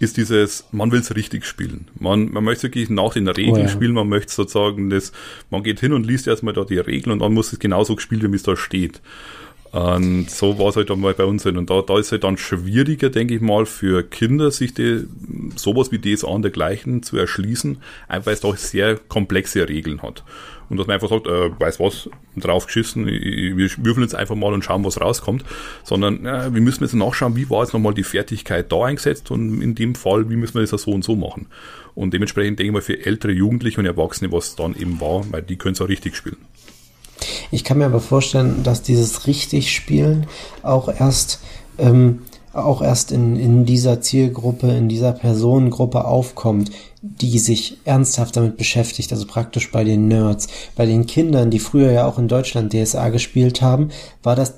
ist 0.00 0.16
dieses, 0.16 0.66
man 0.72 0.90
will 0.90 0.98
es 0.98 1.14
richtig 1.14 1.44
spielen. 1.44 1.86
Man, 1.98 2.32
man 2.32 2.42
möchte 2.42 2.64
wirklich 2.64 2.90
nach 2.90 3.12
den 3.12 3.28
Regeln 3.28 3.54
oh, 3.54 3.60
ja. 3.60 3.68
spielen, 3.68 3.92
man 3.92 4.08
möchte 4.08 4.32
sozusagen 4.32 4.90
das, 4.90 5.12
man 5.48 5.62
geht 5.62 5.78
hin 5.78 5.92
und 5.92 6.04
liest 6.04 6.26
erstmal 6.26 6.54
da 6.54 6.64
die 6.64 6.78
Regeln 6.78 7.12
und 7.12 7.20
dann 7.20 7.32
muss 7.32 7.52
es 7.52 7.60
genauso 7.60 7.94
gespielt 7.94 8.22
werden, 8.22 8.32
wie 8.32 8.36
es 8.36 8.42
da 8.42 8.56
steht. 8.56 9.00
Und 9.72 10.30
so 10.30 10.58
war 10.58 10.68
es 10.68 10.76
halt 10.76 10.90
einmal 10.90 11.14
bei 11.14 11.24
uns. 11.24 11.46
Halt. 11.46 11.56
Und 11.56 11.70
da, 11.70 11.80
da 11.80 11.98
ist 11.98 12.06
es 12.06 12.12
halt 12.12 12.24
dann 12.24 12.36
schwieriger, 12.36 13.08
denke 13.08 13.34
ich 13.34 13.40
mal, 13.40 13.64
für 13.64 14.02
Kinder, 14.02 14.50
sich 14.50 14.74
die, 14.74 15.04
sowas 15.56 15.90
wie 15.90 15.98
DSA 15.98 16.28
und 16.28 16.42
dergleichen 16.42 17.02
zu 17.02 17.16
erschließen, 17.16 17.78
einfach 18.06 18.26
weil 18.26 18.34
es 18.34 18.40
doch 18.40 18.56
sehr 18.56 18.98
komplexe 19.08 19.66
Regeln 19.66 20.02
hat. 20.02 20.24
Und 20.68 20.76
dass 20.76 20.86
man 20.86 20.94
einfach 20.94 21.08
sagt, 21.08 21.26
äh, 21.26 21.58
weiß 21.58 21.80
was, 21.80 22.10
drauf 22.36 22.66
geschissen, 22.66 23.06
wir 23.06 23.70
würfeln 23.78 24.02
jetzt 24.02 24.14
einfach 24.14 24.34
mal 24.34 24.52
und 24.52 24.62
schauen, 24.62 24.84
was 24.84 25.00
rauskommt. 25.00 25.42
Sondern 25.84 26.26
äh, 26.26 26.52
wir 26.52 26.60
müssen 26.60 26.84
jetzt 26.84 26.94
nachschauen, 26.94 27.34
wie 27.36 27.48
war 27.48 27.62
jetzt 27.62 27.72
nochmal 27.72 27.94
die 27.94 28.04
Fertigkeit 28.04 28.70
da 28.70 28.84
eingesetzt 28.84 29.30
und 29.30 29.62
in 29.62 29.74
dem 29.74 29.94
Fall, 29.94 30.28
wie 30.28 30.36
müssen 30.36 30.54
wir 30.54 30.66
das 30.66 30.82
so 30.82 30.90
und 30.90 31.02
so 31.04 31.16
machen. 31.16 31.46
Und 31.94 32.12
dementsprechend 32.12 32.58
denke 32.58 32.68
ich 32.68 32.72
mal 32.74 32.82
für 32.82 33.04
ältere 33.04 33.32
Jugendliche 33.32 33.80
und 33.80 33.86
Erwachsene, 33.86 34.32
was 34.32 34.56
dann 34.56 34.74
eben 34.74 35.00
war, 35.00 35.24
weil 35.30 35.42
die 35.42 35.56
können 35.56 35.74
es 35.74 35.80
auch 35.80 35.88
richtig 35.88 36.16
spielen. 36.16 36.38
Ich 37.50 37.64
kann 37.64 37.78
mir 37.78 37.86
aber 37.86 38.00
vorstellen, 38.00 38.62
dass 38.62 38.82
dieses 38.82 39.26
richtig 39.26 39.74
Spielen 39.74 40.26
auch 40.62 40.88
erst 40.88 41.40
ähm, 41.78 42.20
auch 42.52 42.82
erst 42.82 43.12
in, 43.12 43.36
in 43.36 43.64
dieser 43.64 44.00
Zielgruppe, 44.00 44.68
in 44.68 44.88
dieser 44.88 45.12
Personengruppe 45.12 46.04
aufkommt, 46.04 46.70
die 47.00 47.38
sich 47.38 47.78
ernsthaft 47.84 48.36
damit 48.36 48.56
beschäftigt, 48.56 49.10
also 49.12 49.26
praktisch 49.26 49.70
bei 49.70 49.84
den 49.84 50.08
Nerds. 50.08 50.48
Bei 50.76 50.84
den 50.84 51.06
Kindern, 51.06 51.50
die 51.50 51.58
früher 51.58 51.92
ja 51.92 52.06
auch 52.06 52.18
in 52.18 52.28
Deutschland 52.28 52.72
DSA 52.72 53.08
gespielt 53.08 53.62
haben, 53.62 53.88
war 54.22 54.36
das 54.36 54.54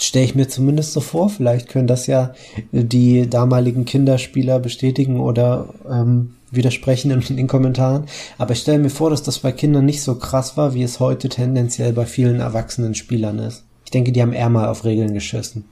stelle 0.00 0.24
ich 0.24 0.36
mir 0.36 0.48
zumindest 0.48 0.92
so 0.92 1.00
vor. 1.00 1.28
Vielleicht 1.28 1.68
können 1.68 1.88
das 1.88 2.06
ja 2.06 2.32
die 2.70 3.28
damaligen 3.28 3.84
Kinderspieler 3.84 4.60
bestätigen 4.60 5.18
oder 5.18 5.74
ähm, 5.90 6.36
widersprechen 6.50 7.10
in 7.10 7.36
den 7.36 7.46
Kommentaren. 7.46 8.06
Aber 8.38 8.52
ich 8.52 8.60
stelle 8.60 8.78
mir 8.78 8.90
vor, 8.90 9.10
dass 9.10 9.22
das 9.22 9.38
bei 9.38 9.52
Kindern 9.52 9.84
nicht 9.84 10.02
so 10.02 10.16
krass 10.16 10.56
war, 10.56 10.74
wie 10.74 10.82
es 10.82 11.00
heute 11.00 11.28
tendenziell 11.28 11.92
bei 11.92 12.06
vielen 12.06 12.40
erwachsenen 12.40 12.94
Spielern 12.94 13.38
ist. 13.38 13.64
Ich 13.84 13.90
denke, 13.90 14.12
die 14.12 14.22
haben 14.22 14.32
eher 14.32 14.48
mal 14.48 14.68
auf 14.68 14.84
Regeln 14.84 15.14
geschissen. 15.14 15.64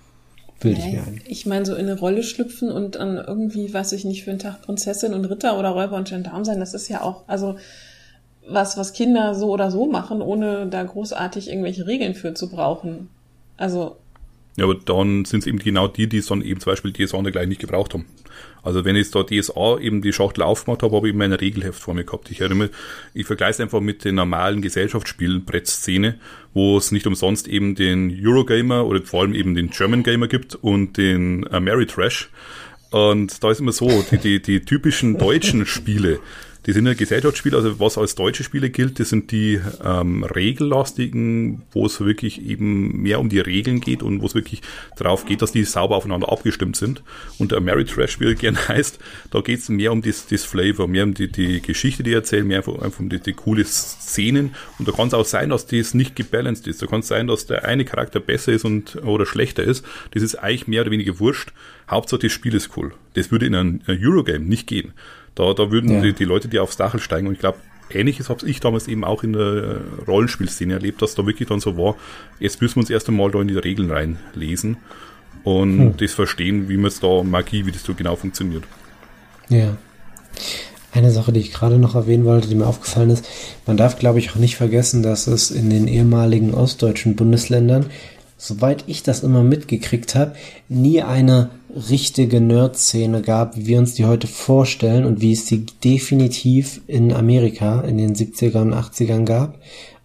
Bilde 0.61 0.81
ich 0.81 0.93
mir 0.93 1.03
ein. 1.03 1.21
Ich 1.27 1.45
meine, 1.45 1.67
so 1.67 1.75
in 1.75 1.87
eine 1.87 1.99
Rolle 1.99 2.23
schlüpfen 2.23 2.71
und 2.71 2.95
dann 2.95 3.17
irgendwie, 3.17 3.73
weiß 3.73 3.93
ich 3.93 4.07
nicht, 4.07 4.25
für 4.25 4.31
einen 4.31 4.39
Tag 4.39 4.63
Prinzessin 4.63 5.13
und 5.13 5.27
Ritter 5.27 5.59
oder 5.59 5.71
Räuber 5.71 5.97
und 5.97 6.09
Gendarm 6.09 6.45
sein, 6.45 6.61
das 6.61 6.73
ist 6.73 6.89
ja 6.89 7.03
auch, 7.03 7.25
also 7.27 7.57
was, 8.49 8.79
was 8.79 8.95
Kinder 8.95 9.35
so 9.35 9.51
oder 9.51 9.71
so 9.71 9.87
machen, 9.87 10.23
ohne 10.23 10.67
da 10.67 10.83
großartig 10.83 11.49
irgendwelche 11.49 11.87
Regeln 11.87 12.15
für 12.15 12.33
zu 12.33 12.49
brauchen. 12.49 13.09
Also 13.59 13.97
ja, 14.57 14.65
aber 14.65 14.75
dann 14.75 15.25
sind 15.27 15.41
es 15.41 15.47
eben 15.47 15.59
genau 15.59 15.87
die, 15.87 16.09
die 16.09 16.19
es 16.19 16.27
dann 16.27 16.41
eben 16.43 16.61
zum 16.61 16.73
Beispiel 16.73 16.93
DSA 16.93 17.21
gleich 17.23 17.47
nicht 17.47 17.61
gebraucht 17.61 17.93
haben. 17.93 18.07
Also 18.63 18.85
wenn 18.85 18.97
ich 18.97 19.11
da 19.13 19.23
DSA 19.23 19.79
eben 19.79 20.03
die 20.03 20.13
Schachtel 20.13 20.43
aufgemacht 20.43 20.83
habe, 20.83 20.97
habe 20.97 21.09
ich 21.09 21.15
immer 21.15 21.25
ein 21.25 21.33
Regelheft 21.33 21.79
vor 21.79 21.95
mir 21.95 22.05
gehabt. 22.05 22.31
Ich 22.33 22.41
erinnere, 22.41 22.71
ich 23.15 23.27
vergleiche 23.27 23.53
es 23.53 23.61
einfach 23.61 23.81
mit 23.81 24.05
den 24.05 24.17
normalen 24.17 24.61
Gesellschaftsspielen, 24.61 25.45
Brettszene, 25.45 26.19
wo 26.53 26.77
es 26.77 26.91
nicht 26.91 27.07
umsonst 27.07 27.47
eben 27.47 27.77
den 27.77 28.17
Eurogamer 28.21 28.85
oder 28.85 29.03
vor 29.03 29.23
allem 29.23 29.35
eben 29.35 29.55
den 29.55 29.71
German 29.71 30.03
Gamer 30.03 30.27
gibt 30.27 30.57
und 30.57 30.97
den 30.97 31.47
Ameritrash. 31.49 32.29
Und 32.91 33.43
da 33.45 33.51
ist 33.51 33.61
immer 33.61 33.73
so, 33.73 34.05
die, 34.11 34.19
die, 34.19 34.43
die 34.43 34.61
typischen 34.61 35.19
deutschen 35.19 35.67
Spiele, 35.67 36.19
die 36.67 36.73
sind 36.73 36.87
ja 36.87 36.95
Gesellschaftsspiele, 36.95 37.57
also 37.57 37.79
was 37.79 37.97
als 37.97 38.17
deutsche 38.17 38.43
Spiele 38.43 38.71
gilt, 38.71 38.99
das 38.99 39.11
sind 39.11 39.31
die 39.31 39.61
ähm, 39.85 40.25
regellastigen, 40.25 41.63
wo 41.71 41.87
es 41.87 42.01
wirklich 42.01 42.45
eben 42.45 43.03
mehr 43.03 43.21
um 43.21 43.29
die 43.29 43.39
Regeln 43.39 43.81
geht 43.81 44.03
und 44.03 44.21
wo 44.21 44.27
es 44.27 44.35
wirklich 44.35 44.63
darauf 44.97 45.27
geht, 45.27 45.43
dass 45.43 45.53
die 45.53 45.65
sauber 45.65 45.95
aufeinander 45.95 46.31
abgestimmt 46.31 46.75
sind. 46.75 47.05
Und 47.39 47.53
der 47.53 47.87
Trash, 47.87 48.19
wie 48.19 48.27
er 48.27 48.35
gerne 48.35 48.59
heißt, 48.69 48.99
da 49.31 49.41
geht 49.41 49.61
es 49.61 49.69
mehr 49.69 49.93
um 49.93 50.03
das, 50.03 50.27
das 50.27 50.43
Flavor, 50.43 50.89
mehr 50.89 51.05
um 51.05 51.15
die, 51.15 51.31
die 51.31 51.63
Geschichte, 51.63 52.03
die 52.03 52.13
erzählen, 52.13 52.47
mehr 52.47 52.59
einfach 52.59 52.99
um 52.99 53.09
die, 53.09 53.21
die 53.21 53.33
coole 53.33 53.65
Szenen. 53.65 54.55
Und 54.81 54.89
da 54.89 54.93
kann 54.93 55.07
es 55.07 55.15
auch 55.15 55.25
sein, 55.25 55.51
dass 55.51 55.67
das 55.67 55.95
nicht 55.95 56.17
gebalanced 56.17 56.67
ist. 56.67 56.83
Da 56.83 56.87
kann 56.87 57.01
es 57.01 57.09
sein, 57.09 57.29
dass 57.29 57.47
der 57.47 57.65
eine 57.65 57.85
Charakter 57.85 58.19
besser 58.19 58.53
ist 58.53 58.65
und 58.65 58.97
oder 59.05 59.25
schlechter 59.25 59.63
ist. 59.63 59.85
Das 60.11 60.23
ist 60.23 60.35
eigentlich 60.35 60.67
mehr 60.67 60.83
oder 60.83 60.91
weniger 60.91 61.21
wurscht. 61.21 61.53
Hauptsache 61.89 62.23
das 62.23 62.33
Spiel 62.33 62.55
ist 62.55 62.77
cool. 62.77 62.93
Das 63.15 63.31
würde 63.31 63.47
in 63.47 63.55
einem 63.55 63.81
Eurogame 63.87 64.45
nicht 64.45 64.67
gehen. 64.67 64.93
Da, 65.37 65.53
da 65.53 65.71
würden 65.71 65.91
ja. 65.91 66.01
die, 66.01 66.13
die 66.13 66.25
Leute, 66.25 66.49
die 66.49 66.59
aufs 66.59 66.77
Dachel 66.77 66.99
steigen, 66.99 67.29
und 67.29 67.35
ich 67.35 67.39
glaube, 67.39 67.59
ähnliches 67.91 68.29
habe 68.29 68.49
ich 68.49 68.59
damals 68.59 68.89
eben 68.89 69.05
auch 69.05 69.23
in 69.23 69.35
der 69.35 69.81
Rollenspielszene 70.09 70.75
erlebt, 70.75 71.03
dass 71.03 71.15
da 71.15 71.25
wirklich 71.25 71.49
dann 71.49 71.61
so 71.61 71.77
war, 71.77 71.95
jetzt 72.41 72.61
müssen 72.61 72.77
wir 72.77 72.81
uns 72.81 72.91
erst 72.91 73.09
einmal 73.09 73.31
da 73.31 73.41
in 73.41 73.49
die 73.49 73.57
Regeln 73.57 73.91
reinlesen 73.91 74.79
und 75.45 75.79
hm. 75.79 75.97
das 75.99 76.13
verstehen, 76.13 76.69
wie 76.69 76.77
man 76.77 76.87
es 76.87 76.99
da 76.99 77.23
Magie, 77.23 77.67
wie 77.67 77.73
das 77.73 77.85
so 77.85 77.95
genau 77.95 78.17
funktioniert. 78.17 78.65
Ja. 79.49 79.77
Eine 80.93 81.11
Sache, 81.11 81.31
die 81.31 81.41
ich 81.41 81.53
gerade 81.53 81.79
noch 81.79 81.95
erwähnen 81.95 82.25
wollte, 82.25 82.49
die 82.49 82.55
mir 82.55 82.67
aufgefallen 82.67 83.11
ist, 83.11 83.29
man 83.67 83.77
darf, 83.77 83.99
glaube 83.99 84.19
ich, 84.19 84.31
auch 84.31 84.37
nicht 84.37 84.57
vergessen, 84.57 85.03
dass 85.03 85.27
es 85.27 85.51
in 85.51 85.69
den 85.69 85.87
ehemaligen 85.87 86.55
ostdeutschen 86.55 87.15
Bundesländern 87.15 87.87
soweit 88.37 88.85
ich 88.87 89.03
das 89.03 89.23
immer 89.23 89.43
mitgekriegt 89.43 90.15
habe, 90.15 90.35
nie 90.69 91.03
eine 91.03 91.51
richtige 91.77 92.41
Nerd-Szene 92.41 93.23
gab, 93.23 93.57
wie 93.57 93.67
wir 93.67 93.79
uns 93.79 93.95
die 93.95 94.07
heute 94.07 94.27
vorstellen 94.27 95.05
und 95.05 95.21
wie 95.21 95.33
es 95.33 95.47
sie 95.47 95.67
definitiv 95.85 96.81
in 96.87 97.13
Amerika 97.13 97.83
in 97.83 97.99
den 97.99 98.15
70ern 98.15 98.63
und 98.63 98.75
80ern 98.75 99.25
gab. 99.25 99.59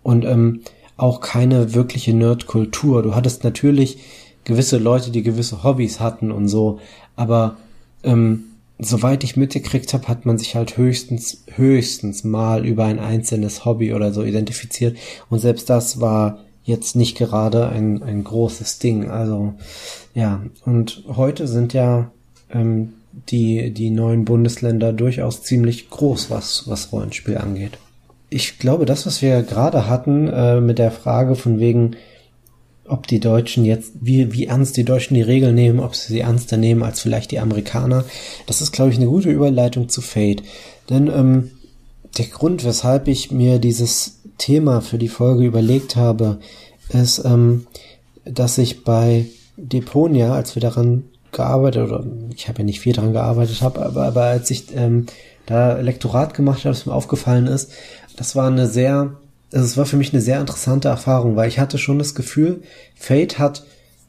Und 0.03 0.25
ähm, 0.25 0.61
auch 0.97 1.21
keine 1.21 1.73
wirkliche 1.73 2.13
Nerd-Kultur. 2.13 3.01
Du 3.01 3.15
hattest 3.15 3.43
natürlich 3.43 3.99
gewisse 4.43 4.77
Leute, 4.77 5.11
die 5.11 5.23
gewisse 5.23 5.63
Hobbys 5.63 5.99
hatten 5.99 6.31
und 6.31 6.47
so, 6.47 6.79
aber 7.15 7.57
ähm, 8.03 8.43
soweit 8.79 9.23
ich 9.23 9.37
mitgekriegt 9.37 9.93
habe, 9.93 10.07
hat 10.07 10.25
man 10.25 10.37
sich 10.37 10.55
halt 10.55 10.77
höchstens, 10.77 11.43
höchstens 11.55 12.23
mal 12.23 12.65
über 12.65 12.85
ein 12.85 12.99
einzelnes 12.99 13.63
Hobby 13.65 13.93
oder 13.93 14.11
so 14.11 14.23
identifiziert. 14.23 14.97
Und 15.29 15.39
selbst 15.39 15.69
das 15.69 16.01
war 16.01 16.39
jetzt 16.63 16.95
nicht 16.95 17.17
gerade 17.17 17.69
ein, 17.69 18.03
ein 18.03 18.23
großes 18.23 18.79
Ding. 18.79 19.09
Also 19.09 19.53
ja, 20.13 20.41
und 20.65 21.03
heute 21.07 21.47
sind 21.47 21.73
ja 21.73 22.11
ähm, 22.51 22.93
die, 23.29 23.71
die 23.73 23.89
neuen 23.89 24.25
Bundesländer 24.25 24.93
durchaus 24.93 25.43
ziemlich 25.43 25.89
groß, 25.89 26.29
was, 26.29 26.67
was 26.67 26.91
Rollenspiel 26.91 27.37
angeht. 27.37 27.77
Ich 28.29 28.59
glaube, 28.59 28.85
das, 28.85 29.05
was 29.05 29.21
wir 29.21 29.41
gerade 29.43 29.87
hatten 29.87 30.27
äh, 30.27 30.61
mit 30.61 30.79
der 30.79 30.91
Frage 30.91 31.35
von 31.35 31.59
wegen, 31.59 31.97
ob 32.87 33.07
die 33.07 33.19
Deutschen 33.19 33.65
jetzt, 33.65 33.93
wie, 34.01 34.33
wie 34.33 34.47
ernst 34.47 34.75
die 34.77 34.83
Deutschen 34.83 35.15
die 35.15 35.21
Regeln 35.21 35.55
nehmen, 35.55 35.79
ob 35.79 35.95
sie 35.95 36.13
sie 36.13 36.19
ernster 36.21 36.57
nehmen 36.57 36.83
als 36.83 37.01
vielleicht 37.01 37.31
die 37.31 37.39
Amerikaner, 37.39 38.05
das 38.47 38.61
ist, 38.61 38.71
glaube 38.71 38.91
ich, 38.91 38.97
eine 38.97 39.07
gute 39.07 39.29
Überleitung 39.29 39.89
zu 39.89 40.01
Fate. 40.01 40.43
Denn 40.89 41.07
ähm, 41.07 41.51
der 42.17 42.25
Grund, 42.25 42.65
weshalb 42.65 43.07
ich 43.07 43.31
mir 43.31 43.59
dieses 43.59 44.20
Thema 44.41 44.81
für 44.81 44.97
die 44.97 45.07
Folge 45.07 45.45
überlegt 45.45 45.95
habe, 45.95 46.39
ist, 46.89 47.23
ähm, 47.23 47.67
dass 48.25 48.57
ich 48.57 48.83
bei 48.83 49.27
Deponia, 49.55 50.33
als 50.33 50.55
wir 50.55 50.61
daran 50.61 51.03
gearbeitet, 51.31 51.83
oder 51.83 52.03
ich 52.35 52.47
habe 52.47 52.59
ja 52.59 52.65
nicht 52.65 52.79
viel 52.79 52.93
daran 52.93 53.13
gearbeitet 53.13 53.61
habe, 53.61 53.85
aber, 53.85 54.03
aber 54.05 54.23
als 54.23 54.49
ich 54.51 54.75
ähm, 54.75 55.05
da 55.45 55.79
Lektorat 55.79 56.33
gemacht 56.33 56.65
habe, 56.65 56.75
was 56.75 56.85
mir 56.85 56.93
aufgefallen 56.93 57.47
ist, 57.47 57.71
das 58.17 58.35
war 58.35 58.47
eine 58.47 58.67
sehr, 58.67 59.13
also 59.53 59.65
es 59.65 59.77
war 59.77 59.85
für 59.85 59.97
mich 59.97 60.11
eine 60.11 60.21
sehr 60.21 60.41
interessante 60.41 60.89
Erfahrung, 60.89 61.35
weil 61.35 61.47
ich 61.47 61.59
hatte 61.59 61.77
schon 61.77 61.99
das 61.99 62.15
Gefühl, 62.15 62.63
Fate 62.95 63.39
hat 63.39 63.63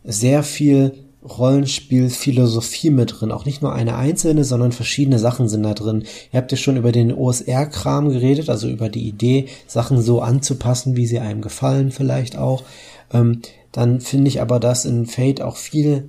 sehr 0.05 0.43
viel 0.43 0.95
Rollenspielphilosophie 1.25 2.91
mit 2.91 3.21
drin. 3.21 3.33
Auch 3.33 3.45
nicht 3.45 3.63
nur 3.63 3.73
eine 3.73 3.97
einzelne, 3.97 4.45
sondern 4.45 4.73
verschiedene 4.73 5.19
Sachen 5.19 5.49
sind 5.49 5.63
da 5.63 5.75
drin. 5.75 6.05
Ihr 6.33 6.39
habt 6.39 6.51
ja 6.51 6.59
schon 6.59 6.77
über 6.77 6.93
den 6.93 7.13
OSR-Kram 7.13 8.09
geredet, 8.09 8.51
also 8.51 8.69
über 8.69 8.89
die 8.89 9.07
Idee, 9.07 9.47
Sachen 9.67 10.03
so 10.03 10.21
anzupassen, 10.21 10.97
wie 10.97 11.07
sie 11.07 11.21
einem 11.21 11.41
gefallen 11.41 11.91
vielleicht 11.91 12.37
auch. 12.37 12.65
Ähm, 13.13 13.43
dann 13.71 14.01
finde 14.01 14.29
ich 14.29 14.41
aber, 14.41 14.61
dass 14.61 14.85
in 14.85 15.07
Fate 15.07 15.41
auch 15.43 15.57
viel 15.57 16.09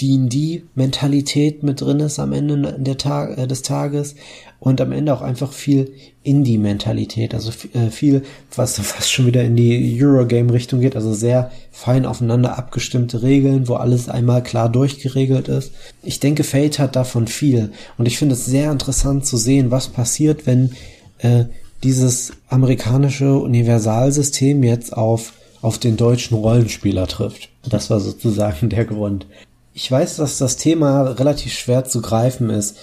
D&D-Mentalität 0.00 1.62
mit 1.62 1.80
drin 1.80 2.00
ist 2.00 2.18
am 2.18 2.32
Ende 2.32 2.76
der 2.78 2.98
Tag, 2.98 3.38
äh, 3.38 3.46
des 3.46 3.62
Tages 3.62 4.16
und 4.58 4.80
am 4.80 4.92
Ende 4.92 5.14
auch 5.14 5.22
einfach 5.22 5.52
viel 5.52 5.92
Indie-Mentalität, 6.24 7.34
also 7.34 7.52
äh, 7.74 7.90
viel, 7.90 8.22
was 8.54 8.78
fast 8.80 9.12
schon 9.12 9.26
wieder 9.26 9.44
in 9.44 9.56
die 9.56 10.02
Eurogame-Richtung 10.02 10.80
geht, 10.80 10.96
also 10.96 11.14
sehr 11.14 11.52
fein 11.70 12.06
aufeinander 12.06 12.58
abgestimmte 12.58 13.22
Regeln, 13.22 13.68
wo 13.68 13.74
alles 13.74 14.08
einmal 14.08 14.42
klar 14.42 14.68
durchgeregelt 14.68 15.48
ist. 15.48 15.72
Ich 16.02 16.18
denke, 16.18 16.42
Fate 16.42 16.78
hat 16.78 16.96
davon 16.96 17.28
viel 17.28 17.70
und 17.96 18.06
ich 18.06 18.18
finde 18.18 18.34
es 18.34 18.46
sehr 18.46 18.72
interessant 18.72 19.26
zu 19.26 19.36
sehen, 19.36 19.70
was 19.70 19.88
passiert, 19.88 20.46
wenn 20.46 20.72
äh, 21.18 21.44
dieses 21.84 22.32
amerikanische 22.48 23.38
Universalsystem 23.38 24.64
jetzt 24.64 24.96
auf 24.96 25.34
auf 25.64 25.78
den 25.78 25.96
deutschen 25.96 26.36
Rollenspieler 26.36 27.06
trifft. 27.06 27.48
Das 27.66 27.88
war 27.88 27.98
sozusagen 27.98 28.68
der 28.68 28.84
Grund. 28.84 29.26
Ich 29.74 29.90
weiß, 29.90 30.16
dass 30.16 30.38
das 30.38 30.56
Thema 30.56 31.02
relativ 31.02 31.52
schwer 31.52 31.84
zu 31.84 32.00
greifen 32.00 32.48
ist. 32.48 32.76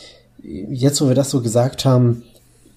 Jetzt, 0.43 1.01
wo 1.01 1.07
wir 1.07 1.15
das 1.15 1.29
so 1.29 1.41
gesagt 1.41 1.85
haben, 1.85 2.23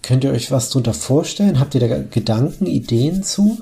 könnt 0.02 0.22
ihr 0.22 0.30
euch 0.30 0.52
was 0.52 0.70
drunter 0.70 0.94
vorstellen? 0.94 1.58
Habt 1.58 1.74
ihr 1.74 1.80
da 1.80 1.98
Gedanken, 1.98 2.66
Ideen 2.66 3.24
zu? 3.24 3.58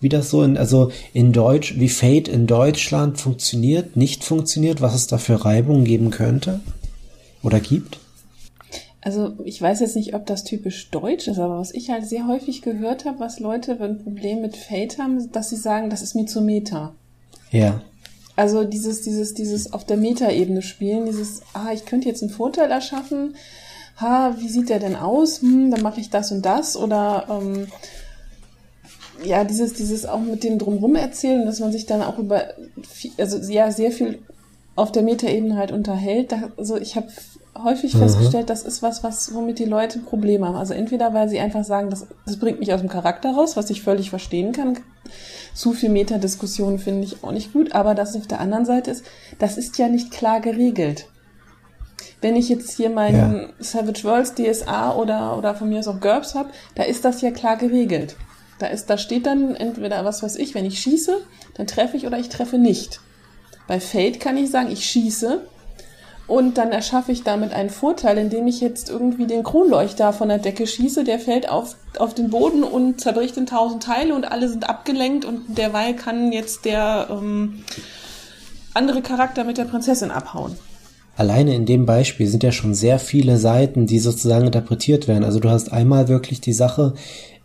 Wie 0.00 0.08
das 0.08 0.30
so 0.30 0.42
in, 0.42 0.56
also 0.56 0.92
in 1.12 1.32
Deutsch, 1.32 1.74
wie 1.78 1.88
Fate 1.88 2.28
in 2.28 2.46
Deutschland 2.46 3.18
funktioniert, 3.18 3.96
nicht 3.96 4.22
funktioniert, 4.22 4.80
was 4.80 4.94
es 4.94 5.08
da 5.08 5.18
für 5.18 5.44
Reibungen 5.44 5.84
geben 5.84 6.10
könnte? 6.10 6.60
Oder 7.42 7.58
gibt? 7.58 7.98
Also 9.00 9.32
ich 9.44 9.60
weiß 9.60 9.80
jetzt 9.80 9.96
nicht, 9.96 10.14
ob 10.14 10.24
das 10.26 10.44
typisch 10.44 10.90
deutsch 10.90 11.26
ist, 11.26 11.38
aber 11.38 11.58
was 11.58 11.74
ich 11.74 11.90
halt 11.90 12.06
sehr 12.06 12.28
häufig 12.28 12.62
gehört 12.62 13.04
habe, 13.04 13.20
was 13.20 13.40
Leute, 13.40 13.80
wenn 13.80 13.92
ein 13.92 14.02
Problem 14.02 14.40
mit 14.40 14.56
Fate 14.56 14.98
haben, 14.98 15.32
dass 15.32 15.50
sie 15.50 15.56
sagen, 15.56 15.90
das 15.90 16.00
ist 16.00 16.14
mir 16.14 16.26
zu 16.26 16.40
Meta. 16.40 16.94
Ja. 17.50 17.82
Also 18.36 18.64
dieses, 18.64 19.02
dieses, 19.02 19.34
dieses 19.34 19.72
auf 19.72 19.84
der 19.84 19.96
Meta-Ebene 19.96 20.62
spielen, 20.62 21.06
dieses, 21.06 21.42
ah, 21.52 21.72
ich 21.72 21.84
könnte 21.84 22.08
jetzt 22.08 22.22
einen 22.22 22.32
Vorteil 22.32 22.70
erschaffen, 22.70 23.36
ha, 24.00 24.34
wie 24.38 24.48
sieht 24.48 24.70
der 24.70 24.80
denn 24.80 24.96
aus? 24.96 25.40
Hm, 25.40 25.70
dann 25.70 25.82
mache 25.82 26.00
ich 26.00 26.10
das 26.10 26.32
und 26.32 26.44
das 26.44 26.76
oder 26.76 27.26
ähm, 27.30 27.68
ja, 29.24 29.44
dieses, 29.44 29.74
dieses 29.74 30.04
auch 30.04 30.18
mit 30.18 30.42
dem 30.42 30.58
drumrum 30.58 30.96
erzählen, 30.96 31.46
dass 31.46 31.60
man 31.60 31.70
sich 31.70 31.86
dann 31.86 32.02
auch 32.02 32.18
über, 32.18 32.48
viel, 32.82 33.12
also 33.18 33.38
ja, 33.50 33.70
sehr 33.70 33.92
viel 33.92 34.18
auf 34.74 34.90
der 34.90 35.04
Meta-Ebene 35.04 35.56
halt 35.56 35.70
unterhält. 35.70 36.32
Da, 36.32 36.50
also 36.56 36.76
ich 36.76 36.96
habe 36.96 37.06
häufig 37.56 37.94
mhm. 37.94 38.00
festgestellt, 38.00 38.50
das 38.50 38.64
ist 38.64 38.82
was, 38.82 39.04
was 39.04 39.32
womit 39.32 39.60
die 39.60 39.64
Leute 39.64 40.00
Probleme 40.00 40.48
haben. 40.48 40.56
Also 40.56 40.74
entweder 40.74 41.14
weil 41.14 41.28
sie 41.28 41.38
einfach 41.38 41.62
sagen, 41.62 41.88
das, 41.90 42.08
das 42.26 42.40
bringt 42.40 42.58
mich 42.58 42.72
aus 42.72 42.80
dem 42.80 42.88
Charakter 42.88 43.30
raus, 43.30 43.56
was 43.56 43.70
ich 43.70 43.82
völlig 43.82 44.10
verstehen 44.10 44.50
kann 44.50 44.78
zu 45.54 45.72
viel 45.72 45.88
Metadiskussion 45.88 46.78
finde 46.78 47.04
ich 47.04 47.22
auch 47.22 47.32
nicht 47.32 47.52
gut, 47.52 47.72
aber 47.72 47.94
das 47.94 48.16
auf 48.16 48.26
der 48.26 48.40
anderen 48.40 48.66
Seite 48.66 48.90
ist, 48.90 49.04
das 49.38 49.56
ist 49.56 49.78
ja 49.78 49.88
nicht 49.88 50.10
klar 50.10 50.40
geregelt. 50.40 51.06
Wenn 52.20 52.36
ich 52.36 52.48
jetzt 52.48 52.76
hier 52.76 52.90
meinen 52.90 53.34
ja. 53.34 53.48
Savage 53.58 54.02
Worlds 54.04 54.34
DSA 54.34 54.94
oder, 54.94 55.38
oder 55.38 55.54
von 55.54 55.68
mir 55.68 55.78
aus 55.78 55.88
auch 55.88 56.00
GURPS 56.00 56.34
habe, 56.34 56.50
da 56.74 56.82
ist 56.82 57.04
das 57.04 57.20
ja 57.20 57.30
klar 57.30 57.56
geregelt. 57.56 58.16
Da 58.58 58.66
ist, 58.66 58.88
da 58.88 58.98
steht 58.98 59.26
dann 59.26 59.54
entweder 59.54 60.04
was 60.04 60.22
weiß 60.22 60.36
ich, 60.36 60.54
wenn 60.54 60.64
ich 60.64 60.80
schieße, 60.80 61.18
dann 61.54 61.66
treffe 61.66 61.96
ich 61.96 62.06
oder 62.06 62.18
ich 62.18 62.28
treffe 62.28 62.58
nicht. 62.58 63.00
Bei 63.66 63.80
Fate 63.80 64.20
kann 64.20 64.36
ich 64.36 64.50
sagen, 64.50 64.70
ich 64.70 64.84
schieße 64.84 65.42
und 66.26 66.56
dann 66.56 66.72
erschaffe 66.72 67.12
ich 67.12 67.22
damit 67.22 67.52
einen 67.52 67.70
Vorteil, 67.70 68.16
indem 68.16 68.46
ich 68.46 68.60
jetzt 68.60 68.88
irgendwie 68.88 69.26
den 69.26 69.42
Kronleuchter 69.42 70.12
von 70.12 70.28
der 70.28 70.38
Decke 70.38 70.66
schieße. 70.66 71.04
Der 71.04 71.18
fällt 71.18 71.50
auf, 71.50 71.76
auf 71.98 72.14
den 72.14 72.30
Boden 72.30 72.62
und 72.62 73.00
zerbricht 73.00 73.36
in 73.36 73.46
tausend 73.46 73.82
Teile 73.82 74.14
und 74.14 74.24
alle 74.24 74.48
sind 74.48 74.68
abgelenkt 74.68 75.26
und 75.26 75.58
derweil 75.58 75.94
kann 75.94 76.32
jetzt 76.32 76.64
der 76.64 77.08
ähm, 77.10 77.64
andere 78.72 79.02
Charakter 79.02 79.44
mit 79.44 79.58
der 79.58 79.64
Prinzessin 79.64 80.10
abhauen. 80.10 80.56
Alleine 81.16 81.54
in 81.54 81.66
dem 81.66 81.86
Beispiel 81.86 82.26
sind 82.26 82.42
ja 82.42 82.50
schon 82.50 82.74
sehr 82.74 82.98
viele 82.98 83.36
Seiten, 83.36 83.86
die 83.86 84.00
sozusagen 84.00 84.46
interpretiert 84.46 85.06
werden. 85.06 85.22
Also 85.22 85.38
du 85.38 85.48
hast 85.48 85.72
einmal 85.72 86.08
wirklich 86.08 86.40
die 86.40 86.52
Sache, 86.52 86.94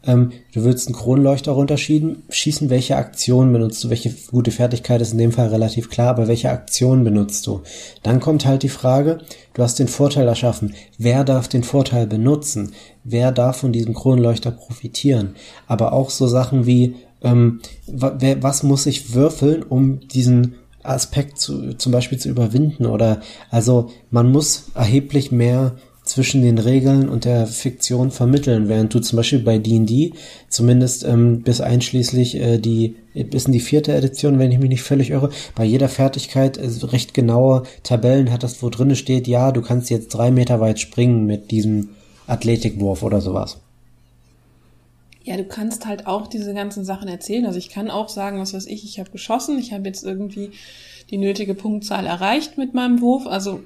ähm, 0.06 0.32
du 0.54 0.64
willst 0.64 0.88
einen 0.88 0.95
Kronleuchter 0.95 1.52
runterschießen, 1.52 2.24
schießen, 2.30 2.70
welche 2.70 2.95
Aktion 2.95 3.52
benutzt 3.52 3.84
du? 3.84 3.89
Welche 3.89 4.14
gute 4.32 4.52
Fertigkeit 4.52 5.02
ist 5.02 5.12
in 5.12 5.18
dem 5.18 5.32
Fall 5.32 5.47
relativ 5.47 5.89
klar, 5.89 6.10
aber 6.10 6.28
welche 6.28 6.50
Aktion 6.50 7.04
benutzt 7.04 7.45
du? 7.47 7.62
Dann 8.04 8.20
kommt 8.20 8.45
halt 8.45 8.64
die 8.64 8.70
Frage, 8.70 9.20
du 9.54 9.64
hast 9.64 9.80
den 9.80 9.89
Vorteil 9.89 10.28
erschaffen. 10.28 10.74
Wer 10.97 11.24
darf 11.24 11.47
den 11.47 11.64
Vorteil 11.64 12.08
benutzen? 12.08 12.74
Wer 13.04 13.32
darf 13.32 13.58
von 13.58 13.74
diesem 13.74 13.93
Kronleuchter 13.93 14.52
profitieren? 14.52 15.36
Aber 15.68 15.91
auch 15.93 16.10
so 16.10 16.28
Sachen 16.28 16.66
wie, 16.66 16.95
ähm, 17.22 17.60
was 17.88 18.64
muss 18.64 18.86
ich 18.86 19.14
würfeln, 19.14 19.64
um 19.64 20.00
diesen 20.08 20.56
Aspekt 20.82 21.39
zu, 21.39 21.74
zum 21.74 21.91
Beispiel 21.91 22.18
zu 22.18 22.30
überwinden 22.30 22.86
oder 22.86 23.20
also 23.50 23.91
man 24.12 24.32
muss 24.32 24.72
erheblich 24.76 25.32
mehr 25.32 25.76
zwischen 26.10 26.41
den 26.41 26.57
Regeln 26.57 27.07
und 27.07 27.24
der 27.24 27.45
Fiktion 27.45 28.10
vermitteln, 28.10 28.68
während 28.68 28.91
du 28.93 28.99
zum 28.99 29.18
Beispiel 29.18 29.39
bei 29.39 29.60
D&D 29.60 30.14
zumindest 30.47 31.03
ähm, 31.03 31.43
bis 31.43 31.62
einschließlich 31.62 32.36
äh, 32.36 32.57
die 32.57 32.95
bis 33.14 33.45
in 33.45 33.53
die 33.53 33.60
vierte 33.60 33.93
Edition, 33.93 34.39
wenn 34.39 34.51
ich 34.51 34.57
mich 34.57 34.70
nicht 34.70 34.82
völlig 34.82 35.12
irre, 35.12 35.30
bei 35.53 35.66
jeder 35.66 35.88
Fertigkeit 35.88 36.57
äh, 36.57 36.68
recht 36.88 37.14
genaue 37.14 37.64
Tabellen 37.84 38.32
hattest, 38.32 38.64
wo 38.64 38.70
drinne 38.70 38.95
steht, 38.95 39.28
ja, 39.28 39.51
du 39.51 39.62
kannst 39.62 39.91
jetzt 39.91 40.10
drei 40.10 40.32
Meter 40.32 40.60
weit 40.60 40.80
springen 40.80 41.28
mit 41.28 41.51
diesem 41.51 41.89
Athletikwurf 42.26 43.03
oder 43.03 43.22
sowas. 43.22 43.60
Ja, 45.24 45.38
du 45.38 45.43
kannst 45.43 45.86
halt 45.86 46.07
auch 46.07 46.26
diese 46.26 46.55
ganzen 46.55 46.86
Sachen 46.86 47.07
erzählen. 47.07 47.45
Also 47.45 47.60
ich 47.60 47.70
kann 47.70 47.91
auch 47.91 48.10
sagen, 48.10 48.39
was 48.39 48.55
weiß 48.55 48.66
ich, 48.66 48.84
ich 48.84 48.99
habe 48.99 49.12
geschossen, 49.12 49.60
ich 49.60 49.74
habe 49.74 49.86
jetzt 49.86 50.03
irgendwie 50.03 50.51
die 51.12 51.18
nötige 51.18 51.53
Punktzahl 51.53 52.07
erreicht 52.07 52.57
mit 52.57 52.74
meinem 52.74 52.99
Wurf. 52.99 53.28
Also 53.28 53.60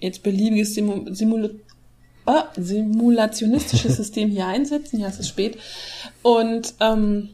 jetzt 0.00 0.22
beliebiges 0.22 0.74
Simul 0.74 1.60
oh, 2.26 2.42
simulationistisches 2.56 3.96
System 3.96 4.30
hier 4.30 4.46
einsetzen. 4.46 5.00
Ja, 5.00 5.08
es 5.08 5.18
ist 5.18 5.28
spät. 5.28 5.58
Und 6.22 6.74
ähm, 6.80 7.30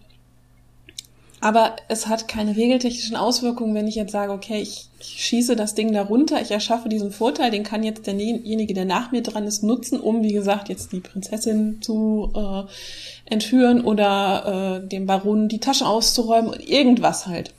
aber 1.42 1.76
es 1.88 2.06
hat 2.06 2.28
keine 2.28 2.54
regeltechnischen 2.54 3.16
Auswirkungen, 3.16 3.74
wenn 3.74 3.88
ich 3.88 3.94
jetzt 3.94 4.12
sage, 4.12 4.32
okay, 4.32 4.60
ich, 4.60 4.90
ich 5.00 5.24
schieße 5.24 5.56
das 5.56 5.74
Ding 5.74 5.90
da 5.92 6.02
runter, 6.02 6.40
ich 6.42 6.50
erschaffe 6.50 6.90
diesen 6.90 7.10
Vorteil, 7.10 7.50
den 7.50 7.62
kann 7.62 7.82
jetzt 7.82 8.06
derjenige, 8.06 8.74
der 8.74 8.84
nach 8.84 9.10
mir 9.10 9.22
dran 9.22 9.46
ist, 9.46 9.62
nutzen, 9.62 9.98
um, 9.98 10.22
wie 10.22 10.34
gesagt, 10.34 10.68
jetzt 10.68 10.92
die 10.92 11.00
Prinzessin 11.00 11.80
zu 11.80 12.30
äh, 12.36 13.32
entführen 13.32 13.82
oder 13.82 14.82
äh, 14.82 14.86
dem 14.86 15.06
Baron 15.06 15.48
die 15.48 15.60
Tasche 15.60 15.86
auszuräumen, 15.86 16.60
irgendwas 16.60 17.26
halt. 17.26 17.54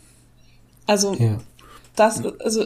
Also 0.85 1.15
ja. 1.15 1.39
das, 1.95 2.23
also 2.39 2.65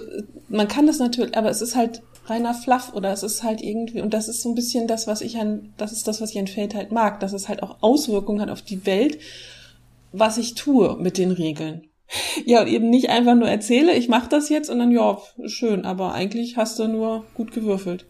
man 0.50 0.68
kann 0.68 0.86
das 0.86 1.00
natürlich, 1.00 1.38
aber 1.38 1.50
es 1.50 1.62
ist 1.62 1.78
halt 1.78 2.02
reiner 2.26 2.54
Fluff 2.54 2.94
oder 2.94 3.12
es 3.12 3.24
ist 3.24 3.44
halt 3.44 3.62
irgendwie, 3.62 4.02
und 4.02 4.14
das 4.14 4.28
ist 4.28 4.42
so 4.42 4.50
ein 4.50 4.56
bisschen 4.56 4.88
das, 4.88 5.08
was 5.08 5.22
ich 5.22 5.38
an, 5.38 5.74
das 5.78 5.92
ist 5.92 6.08
das, 6.08 6.22
was 6.22 6.32
ich 6.32 6.40
an 6.40 6.48
Fate 6.48 6.76
halt 6.76 6.92
mag, 6.92 7.20
dass 7.20 7.34
es 7.34 7.48
halt 7.48 7.64
auch 7.64 7.78
Auswirkungen 7.82 8.42
hat 8.42 8.50
auf 8.50 8.62
die 8.62 8.86
Welt, 8.86 9.20
was 10.12 10.38
ich 10.38 10.56
tue 10.56 10.98
mit 10.98 11.18
den 11.18 11.32
Regeln. 11.32 11.88
Ja, 12.46 12.62
und 12.62 12.68
eben 12.68 12.90
nicht 12.92 13.10
einfach 13.10 13.34
nur 13.34 13.50
erzähle, 13.50 13.94
ich 13.96 14.10
mache 14.10 14.30
das 14.30 14.50
jetzt 14.50 14.70
und 14.70 14.78
dann, 14.78 14.92
ja, 14.92 15.18
schön, 15.46 15.86
aber 15.86 16.14
eigentlich 16.14 16.56
hast 16.56 16.78
du 16.78 16.88
nur 16.88 17.26
gut 17.34 17.52
gewürfelt. 17.52 18.06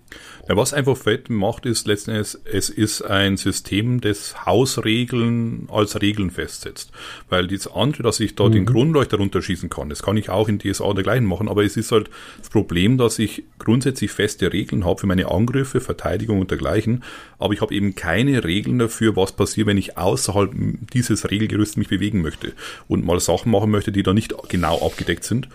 Ja, 0.47 0.55
was 0.55 0.73
einfach 0.73 0.95
Fate 0.95 1.31
macht, 1.31 1.65
ist 1.65 1.87
letztendlich, 1.87 2.37
es 2.45 2.69
ist 2.69 3.01
ein 3.01 3.35
System, 3.35 3.99
das 3.99 4.45
Hausregeln 4.45 5.67
als 5.71 5.99
Regeln 5.99 6.29
festsetzt. 6.29 6.91
Weil 7.29 7.47
das 7.47 7.65
andere, 7.65 8.03
dass 8.03 8.19
ich 8.19 8.35
da 8.35 8.47
mhm. 8.47 8.51
den 8.51 8.65
Grundleuchter 8.67 9.17
runterschießen 9.17 9.71
kann, 9.71 9.89
das 9.89 10.03
kann 10.03 10.17
ich 10.17 10.29
auch 10.29 10.47
in 10.47 10.59
DSA 10.59 10.93
dergleichen 10.93 11.25
machen, 11.25 11.49
aber 11.49 11.63
es 11.63 11.77
ist 11.77 11.91
halt 11.91 12.11
das 12.37 12.49
Problem, 12.49 12.99
dass 12.99 13.17
ich 13.17 13.43
grundsätzlich 13.57 14.11
feste 14.11 14.53
Regeln 14.53 14.85
habe 14.85 14.99
für 14.99 15.07
meine 15.07 15.31
Angriffe, 15.31 15.81
Verteidigung 15.81 16.41
und 16.41 16.51
dergleichen, 16.51 17.03
aber 17.39 17.55
ich 17.55 17.61
habe 17.61 17.73
eben 17.73 17.95
keine 17.95 18.43
Regeln 18.43 18.77
dafür, 18.77 19.15
was 19.15 19.31
passiert, 19.31 19.65
wenn 19.65 19.77
ich 19.77 19.97
außerhalb 19.97 20.51
dieses 20.93 21.31
Regelgerüsts 21.31 21.75
mich 21.77 21.87
bewegen 21.87 22.21
möchte 22.21 22.53
und 22.87 23.03
mal 23.03 23.19
Sachen 23.19 23.51
machen 23.51 23.71
möchte, 23.71 23.91
die 23.91 24.03
da 24.03 24.13
nicht 24.13 24.35
genau 24.49 24.85
abgedeckt 24.85 25.23
sind. 25.23 25.49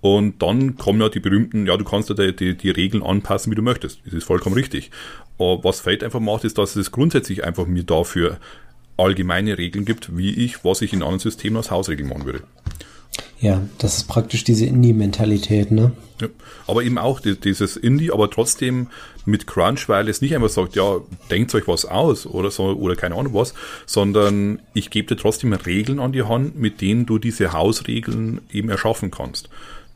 Und 0.00 0.42
dann 0.42 0.76
kommen 0.76 1.00
ja 1.00 1.08
die 1.08 1.20
berühmten, 1.20 1.66
ja, 1.66 1.76
du 1.76 1.84
kannst 1.84 2.08
ja 2.10 2.14
die, 2.14 2.34
die, 2.34 2.56
die 2.56 2.70
Regeln 2.70 3.02
anpassen, 3.02 3.50
wie 3.50 3.56
du 3.56 3.62
möchtest. 3.62 4.00
Das 4.04 4.14
ist 4.14 4.24
vollkommen 4.24 4.54
richtig. 4.54 4.90
Aber 5.38 5.64
was 5.64 5.80
Fate 5.80 6.04
einfach 6.04 6.20
macht, 6.20 6.44
ist, 6.44 6.58
dass 6.58 6.76
es 6.76 6.92
grundsätzlich 6.92 7.44
einfach 7.44 7.66
mir 7.66 7.84
dafür 7.84 8.38
allgemeine 8.96 9.58
Regeln 9.58 9.84
gibt, 9.84 10.16
wie 10.16 10.32
ich, 10.32 10.64
was 10.64 10.82
ich 10.82 10.92
in 10.92 11.02
anderen 11.02 11.18
Systemen 11.18 11.56
als 11.56 11.70
Hausregeln 11.70 12.08
machen 12.08 12.24
würde. 12.24 12.42
Ja, 13.40 13.62
das 13.78 13.98
ist 13.98 14.08
praktisch 14.08 14.44
diese 14.44 14.64
Indie-Mentalität, 14.64 15.70
ne? 15.70 15.92
Ja, 16.20 16.28
aber 16.66 16.82
eben 16.82 16.96
auch 16.96 17.20
dieses 17.20 17.76
Indie, 17.76 18.10
aber 18.10 18.30
trotzdem 18.30 18.88
mit 19.26 19.46
Crunch, 19.46 19.88
weil 19.90 20.08
es 20.08 20.22
nicht 20.22 20.34
einfach 20.34 20.48
sagt, 20.48 20.74
ja, 20.76 21.00
denkt 21.30 21.54
euch 21.54 21.68
was 21.68 21.84
aus 21.84 22.26
oder 22.26 22.50
so, 22.50 22.64
oder 22.64 22.96
keine 22.96 23.14
Ahnung 23.14 23.34
was, 23.34 23.52
sondern 23.84 24.60
ich 24.72 24.88
gebe 24.88 25.08
dir 25.08 25.20
trotzdem 25.20 25.52
Regeln 25.52 25.98
an 25.98 26.12
die 26.12 26.22
Hand, 26.22 26.58
mit 26.58 26.80
denen 26.80 27.04
du 27.04 27.18
diese 27.18 27.52
Hausregeln 27.52 28.40
eben 28.50 28.70
erschaffen 28.70 29.10
kannst 29.10 29.50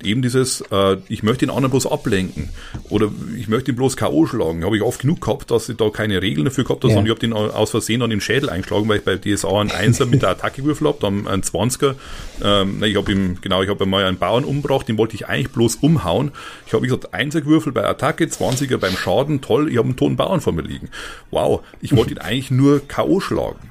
eben 0.05 0.23
dieses, 0.23 0.63
äh, 0.71 0.97
ich 1.09 1.23
möchte 1.23 1.47
den 1.47 1.51
anderen 1.51 1.71
bloß 1.71 1.87
ablenken 1.87 2.51
oder 2.89 3.11
ich 3.37 3.49
möchte 3.49 3.73
ihn 3.73 3.77
bloß 3.77 3.97
K.O. 3.97 4.27
schlagen. 4.27 4.65
Habe 4.65 4.77
ich 4.77 4.83
oft 4.83 5.01
genug 5.01 5.21
gehabt, 5.21 5.51
dass 5.51 5.69
ich 5.69 5.77
da 5.77 5.91
keine 5.91 6.23
Regeln 6.23 6.45
dafür 6.45 6.65
gehabt 6.65 6.83
habe, 6.83 6.89
ja. 6.89 6.95
sondern 6.95 7.07
ich 7.07 7.11
habe 7.11 7.21
den 7.21 7.33
aus 7.33 7.71
Versehen 7.71 8.03
an 8.03 8.11
den 8.11 8.21
Schädel 8.21 8.51
eingeschlagen, 8.51 8.89
weil 8.89 8.99
ich 8.99 9.05
bei 9.05 9.17
DSA 9.17 9.61
einen 9.61 9.71
Einser 9.71 10.07
mit 10.07 10.23
der 10.23 10.31
Attacke 10.31 10.63
gewürfelt 10.63 10.89
habe, 10.89 10.99
dann 11.01 11.27
einen 11.27 11.43
20er. 11.43 11.95
Ähm, 12.43 12.83
ich 12.83 12.97
habe 12.97 13.13
ihm, 13.13 13.39
genau, 13.41 13.63
ich 13.63 13.69
habe 13.69 13.87
mal 13.87 14.05
einen 14.05 14.19
Bauern 14.19 14.45
umgebracht, 14.45 14.89
den 14.89 14.99
wollte 14.99 15.15
ich 15.15 15.27
eigentlich 15.27 15.51
bloß 15.51 15.77
umhauen. 15.77 16.33
Ich 16.67 16.73
habe, 16.73 16.83
wie 16.83 16.89
gesagt, 16.89 17.15
Einser 17.15 17.41
gewürfelt 17.41 17.75
bei 17.75 17.85
Attacke, 17.87 18.25
20er 18.25 18.79
beim 18.79 18.97
Schaden, 18.97 19.41
toll, 19.41 19.71
ich 19.71 19.79
habe 19.79 19.87
einen 19.87 19.97
toten 19.97 20.17
Bauern 20.17 20.41
vor 20.41 20.53
mir 20.53 20.63
liegen. 20.63 20.89
Wow, 21.31 21.63
ich 21.81 21.95
wollte 21.95 22.13
ihn 22.13 22.19
eigentlich 22.19 22.51
nur 22.51 22.87
K.O. 22.87 23.21
schlagen. 23.21 23.71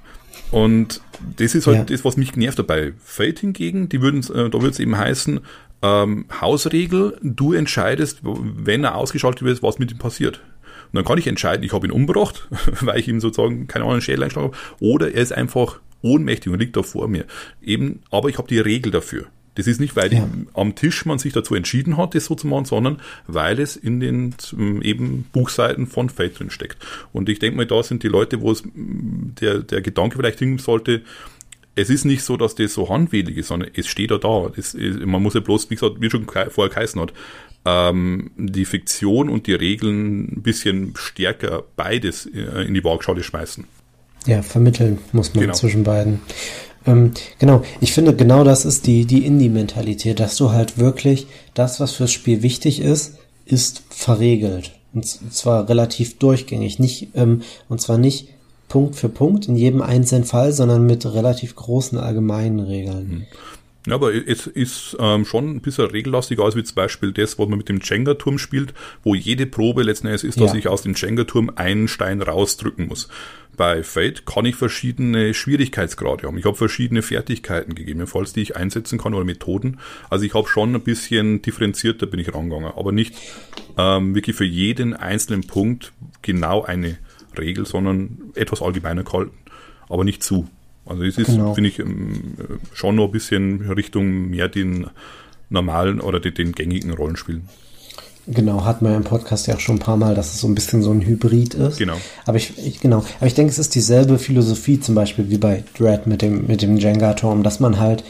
Und 0.51 1.01
das 1.38 1.53
ist 1.53 1.67
halt 1.67 1.77
ja. 1.77 1.84
das, 1.84 2.05
was 2.05 2.17
mich 2.17 2.32
genervt 2.32 2.59
dabei. 2.59 2.93
Fate 3.03 3.39
hingegen, 3.39 3.89
die 3.89 4.01
würden, 4.01 4.19
äh, 4.21 4.49
da 4.49 4.53
würde 4.53 4.69
es 4.69 4.80
eben 4.80 4.97
heißen, 4.97 5.41
ähm, 5.82 6.25
Hausregel, 6.41 7.17
du 7.21 7.53
entscheidest, 7.53 8.19
wenn 8.23 8.84
er 8.84 8.95
ausgeschaltet 8.95 9.43
wird, 9.43 9.63
was 9.63 9.80
mit 9.80 9.91
ihm 9.91 9.97
passiert. 9.97 10.41
Und 10.91 10.95
dann 10.95 11.05
kann 11.05 11.17
ich 11.17 11.27
entscheiden, 11.27 11.63
ich 11.63 11.73
habe 11.73 11.88
ihn 11.88 11.91
umgebracht, 11.91 12.47
weil 12.82 12.99
ich 12.99 13.07
ihm 13.07 13.19
sozusagen 13.19 13.67
keine 13.67 13.86
Ahnung 13.86 14.01
Schädel 14.01 14.23
eingeschlagen 14.23 14.49
habe, 14.49 14.57
oder 14.80 15.13
er 15.13 15.21
ist 15.21 15.34
einfach 15.34 15.80
ohnmächtig 16.01 16.51
und 16.51 16.59
liegt 16.59 16.75
da 16.75 16.84
vor 16.84 17.07
mir. 17.07 17.25
Eben, 17.61 18.01
aber 18.09 18.30
ich 18.30 18.38
habe 18.38 18.47
die 18.47 18.59
Regel 18.59 18.91
dafür. 18.91 19.25
Das 19.55 19.67
ist 19.67 19.82
nicht, 19.82 19.97
weil 19.97 20.13
ja. 20.13 20.25
am 20.53 20.75
Tisch 20.75 21.05
man 21.05 21.19
sich 21.19 21.34
dazu 21.34 21.53
entschieden 21.53 21.97
hat, 21.97 22.15
das 22.15 22.25
so 22.25 22.36
zu 22.36 22.47
machen, 22.47 22.63
sondern 22.63 23.01
weil 23.27 23.59
es 23.59 23.75
in 23.75 23.99
den 23.99 24.34
eben 24.82 25.25
Buchseiten 25.34 25.86
von 25.86 26.09
Fate 26.09 26.39
drin 26.39 26.49
steckt. 26.49 26.77
Und 27.11 27.27
ich 27.27 27.39
denke 27.39 27.57
mal, 27.57 27.65
da 27.65 27.84
sind 27.84 28.03
die 28.03 28.07
Leute, 28.07 28.39
wo 28.39 28.51
es 28.51 28.63
der, 28.73 29.59
der 29.59 29.82
Gedanke 29.82 30.15
vielleicht 30.15 30.39
hin 30.39 30.59
sollte, 30.59 31.01
es 31.80 31.89
ist 31.89 32.05
nicht 32.05 32.23
so, 32.23 32.38
dass 32.38 32.55
das 32.55 32.73
so 32.73 32.89
handwidrig 32.89 33.38
ist, 33.38 33.47
sondern 33.47 33.71
es 33.73 33.88
steht 33.88 34.11
ja 34.11 34.17
da. 34.17 34.51
Das 34.55 34.75
man 34.75 35.23
muss 35.23 35.34
ja 35.34 35.39
bloß, 35.39 35.69
wie 35.69 35.75
gesagt, 35.75 35.95
wie 35.99 36.09
schon 36.09 36.25
vorher 36.25 36.69
geheißen 36.69 36.99
hat, 37.01 37.13
ähm, 37.65 38.32
die 38.38 38.65
Fiktion 38.65 39.30
und 39.30 39.47
die 39.47 39.53
Regeln 39.53 40.38
ein 40.38 40.41
bisschen 40.41 40.93
stärker 40.95 41.63
beides 41.75 42.25
äh, 42.25 42.65
in 42.67 42.73
die 42.73 42.84
Waagschale 42.84 43.23
schmeißen. 43.23 43.65
Ja, 44.25 44.41
vermitteln 44.41 44.99
muss 45.13 45.34
man 45.34 45.43
genau. 45.43 45.53
zwischen 45.53 45.84
beiden. 45.84 46.19
Ähm, 46.86 47.11
genau, 47.39 47.63
ich 47.82 47.93
finde, 47.93 48.15
genau 48.15 48.43
das 48.43 48.65
ist 48.65 48.88
die, 48.88 49.05
die 49.05 49.25
Indie-Mentalität, 49.25 50.19
dass 50.19 50.36
du 50.36 50.51
halt 50.51 50.77
wirklich 50.77 51.27
das, 51.53 51.80
was 51.80 51.93
fürs 51.93 52.11
Spiel 52.11 52.41
wichtig 52.41 52.82
ist, 52.82 53.17
ist 53.45 53.84
verregelt. 53.89 54.73
Und 54.93 55.05
zwar 55.05 55.69
relativ 55.69 56.17
durchgängig. 56.17 56.80
Nicht, 56.80 57.09
ähm, 57.15 57.41
und 57.67 57.80
zwar 57.80 57.97
nicht 57.97 58.30
Punkt 58.70 58.95
für 58.95 59.09
Punkt 59.09 59.47
in 59.47 59.55
jedem 59.55 59.82
einzelnen 59.82 60.24
Fall, 60.24 60.53
sondern 60.53 60.86
mit 60.86 61.05
relativ 61.05 61.55
großen 61.55 61.97
allgemeinen 61.97 62.61
Regeln. 62.61 63.09
Hm. 63.09 63.26
Ja, 63.88 63.95
aber 63.95 64.13
es 64.13 64.45
ist 64.45 64.97
ähm, 64.99 65.26
schon 65.26 65.49
ein 65.49 65.61
bisschen 65.61 65.86
regellastiger 65.86 66.43
als 66.43 66.55
wie 66.55 66.63
zum 66.63 66.76
Beispiel 66.76 67.11
das, 67.11 67.39
was 67.39 67.47
man 67.47 67.57
mit 67.57 67.70
dem 67.70 67.80
Jenga-Turm 67.82 68.38
spielt, 68.38 68.74
wo 69.03 69.15
jede 69.15 69.45
Probe 69.45 69.84
letzten 69.84 70.07
Endes 70.07 70.24
ist, 70.24 70.39
dass 70.39 70.51
ja. 70.51 70.59
ich 70.59 70.67
aus 70.67 70.84
dem 70.84 70.93
Jenga-Turm 70.93 71.51
einen 71.55 71.88
Stein 71.88 72.22
rausdrücken 72.22 72.88
muss. 72.88 73.07
Bei 73.55 73.84
Fate 73.84 74.26
kann 74.26 74.45
ich 74.45 74.55
verschiedene 74.55 75.34
Schwierigkeitsgrade 75.34 76.28
haben. 76.28 76.38
Ich 76.38 76.45
habe 76.45 76.55
verschiedene 76.55 77.01
Fertigkeiten 77.01 77.74
gegebenenfalls, 77.74 78.34
die 78.34 78.41
ich 78.41 78.55
einsetzen 78.55 78.99
kann 78.99 79.13
oder 79.13 79.26
Methoden. 79.26 79.80
Also 80.09 80.24
ich 80.24 80.34
habe 80.34 80.47
schon 80.47 80.76
ein 80.76 80.82
bisschen 80.82 81.41
differenzierter 81.41 82.05
bin 82.05 82.20
ich 82.20 82.34
rangegangen, 82.34 82.72
aber 82.76 82.91
nicht 82.91 83.15
ähm, 83.78 84.13
wirklich 84.13 84.36
für 84.36 84.45
jeden 84.45 84.93
einzelnen 84.93 85.47
Punkt 85.47 85.93
genau 86.22 86.63
eine 86.63 86.97
Regel, 87.40 87.66
sondern 87.66 88.18
etwas 88.36 88.62
allgemeiner 88.62 89.04
gehalten, 89.04 89.32
aber 89.88 90.04
nicht 90.04 90.24
zu. 90.24 90.48
Also 90.86 91.04
es 91.04 91.18
ist, 91.18 91.28
genau. 91.28 91.54
finde 91.54 91.70
ich, 91.70 91.80
ähm, 91.80 92.36
schon 92.74 92.96
noch 92.96 93.06
ein 93.06 93.12
bisschen 93.12 93.62
Richtung 93.72 94.30
mehr 94.30 94.48
den 94.48 94.88
normalen 95.50 96.02
oder 96.02 96.20
den, 96.20 96.34
den 96.34 96.52
gängigen 96.54 96.94
Rollenspielen. 96.94 97.48
Genau, 98.28 98.64
hat 98.64 98.82
man 98.82 98.92
ja 98.92 98.98
im 98.98 99.04
Podcast 99.04 99.48
ja 99.48 99.56
auch 99.56 99.60
schon 99.60 99.78
ein 99.78 99.80
paar 99.80 99.98
Mal, 99.98 100.14
dass 100.14 100.34
es 100.34 100.42
so 100.42 100.48
ein 100.48 100.54
bisschen 100.54 100.84
so 100.84 100.92
ein 100.92 101.02
Hybrid 101.02 101.56
ist. 101.56 101.78
Genau. 101.78 101.96
Aber 102.26 102.38
ich, 102.38 102.58
ich 102.64 102.80
genau, 102.80 103.04
aber 103.18 103.28
ich 103.28 103.34
denke, 103.34 103.52
es 103.52 103.58
ist 103.58 103.74
dieselbe 103.74 104.20
Philosophie 104.20 104.80
zum 104.80 104.94
Beispiel 104.94 105.30
wie 105.30 105.40
bei 105.40 105.64
Dread 105.78 106.06
mit 106.06 106.22
dem, 106.22 106.46
mit 106.46 106.62
dem 106.62 106.78
Jenga-Turm, 106.78 107.42
dass 107.42 107.60
man 107.60 107.80
halt 107.80 108.04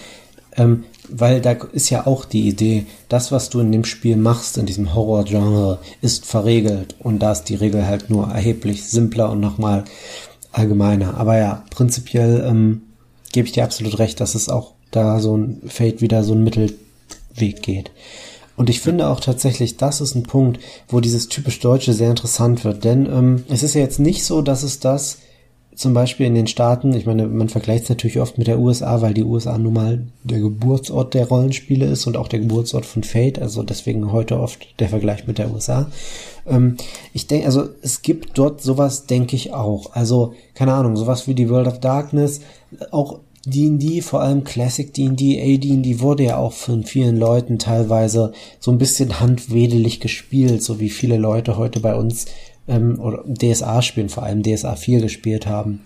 ähm, 0.58 0.84
weil 1.12 1.42
da 1.42 1.52
ist 1.52 1.90
ja 1.90 2.08
auch 2.08 2.26
die 2.26 2.48
Idee, 2.48 2.86
das, 3.08 3.32
was 3.32 3.50
du 3.50 3.60
in 3.60 3.72
dem 3.72 3.86
Spiel 3.86 4.16
machst, 4.18 4.58
in 4.58 4.66
diesem 4.66 4.94
Horror-Genre, 4.94 5.80
ist 6.02 6.26
verregelt. 6.26 6.96
Und 7.00 7.20
da 7.20 7.32
ist 7.32 7.46
die 7.46 7.56
Regel 7.56 7.86
halt 7.86 8.10
nur 8.10 8.28
erheblich 8.28 8.86
simpler 8.86 9.32
und 9.32 9.40
nochmal 9.40 9.86
allgemeiner. 10.52 11.18
Aber 11.18 11.38
ja, 11.38 11.64
prinzipiell 11.70 12.44
ähm, 12.48 12.82
gebe 13.32 13.48
ich 13.48 13.54
dir 13.54 13.64
absolut 13.64 14.00
recht, 14.00 14.20
dass 14.20 14.36
es 14.36 14.50
auch 14.50 14.74
da 14.92 15.20
so 15.20 15.38
ein 15.38 15.62
Fate 15.68 16.02
wieder 16.02 16.24
so 16.24 16.34
ein 16.34 16.44
Mittelweg 16.44 17.62
geht. 17.62 17.92
Und 18.56 18.70
ich 18.70 18.82
finde 18.82 19.08
auch 19.08 19.22
tatsächlich, 19.22 19.78
das 19.78 20.02
ist 20.02 20.16
ein 20.16 20.24
Punkt, 20.24 20.60
wo 20.90 21.00
dieses 21.00 21.30
typisch 21.30 21.60
Deutsche 21.62 21.94
sehr 21.94 22.10
interessant 22.10 22.66
wird. 22.66 22.84
Denn 22.84 23.06
ähm, 23.06 23.44
es 23.48 23.64
ist 23.64 23.74
ja 23.74 23.82
jetzt 23.82 24.00
nicht 24.00 24.26
so, 24.26 24.42
dass 24.42 24.64
es 24.64 24.80
das 24.80 25.20
zum 25.80 25.94
Beispiel 25.94 26.26
in 26.26 26.36
den 26.36 26.48
Staaten, 26.48 26.92
ich 26.92 27.06
meine, 27.06 27.26
man 27.26 27.48
vergleicht 27.48 27.84
es 27.84 27.90
natürlich 27.90 28.20
oft 28.20 28.38
mit 28.38 28.48
der 28.48 28.60
USA, 28.60 29.02
weil 29.02 29.14
die 29.14 29.24
USA 29.24 29.58
nun 29.58 29.74
mal 29.74 30.08
der 30.26 30.40
Geburtsort 30.40 31.14
der 31.14 31.30
Rollenspiele 31.30 31.86
ist 31.86 32.06
und 32.06 32.18
auch 32.18 32.28
der 32.28 32.40
Geburtsort 32.40 32.86
von 32.86 33.02
Fate, 33.02 33.40
also 33.40 33.64
deswegen 33.64 34.12
heute 34.12 34.42
oft 34.42 34.68
der 34.80 34.90
Vergleich 34.90 35.26
mit 35.26 35.38
der 35.38 35.54
USA. 35.54 35.90
Ähm, 36.46 36.76
ich 37.14 37.28
denke, 37.28 37.46
also 37.46 37.70
es 37.82 38.02
gibt 38.02 38.38
dort 38.38 38.62
sowas, 38.62 39.06
denke 39.06 39.38
ich 39.38 39.54
auch. 39.54 39.94
Also, 39.94 40.34
keine 40.54 40.74
Ahnung, 40.74 40.98
sowas 40.98 41.30
wie 41.30 41.34
die 41.34 41.50
World 41.50 41.68
of 41.68 41.80
Darkness, 41.80 42.42
auch 42.92 43.20
D&D, 43.46 44.02
vor 44.02 44.22
allem 44.22 44.44
Classic 44.44 44.94
D&D, 44.94 45.42
AD&D 45.42 46.02
wurde 46.02 46.24
ja 46.24 46.38
auch 46.38 46.52
von 46.52 46.84
vielen 46.84 47.16
Leuten 47.16 47.58
teilweise 47.58 48.34
so 48.60 48.70
ein 48.72 48.78
bisschen 48.78 49.22
handwedelig 49.22 50.02
gespielt, 50.02 50.62
so 50.62 50.82
wie 50.82 50.90
viele 50.90 51.16
Leute 51.16 51.56
heute 51.56 51.80
bei 51.80 51.96
uns 51.96 52.26
ähm, 52.70 53.00
oder 53.02 53.24
DSA 53.28 53.82
spielen, 53.82 54.08
vor 54.08 54.24
allem 54.24 54.44
DSA 54.44 54.76
4 54.76 55.02
gespielt 55.02 55.46
haben. 55.48 55.82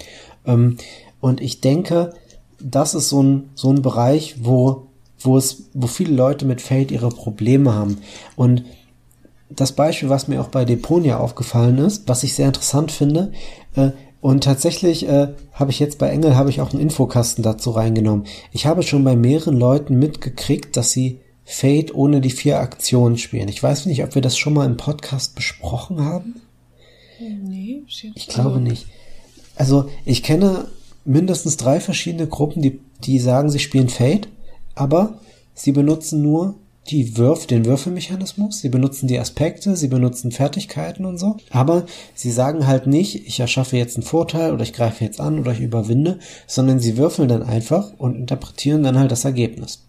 Ähm, 0.45 0.77
und 1.19 1.41
ich 1.41 1.61
denke, 1.61 2.13
das 2.61 2.93
ist 2.93 3.09
so 3.09 3.23
ein, 3.23 3.49
so 3.55 3.71
ein 3.71 3.81
Bereich, 3.81 4.36
wo, 4.43 4.88
wo 5.19 5.38
es, 5.38 5.69
wo 5.73 5.88
viele 5.88 6.13
Leute 6.13 6.45
mit 6.45 6.61
Fate 6.61 6.91
ihre 6.91 7.09
Probleme 7.09 7.73
haben. 7.73 7.97
Und 8.36 8.63
das 9.49 9.71
Beispiel, 9.71 10.09
was 10.09 10.27
mir 10.27 10.41
auch 10.41 10.49
bei 10.49 10.65
Deponia 10.65 11.17
aufgefallen 11.17 11.77
ist, 11.77 12.07
was 12.07 12.23
ich 12.23 12.36
sehr 12.36 12.47
interessant 12.47 12.91
finde, 12.91 13.31
äh, 13.75 13.91
und 14.21 14.45
tatsächlich 14.45 15.05
äh, 15.05 15.34
habe 15.51 15.71
ich 15.71 15.79
jetzt 15.79 15.97
bei 15.97 16.07
Engel 16.07 16.38
habe 16.38 16.49
ich 16.49 16.61
auch 16.61 16.71
einen 16.71 16.79
Infokasten 16.81 17.43
dazu 17.43 17.71
reingenommen. 17.71 18.25
Ich 18.53 18.65
habe 18.65 18.81
schon 18.81 19.03
bei 19.03 19.17
mehreren 19.17 19.59
Leuten 19.59 19.99
mitgekriegt, 19.99 20.77
dass 20.77 20.91
sie 20.91 21.19
Fate 21.43 21.93
ohne 21.93 22.21
die 22.21 22.29
vier 22.29 22.59
Aktionen 22.59 23.17
spielen. 23.17 23.49
Ich 23.49 23.61
weiß 23.61 23.86
nicht, 23.86 24.01
ob 24.01 24.15
wir 24.15 24.21
das 24.21 24.38
schon 24.38 24.53
mal 24.53 24.65
im 24.65 24.77
Podcast 24.77 25.36
besprochen 25.36 26.05
haben. 26.05 26.36
Nee, 27.30 27.84
ich 27.88 28.28
glaube 28.28 28.59
nicht. 28.59 28.88
Also 29.55 29.89
ich 30.05 30.24
kenne 30.24 30.67
mindestens 31.05 31.57
drei 31.57 31.80
verschiedene 31.80 32.28
Gruppen, 32.28 32.61
die, 32.61 32.80
die 33.03 33.19
sagen, 33.19 33.49
sie 33.49 33.59
spielen 33.59 33.89
Fate, 33.89 34.28
aber 34.76 35.19
sie 35.53 35.71
benutzen 35.71 36.21
nur 36.21 36.55
die 36.89 37.17
Würf, 37.17 37.47
den 37.47 37.65
Würfelmechanismus, 37.65 38.59
sie 38.59 38.69
benutzen 38.69 39.07
die 39.07 39.17
Aspekte, 39.17 39.78
sie 39.78 39.88
benutzen 39.88 40.32
Fertigkeiten 40.32 41.05
und 41.05 41.17
so, 41.17 41.38
aber 41.49 41.86
sie 42.13 42.32
sagen 42.32 42.67
halt 42.67 42.88
nicht, 42.88 43.26
ich 43.26 43.39
erschaffe 43.39 43.78
jetzt 43.78 43.95
einen 43.95 44.03
Vorteil 44.03 44.51
oder 44.51 44.63
ich 44.63 44.74
greife 44.74 45.05
jetzt 45.05 45.21
an 45.21 45.39
oder 45.39 45.53
ich 45.53 45.61
überwinde, 45.61 46.19
sondern 46.45 46.80
sie 46.80 46.97
würfeln 46.97 47.30
dann 47.30 47.43
einfach 47.43 47.93
und 47.97 48.15
interpretieren 48.15 48.84
dann 48.84 48.99
halt 48.99 49.11
das 49.11 49.24
Ergebnis. 49.24 49.84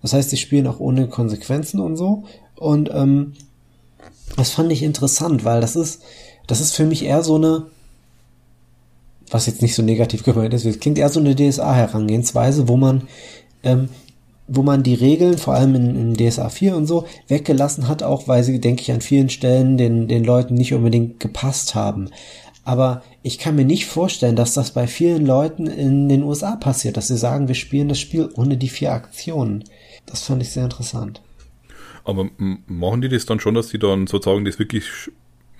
Das 0.00 0.14
heißt, 0.14 0.30
sie 0.30 0.38
spielen 0.38 0.66
auch 0.66 0.80
ohne 0.80 1.06
Konsequenzen 1.06 1.80
und 1.80 1.96
so 1.96 2.24
und 2.56 2.90
ähm, 2.94 3.34
das 4.36 4.50
fand 4.50 4.72
ich 4.72 4.82
interessant, 4.82 5.44
weil 5.44 5.60
das 5.60 5.76
ist, 5.76 6.02
das 6.46 6.60
ist 6.60 6.74
für 6.74 6.84
mich 6.84 7.04
eher 7.04 7.22
so 7.22 7.36
eine, 7.36 7.66
was 9.30 9.46
jetzt 9.46 9.62
nicht 9.62 9.74
so 9.74 9.82
negativ 9.82 10.22
gemeint 10.24 10.54
ist, 10.54 10.64
es 10.64 10.80
klingt 10.80 10.98
eher 10.98 11.08
so 11.08 11.20
eine 11.20 11.34
DSA-Herangehensweise, 11.34 12.68
wo 12.68 12.76
man 12.76 13.08
ähm, 13.62 13.88
wo 14.48 14.62
man 14.62 14.82
die 14.82 14.94
Regeln, 14.94 15.38
vor 15.38 15.54
allem 15.54 15.74
in, 15.74 15.96
in 15.96 16.30
DSA 16.30 16.48
4 16.48 16.76
und 16.76 16.86
so, 16.86 17.06
weggelassen 17.28 17.88
hat, 17.88 18.02
auch 18.02 18.28
weil 18.28 18.42
sie, 18.42 18.60
denke 18.60 18.82
ich, 18.82 18.92
an 18.92 19.00
vielen 19.00 19.30
Stellen 19.30 19.78
den, 19.78 20.08
den 20.08 20.24
Leuten 20.24 20.54
nicht 20.54 20.74
unbedingt 20.74 21.20
gepasst 21.20 21.74
haben. 21.74 22.10
Aber 22.64 23.02
ich 23.22 23.38
kann 23.38 23.56
mir 23.56 23.64
nicht 23.64 23.86
vorstellen, 23.86 24.36
dass 24.36 24.54
das 24.54 24.72
bei 24.72 24.86
vielen 24.86 25.26
Leuten 25.26 25.66
in 25.66 26.08
den 26.08 26.22
USA 26.22 26.56
passiert, 26.56 26.96
dass 26.96 27.08
sie 27.08 27.16
sagen, 27.16 27.48
wir 27.48 27.54
spielen 27.54 27.88
das 27.88 27.98
Spiel 27.98 28.28
ohne 28.36 28.56
die 28.56 28.68
vier 28.68 28.92
Aktionen. 28.92 29.64
Das 30.06 30.22
fand 30.22 30.42
ich 30.42 30.50
sehr 30.50 30.64
interessant. 30.64 31.22
Aber 32.04 32.28
machen 32.66 33.00
die 33.00 33.08
das 33.08 33.26
dann 33.26 33.40
schon, 33.40 33.54
dass 33.54 33.68
sie 33.68 33.78
dann 33.78 34.06
sozusagen 34.06 34.44
das 34.44 34.58
wirklich 34.58 34.84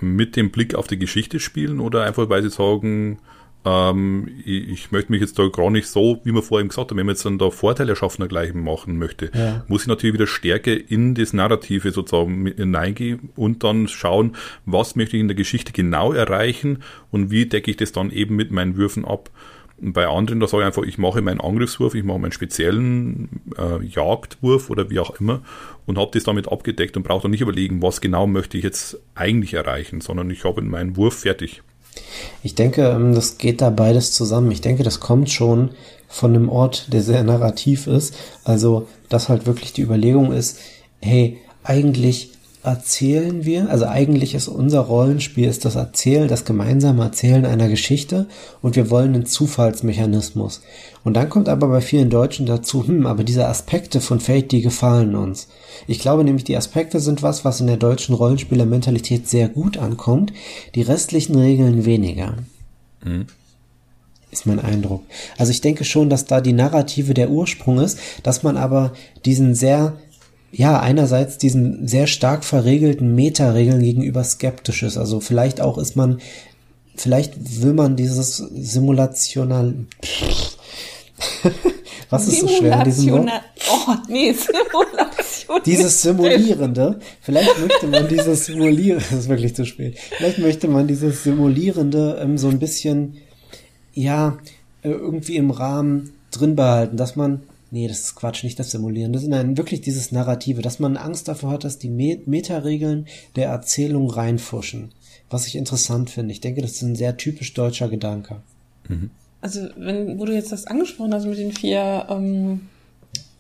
mit 0.03 0.37
dem 0.37 0.51
Blick 0.51 0.75
auf 0.75 0.87
die 0.87 0.99
Geschichte 0.99 1.41
spielen 1.41 1.81
oder 1.81 2.05
einfach 2.05 2.29
weil 2.29 2.43
sie 2.43 2.51
sagen, 2.51 3.19
ähm, 3.65 4.29
ich, 4.45 4.69
ich, 4.69 4.93
möchte 4.93 5.13
mich 5.13 5.21
jetzt 5.21 5.39
da 5.39 5.47
gar 5.49 5.71
nicht 5.71 5.87
so, 5.87 6.21
wie 6.25 6.33
wir 6.33 6.43
vorhin 6.43 6.69
gesagt 6.69 6.91
haben, 6.91 6.99
wenn 6.99 7.07
man 7.07 7.15
jetzt 7.15 7.25
dann 7.25 7.39
da 7.39 7.51
Vorteile 7.51 7.95
schaffen 7.95 8.27
gleich 8.27 8.55
machen 8.55 8.99
möchte, 8.99 9.31
ja. 9.35 9.65
muss 9.69 9.83
ich 9.83 9.89
natürlich 9.89 10.15
wieder 10.15 10.27
Stärke 10.27 10.75
in 10.75 11.15
das 11.15 11.33
Narrative 11.33 11.93
sozusagen 11.93 12.47
hineingehen 12.47 13.31
und 13.37 13.63
dann 13.63 13.87
schauen, 13.87 14.37
was 14.67 14.97
möchte 14.97 15.17
ich 15.17 15.21
in 15.21 15.29
der 15.29 15.37
Geschichte 15.37 15.73
genau 15.73 16.13
erreichen 16.13 16.83
und 17.11 17.31
wie 17.31 17.47
decke 17.47 17.71
ich 17.71 17.77
das 17.77 17.93
dann 17.93 18.11
eben 18.11 18.35
mit 18.35 18.51
meinen 18.51 18.77
Würfen 18.77 19.05
ab. 19.05 19.31
Bei 19.83 20.07
anderen, 20.07 20.39
da 20.39 20.47
sage 20.47 20.63
ich 20.63 20.67
einfach, 20.67 20.85
ich 20.85 20.97
mache 20.97 21.21
meinen 21.23 21.41
Angriffswurf, 21.41 21.95
ich 21.95 22.05
mache 22.05 22.21
meinen 22.21 22.33
speziellen 22.33 23.43
äh, 23.59 23.85
Jagdwurf 23.85 24.71
oder 24.71 24.91
wie 24.91 25.01
auch 25.01 25.19
immer 25.21 25.43
und 25.87 25.99
habe 25.99 26.13
das 26.15 26.25
damit 26.25 26.51
abgedeckt 26.51 26.97
und 26.97 27.03
brauche 27.03 27.23
dann 27.23 27.33
nicht 27.33 27.41
überlegen, 27.41 27.83
was 27.83 28.01
genau 28.01 28.27
möchte 28.27 28.57
ich 28.57 28.65
jetzt 28.65 28.99
eigentlich 29.15 29.55
erreichen, 29.55 30.01
sondern 30.01 30.31
ich 30.31 30.45
habe 30.45 30.63
meinen 30.63 30.97
Wurf 30.97 31.21
fertig. 31.21 31.63
Ich 32.43 32.55
denke, 32.55 32.89
ähm, 32.89 33.15
das 33.15 33.39
geht 33.39 33.61
da 33.61 33.71
beides 33.71 34.13
zusammen. 34.13 34.51
Ich 34.51 34.61
denke, 34.61 34.83
das 34.83 35.01
kommt 35.01 35.31
schon 35.31 35.71
von 36.09 36.35
einem 36.35 36.49
Ort, 36.49 36.93
der 36.93 37.03
sehr 37.03 37.25
narrativ 37.25 37.87
ist. 37.87 38.15
Also, 38.45 38.89
dass 39.09 39.29
halt 39.29 39.47
wirklich 39.47 39.73
die 39.73 39.83
Überlegung 39.83 40.33
ist, 40.33 40.59
hey, 41.01 41.39
eigentlich 41.65 42.32
erzählen 42.63 43.45
wir, 43.45 43.69
also 43.71 43.87
eigentlich 43.87 44.35
ist 44.35 44.47
unser 44.47 44.81
Rollenspiel 44.81 45.49
ist 45.49 45.65
das 45.65 45.75
Erzählen, 45.75 46.29
das 46.29 46.45
gemeinsame 46.45 47.03
Erzählen 47.03 47.45
einer 47.45 47.69
Geschichte 47.69 48.27
und 48.61 48.77
wir 48.77 48.89
wollen 48.89 49.15
einen 49.15 49.27
Zufallsmechanismus. 49.27 50.63
Und 51.03 51.15
dann 51.15 51.29
kommt 51.29 51.49
aber 51.49 51.69
bei 51.69 51.81
vielen 51.81 52.11
Deutschen 52.11 52.47
dazu, 52.47 52.87
hm, 52.87 53.07
aber 53.07 53.25
diese 53.25 53.47
Aspekte 53.49 54.01
von 54.01 54.21
Fate, 54.21 54.53
die 54.53 54.63
gefallen 54.63 55.17
uns. 55.17 55.49
Ich 55.89 55.99
glaube 55.99 56.23
nämlich, 56.23 56.45
die 56.45 56.57
Aspekte 56.57 57.01
sind 57.01 57.23
was, 57.23 57.45
was 57.45 57.61
in 57.61 57.67
der 57.67 57.79
deutschen 57.79 58.15
Rollenspielermentalität 58.15 59.29
sehr 59.29 59.49
gut 59.49 59.77
ankommt, 59.77 60.33
die 60.77 60.83
restlichen 60.83 61.37
Regeln 61.37 61.85
weniger. 61.85 62.37
Mhm 63.05 63.27
ist 64.33 64.47
mein 64.47 64.61
Eindruck. 64.61 65.03
Also 65.37 65.53
ich 65.53 65.61
denke 65.61 65.85
schon, 65.85 66.09
dass 66.09 66.25
da 66.25 66.41
die 66.41 66.55
Narrative 66.55 67.13
der 67.13 67.29
Ursprung 67.29 67.79
ist, 67.79 67.99
dass 68.23 68.43
man 68.43 68.57
aber 68.57 68.95
diesen 69.27 69.55
sehr 69.55 69.99
ja, 70.53 70.79
einerseits 70.79 71.39
diesen 71.39 71.89
sehr 71.89 72.07
stark 72.07 72.45
verregelten 72.45 73.15
Meta-Regeln 73.15 73.83
gegenüber 73.83 74.23
skeptisch 74.23 74.83
ist. 74.83 74.99
Also 74.99 75.21
vielleicht 75.21 75.63
auch 75.63 75.79
ist 75.79 75.97
man, 75.97 76.21
vielleicht 76.95 77.63
will 77.63 77.73
man 77.73 77.97
dieses 77.97 78.37
Simulational, 78.37 79.75
was 82.11 82.29
ist 82.29 82.41
so 82.41 82.49
schwer 82.49 82.79
in 82.79 82.85
diesem 82.85 83.11
Wort? 83.13 83.31
Oh, 83.71 83.95
nee, 84.09 84.33
Simulation. 84.35 85.63
dieses 85.65 86.03
Simulierende, 86.03 87.01
vielleicht 87.23 87.59
möchte 87.59 87.87
man 87.87 88.09
dieses 88.09 88.45
Simulierende, 88.45 89.05
das 89.11 89.21
ist 89.21 89.29
wirklich 89.31 89.57
zu 89.57 89.65
spät, 89.65 89.99
vielleicht 90.19 90.39
möchte 90.39 90.69
man 90.69 90.87
dieses 90.87 91.25
Simulierende 91.25 92.19
ähm, 92.23 92.37
so 92.37 92.49
ein 92.49 92.59
bisschen, 92.59 93.17
ja, 93.95 94.37
äh, 94.83 94.91
irgendwie 94.91 95.37
im 95.37 95.51
Rahmen 95.51 96.13
drin 96.31 96.57
behalten, 96.57 96.99
dass 96.99 97.17
man 97.17 97.43
Nee, 97.73 97.89
das 97.89 98.01
ist 98.01 98.17
Quatsch, 98.17 98.45
nicht 98.45 98.59
das 98.59 98.71
Simulieren. 98.71 99.15
Das 99.15 99.23
ist 99.23 99.29
nein, 99.29 99.57
wirklich 99.57 99.81
dieses 99.81 100.13
Narrative, 100.13 100.61
dass 100.61 100.79
man 100.79 100.99
Angst 100.99 101.27
davor 101.27 101.53
hat, 101.53 101.65
dass 101.65 101.79
die 101.79 101.89
Metaregeln 101.89 103.07
der 103.35 103.49
Erzählung 103.49 104.11
reinfuschen. 104.11 104.93
Was 105.31 105.47
ich 105.47 105.57
interessant 105.57 106.11
finde. 106.11 106.33
Ich 106.33 106.43
denke, 106.43 106.61
das 106.61 106.73
ist 106.73 106.83
ein 106.83 106.97
sehr 106.97 107.17
typisch 107.17 107.55
deutscher 107.55 107.89
Gedanke. 107.89 108.43
Mhm. 108.89 109.09
Also, 109.41 109.69
wenn, 109.79 110.19
wo 110.19 110.27
du 110.27 110.35
jetzt 110.35 110.53
das 110.53 110.67
angesprochen 110.67 111.15
hast 111.15 111.25
mit 111.25 111.39
den 111.39 111.53
vier 111.53 112.09
ähm, 112.11 112.69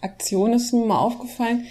Aktionen, 0.00 0.54
ist 0.54 0.72
mir 0.72 0.86
mal 0.86 0.98
aufgefallen, 0.98 1.66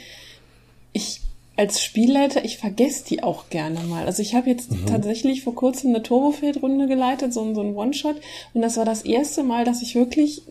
ich 0.93 1.21
als 1.57 1.81
Spielleiter, 1.81 2.45
ich 2.45 2.59
vergesse 2.59 3.05
die 3.05 3.23
auch 3.23 3.49
gerne 3.49 3.79
mal. 3.81 4.05
Also 4.05 4.21
ich 4.21 4.35
habe 4.35 4.51
jetzt 4.51 4.71
mhm. 4.71 4.85
tatsächlich 4.85 5.43
vor 5.43 5.55
kurzem 5.55 5.89
eine 5.89 6.03
Turbofeld-Runde 6.03 6.87
geleitet, 6.87 7.33
so, 7.33 7.53
so 7.55 7.61
ein 7.61 7.75
One-Shot. 7.75 8.17
Und 8.53 8.61
das 8.61 8.77
war 8.77 8.85
das 8.85 9.01
erste 9.01 9.43
Mal, 9.43 9.65
dass 9.65 9.81
ich 9.81 9.95
wirklich 9.95 10.43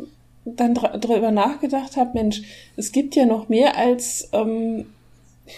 dann 0.45 0.75
darüber 0.75 1.31
nachgedacht 1.31 1.97
habe, 1.97 2.11
Mensch, 2.15 2.43
es 2.77 2.93
gibt 2.93 3.15
ja 3.15 3.27
noch 3.27 3.49
mehr 3.49 3.77
als 3.77 4.29
ähm, 4.33 4.87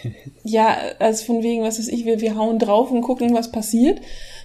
ja, 0.44 0.76
als 0.98 1.22
von 1.22 1.42
wegen, 1.42 1.62
was 1.62 1.78
weiß 1.78 1.88
ich, 1.88 2.04
wir, 2.04 2.20
wir 2.20 2.36
hauen 2.36 2.58
drauf 2.58 2.90
und 2.90 3.02
gucken, 3.02 3.34
was 3.34 3.52
passiert, 3.52 4.00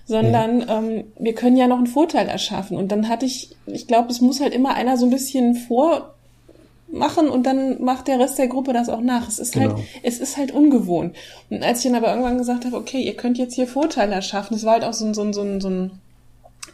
sondern 0.06 0.62
ja. 0.62 0.80
ähm, 0.80 1.06
wir 1.18 1.34
können 1.34 1.58
ja 1.58 1.68
noch 1.68 1.78
einen 1.78 1.88
Vorteil 1.88 2.28
erschaffen. 2.28 2.78
Und 2.78 2.92
dann 2.92 3.10
hatte 3.10 3.26
ich, 3.26 3.56
ich 3.66 3.88
glaube, 3.88 4.10
es 4.10 4.22
muss 4.22 4.40
halt 4.40 4.54
immer 4.54 4.74
einer 4.76 4.98
so 4.98 5.06
ein 5.06 5.12
bisschen 5.12 5.56
vormachen 5.56 7.30
und 7.30 7.44
dann 7.44 7.84
macht 7.84 8.08
der 8.08 8.20
Rest 8.20 8.38
der 8.38 8.48
Gruppe 8.48 8.74
das 8.74 8.90
auch 8.90 9.02
nach. 9.02 9.28
Es 9.28 9.40
ist 9.40 9.56
halt, 9.56 9.70
genau. 9.70 9.78
halt, 9.78 9.88
es 10.04 10.20
ist 10.20 10.38
halt 10.38 10.52
ungewohnt. 10.52 11.16
Und 11.50 11.64
als 11.64 11.80
ich 11.80 11.92
dann 11.92 11.96
aber 11.96 12.10
irgendwann 12.10 12.38
gesagt 12.38 12.66
habe, 12.66 12.78
okay, 12.78 13.02
ihr 13.02 13.16
könnt 13.16 13.38
jetzt 13.38 13.56
hier 13.56 13.68
Vorteile 13.68 14.16
erschaffen, 14.16 14.56
es 14.56 14.64
war 14.64 14.74
halt 14.74 14.84
auch 14.84 14.94
so 14.94 15.06
ein, 15.06 15.14
so 15.14 15.22
ein, 15.22 15.34
so 15.34 15.42
ein, 15.42 15.62
so 15.62 15.70
ein 15.70 15.92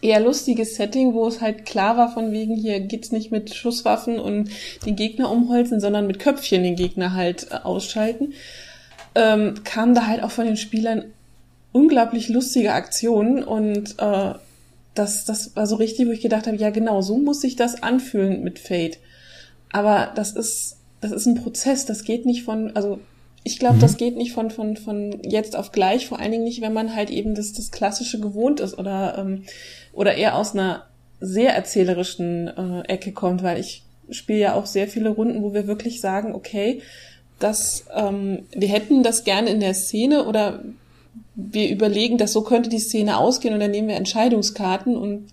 eher 0.03 0.19
lustiges 0.19 0.75
Setting, 0.75 1.13
wo 1.13 1.27
es 1.27 1.41
halt 1.41 1.65
klar 1.65 1.97
war, 1.97 2.13
von 2.13 2.31
wegen 2.31 2.55
hier 2.55 2.79
geht's 2.81 3.11
nicht 3.11 3.31
mit 3.31 3.55
Schusswaffen 3.55 4.19
und 4.19 4.49
den 4.85 4.95
Gegner 4.95 5.31
umholzen, 5.31 5.79
sondern 5.79 6.07
mit 6.07 6.19
Köpfchen 6.19 6.63
den 6.63 6.75
Gegner 6.75 7.13
halt 7.13 7.47
äh, 7.51 7.55
ausschalten, 7.63 8.33
ähm, 9.15 9.55
kamen 9.63 9.95
da 9.95 10.07
halt 10.07 10.21
auch 10.21 10.31
von 10.31 10.45
den 10.45 10.57
Spielern 10.57 11.05
unglaublich 11.71 12.29
lustige 12.29 12.73
Aktionen 12.73 13.43
und 13.43 13.95
äh, 13.99 14.33
das, 14.93 15.25
das 15.25 15.55
war 15.55 15.65
so 15.65 15.77
richtig, 15.77 16.07
wo 16.07 16.11
ich 16.11 16.21
gedacht 16.21 16.47
habe, 16.47 16.57
ja 16.57 16.69
genau, 16.69 17.01
so 17.01 17.17
muss 17.17 17.41
sich 17.41 17.55
das 17.55 17.81
anfühlen 17.81 18.43
mit 18.43 18.59
Fate. 18.59 18.99
Aber 19.71 20.11
das 20.15 20.33
ist, 20.33 20.77
das 21.01 21.11
ist 21.11 21.25
ein 21.25 21.35
Prozess, 21.35 21.85
das 21.85 22.03
geht 22.03 22.25
nicht 22.25 22.43
von, 22.43 22.75
also 22.75 22.99
ich 23.43 23.59
glaube, 23.59 23.75
mhm. 23.75 23.81
das 23.81 23.97
geht 23.97 24.15
nicht 24.15 24.33
von, 24.33 24.51
von, 24.51 24.77
von 24.77 25.19
jetzt 25.23 25.55
auf 25.55 25.71
gleich, 25.71 26.07
vor 26.07 26.19
allen 26.19 26.31
Dingen 26.31 26.43
nicht, 26.43 26.61
wenn 26.61 26.73
man 26.73 26.95
halt 26.95 27.09
eben 27.09 27.35
das, 27.35 27.53
das 27.53 27.71
Klassische 27.71 28.19
gewohnt 28.19 28.59
ist 28.59 28.77
oder 28.77 29.17
ähm, 29.17 29.43
oder 29.93 30.15
eher 30.15 30.37
aus 30.37 30.53
einer 30.53 30.87
sehr 31.19 31.55
erzählerischen 31.55 32.47
äh, 32.47 32.81
Ecke 32.87 33.13
kommt, 33.13 33.43
weil 33.43 33.59
ich 33.59 33.83
spiele 34.09 34.39
ja 34.39 34.53
auch 34.55 34.65
sehr 34.65 34.87
viele 34.87 35.09
Runden, 35.09 35.41
wo 35.41 35.53
wir 35.53 35.67
wirklich 35.67 36.01
sagen, 36.01 36.35
okay, 36.35 36.81
dass 37.39 37.85
ähm, 37.93 38.43
wir 38.53 38.67
hätten 38.67 39.03
das 39.03 39.23
gerne 39.23 39.49
in 39.49 39.59
der 39.59 39.73
Szene 39.73 40.25
oder 40.25 40.63
wir 41.35 41.69
überlegen, 41.69 42.17
dass 42.17 42.33
so 42.33 42.41
könnte 42.41 42.69
die 42.69 42.79
Szene 42.79 43.17
ausgehen 43.17 43.53
und 43.53 43.59
dann 43.59 43.71
nehmen 43.71 43.87
wir 43.87 43.95
Entscheidungskarten 43.95 44.95
und 44.95 45.27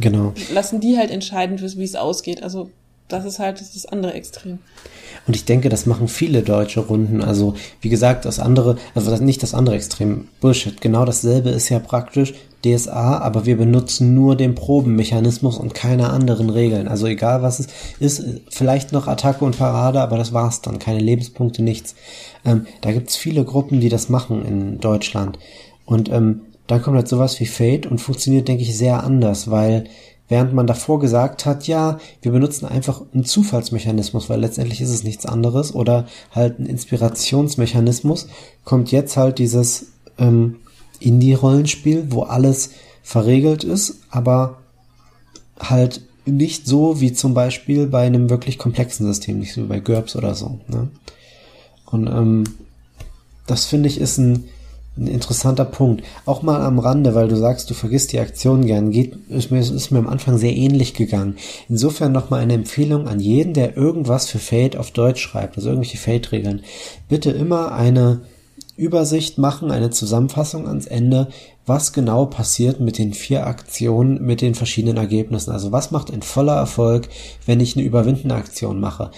genau. 0.00 0.32
lassen 0.52 0.80
die 0.80 0.98
halt 0.98 1.10
entscheiden, 1.10 1.60
wie 1.60 1.84
es 1.84 1.96
ausgeht. 1.96 2.42
Also 2.42 2.70
das 3.08 3.24
ist 3.24 3.38
halt 3.38 3.60
das, 3.60 3.86
andere 3.86 4.14
Extrem. 4.14 4.58
Und 5.26 5.36
ich 5.36 5.44
denke, 5.44 5.68
das 5.68 5.86
machen 5.86 6.08
viele 6.08 6.42
deutsche 6.42 6.80
Runden. 6.80 7.22
Also, 7.22 7.54
wie 7.80 7.88
gesagt, 7.88 8.24
das 8.24 8.38
andere, 8.38 8.76
also 8.94 9.14
nicht 9.16 9.42
das 9.42 9.54
andere 9.54 9.76
Extrem. 9.76 10.28
Bullshit. 10.40 10.80
Genau 10.80 11.04
dasselbe 11.04 11.50
ist 11.50 11.68
ja 11.70 11.78
praktisch 11.78 12.34
DSA, 12.64 13.18
aber 13.18 13.46
wir 13.46 13.56
benutzen 13.56 14.14
nur 14.14 14.36
den 14.36 14.54
Probenmechanismus 14.54 15.58
und 15.58 15.74
keine 15.74 16.10
anderen 16.10 16.50
Regeln. 16.50 16.88
Also 16.88 17.06
egal 17.06 17.42
was 17.42 17.60
es 17.60 17.68
ist, 17.98 18.24
vielleicht 18.48 18.92
noch 18.92 19.06
Attacke 19.06 19.44
und 19.44 19.58
Parade, 19.58 20.00
aber 20.00 20.16
das 20.16 20.32
war's 20.32 20.62
dann. 20.62 20.78
Keine 20.78 21.00
Lebenspunkte, 21.00 21.62
nichts. 21.62 21.94
Ähm, 22.44 22.66
da 22.80 22.92
gibt's 22.92 23.16
viele 23.16 23.44
Gruppen, 23.44 23.80
die 23.80 23.90
das 23.90 24.08
machen 24.08 24.44
in 24.44 24.80
Deutschland. 24.80 25.38
Und 25.84 26.10
ähm, 26.10 26.42
dann 26.66 26.80
kommt 26.80 26.96
halt 26.96 27.08
sowas 27.08 27.38
wie 27.40 27.46
Fate 27.46 27.86
und 27.86 27.98
funktioniert, 27.98 28.48
denke 28.48 28.62
ich, 28.62 28.76
sehr 28.76 29.04
anders, 29.04 29.50
weil 29.50 29.84
während 30.28 30.54
man 30.54 30.66
davor 30.66 31.00
gesagt 31.00 31.44
hat, 31.44 31.66
ja, 31.66 31.98
wir 32.22 32.32
benutzen 32.32 32.66
einfach 32.66 33.02
einen 33.12 33.24
Zufallsmechanismus, 33.24 34.30
weil 34.30 34.40
letztendlich 34.40 34.80
ist 34.80 34.90
es 34.90 35.04
nichts 35.04 35.26
anderes 35.26 35.74
oder 35.74 36.06
halt 36.30 36.58
ein 36.58 36.66
Inspirationsmechanismus, 36.66 38.28
kommt 38.64 38.90
jetzt 38.90 39.16
halt 39.16 39.38
dieses 39.38 39.86
ähm, 40.18 40.56
Indie-Rollenspiel, 41.00 42.06
wo 42.10 42.22
alles 42.22 42.70
verregelt 43.02 43.64
ist, 43.64 43.98
aber 44.10 44.58
halt 45.58 46.00
nicht 46.26 46.66
so 46.66 47.00
wie 47.00 47.12
zum 47.12 47.34
Beispiel 47.34 47.86
bei 47.86 48.06
einem 48.06 48.30
wirklich 48.30 48.58
komplexen 48.58 49.06
System, 49.06 49.40
nicht 49.40 49.52
so 49.52 49.62
wie 49.62 49.66
bei 49.66 49.80
GURPS 49.80 50.16
oder 50.16 50.34
so. 50.34 50.58
Ne? 50.68 50.88
Und 51.84 52.06
ähm, 52.06 52.44
das 53.46 53.66
finde 53.66 53.88
ich 53.88 54.00
ist 54.00 54.18
ein, 54.18 54.44
ein 54.96 55.06
interessanter 55.08 55.64
Punkt. 55.64 56.04
Auch 56.24 56.42
mal 56.42 56.60
am 56.62 56.78
Rande, 56.78 57.14
weil 57.14 57.28
du 57.28 57.36
sagst, 57.36 57.68
du 57.68 57.74
vergisst 57.74 58.12
die 58.12 58.20
Aktion 58.20 58.64
gern, 58.64 58.90
geht, 58.90 59.16
ist 59.28 59.50
mir, 59.50 59.58
ist 59.58 59.90
mir 59.90 59.98
am 59.98 60.08
Anfang 60.08 60.38
sehr 60.38 60.54
ähnlich 60.54 60.94
gegangen. 60.94 61.36
Insofern 61.68 62.12
nochmal 62.12 62.40
eine 62.40 62.54
Empfehlung 62.54 63.08
an 63.08 63.18
jeden, 63.18 63.54
der 63.54 63.76
irgendwas 63.76 64.28
für 64.28 64.38
Fate 64.38 64.76
auf 64.76 64.92
Deutsch 64.92 65.20
schreibt, 65.20 65.56
also 65.56 65.70
irgendwelche 65.70 65.98
Fate-Regeln. 65.98 66.62
Bitte 67.08 67.30
immer 67.32 67.72
eine 67.72 68.20
Übersicht 68.76 69.38
machen, 69.38 69.70
eine 69.70 69.90
Zusammenfassung 69.90 70.66
ans 70.66 70.86
Ende, 70.86 71.28
was 71.66 71.92
genau 71.92 72.26
passiert 72.26 72.80
mit 72.80 72.98
den 72.98 73.14
vier 73.14 73.46
Aktionen, 73.46 74.22
mit 74.22 74.40
den 74.40 74.54
verschiedenen 74.54 74.96
Ergebnissen. 74.96 75.52
Also 75.52 75.72
was 75.72 75.90
macht 75.90 76.12
ein 76.12 76.22
voller 76.22 76.56
Erfolg, 76.56 77.08
wenn 77.46 77.60
ich 77.60 77.76
eine 77.76 77.84
überwindende 77.84 78.34
Aktion 78.34 78.80
mache. 78.80 79.10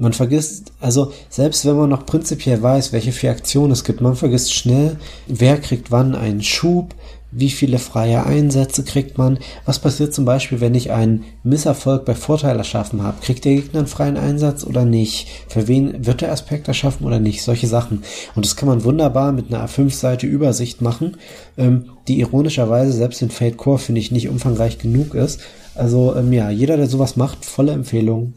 Man 0.00 0.14
vergisst, 0.14 0.72
also 0.80 1.12
selbst 1.28 1.66
wenn 1.66 1.76
man 1.76 1.90
noch 1.90 2.06
prinzipiell 2.06 2.62
weiß, 2.62 2.94
welche 2.94 3.12
vier 3.12 3.32
Aktionen 3.32 3.72
es 3.72 3.84
gibt, 3.84 4.00
man 4.00 4.16
vergisst 4.16 4.54
schnell, 4.54 4.96
wer 5.26 5.58
kriegt 5.58 5.90
wann 5.90 6.14
einen 6.14 6.42
Schub, 6.42 6.94
wie 7.32 7.50
viele 7.50 7.78
freie 7.78 8.24
Einsätze 8.24 8.82
kriegt 8.82 9.18
man, 9.18 9.38
was 9.66 9.78
passiert 9.78 10.14
zum 10.14 10.24
Beispiel, 10.24 10.62
wenn 10.62 10.74
ich 10.74 10.90
einen 10.90 11.24
Misserfolg 11.44 12.06
bei 12.06 12.14
Vorteil 12.14 12.56
erschaffen 12.56 13.02
habe, 13.02 13.20
kriegt 13.20 13.44
der 13.44 13.56
Gegner 13.56 13.80
einen 13.80 13.88
freien 13.88 14.16
Einsatz 14.16 14.64
oder 14.64 14.86
nicht, 14.86 15.28
für 15.48 15.68
wen 15.68 16.06
wird 16.06 16.22
der 16.22 16.32
Aspekt 16.32 16.66
erschaffen 16.66 17.06
oder 17.06 17.20
nicht, 17.20 17.42
solche 17.42 17.66
Sachen. 17.66 18.02
Und 18.34 18.46
das 18.46 18.56
kann 18.56 18.70
man 18.70 18.84
wunderbar 18.84 19.32
mit 19.32 19.52
einer 19.52 19.68
A5-Seite 19.68 20.26
Übersicht 20.26 20.80
machen, 20.80 21.18
ähm, 21.58 21.90
die 22.08 22.20
ironischerweise 22.20 22.92
selbst 22.92 23.20
in 23.20 23.28
Fate 23.28 23.58
Core 23.58 23.78
finde 23.78 24.00
ich 24.00 24.12
nicht 24.12 24.30
umfangreich 24.30 24.78
genug 24.78 25.14
ist. 25.14 25.40
Also 25.74 26.16
ähm, 26.16 26.32
ja, 26.32 26.48
jeder, 26.48 26.78
der 26.78 26.86
sowas 26.86 27.16
macht, 27.16 27.44
volle 27.44 27.72
Empfehlung, 27.72 28.32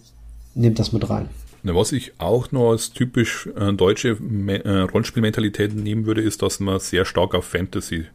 nehmt 0.55 0.77
das 0.77 0.91
mit 0.91 1.09
rein. 1.09 1.29
Was 1.63 1.93
ich 1.93 2.13
auch 2.17 2.51
noch 2.51 2.71
als 2.71 2.91
typisch 2.91 3.47
äh, 3.55 3.71
deutsche 3.73 4.09
äh, 4.19 4.79
Rollenspielmentalität 4.81 5.73
nehmen 5.73 6.05
würde, 6.05 6.21
ist, 6.21 6.41
dass 6.41 6.59
man 6.59 6.79
sehr 6.79 7.05
stark 7.05 7.33
auf 7.33 7.45
Fantasy 7.45 8.05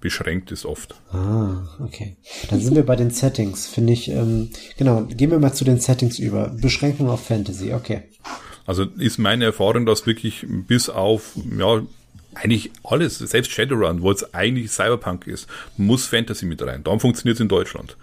beschränkt 0.00 0.50
ist 0.50 0.64
oft. 0.64 0.94
Ah, 1.12 1.62
okay. 1.80 2.16
Dann 2.48 2.60
sind 2.60 2.74
wir 2.74 2.84
bei 2.84 2.96
den 2.96 3.10
Settings, 3.10 3.66
finde 3.66 3.92
ich. 3.92 4.08
Ähm, 4.08 4.50
genau, 4.76 5.02
gehen 5.04 5.30
wir 5.30 5.38
mal 5.38 5.52
zu 5.52 5.64
den 5.64 5.80
Settings 5.80 6.18
über. 6.18 6.48
Beschränkung 6.48 7.08
auf 7.08 7.24
Fantasy, 7.26 7.72
okay. 7.72 8.02
Also 8.66 8.84
ist 8.84 9.18
meine 9.18 9.46
Erfahrung, 9.46 9.86
dass 9.86 10.06
wirklich 10.06 10.46
bis 10.48 10.88
auf, 10.88 11.32
ja, 11.58 11.82
eigentlich 12.34 12.70
alles, 12.84 13.18
selbst 13.18 13.50
Shadowrun, 13.50 14.02
wo 14.02 14.10
es 14.10 14.34
eigentlich 14.34 14.70
Cyberpunk 14.70 15.26
ist, 15.26 15.48
muss 15.76 16.06
Fantasy 16.06 16.46
mit 16.46 16.62
rein. 16.62 16.84
Darum 16.84 17.00
funktioniert 17.00 17.36
es 17.36 17.40
in 17.40 17.48
Deutschland. 17.48 17.96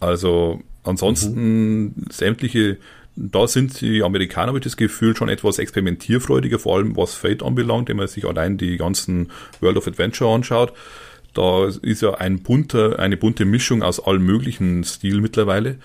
Also 0.00 0.60
ansonsten 0.82 1.84
mhm. 1.84 1.94
sämtliche 2.10 2.78
da 3.16 3.46
sind 3.46 3.80
die 3.80 4.02
Amerikaner, 4.02 4.48
habe 4.48 4.58
ich 4.58 4.64
das 4.64 4.76
Gefühl, 4.76 5.16
schon 5.16 5.28
etwas 5.28 5.58
experimentierfreudiger, 5.58 6.58
vor 6.58 6.76
allem 6.76 6.96
was 6.96 7.14
Fate 7.14 7.42
anbelangt, 7.42 7.88
wenn 7.88 7.98
man 7.98 8.08
sich 8.08 8.26
allein 8.26 8.56
die 8.56 8.76
ganzen 8.76 9.30
World 9.60 9.76
of 9.76 9.86
Adventure 9.86 10.32
anschaut. 10.34 10.72
Da 11.34 11.66
ist 11.66 12.02
ja 12.02 12.14
ein 12.14 12.42
bunter, 12.42 12.98
eine 12.98 13.16
bunte 13.16 13.44
Mischung 13.44 13.82
aus 13.82 14.04
allen 14.04 14.22
möglichen 14.22 14.84
Stil 14.84 15.20
mittlerweile. 15.20 15.78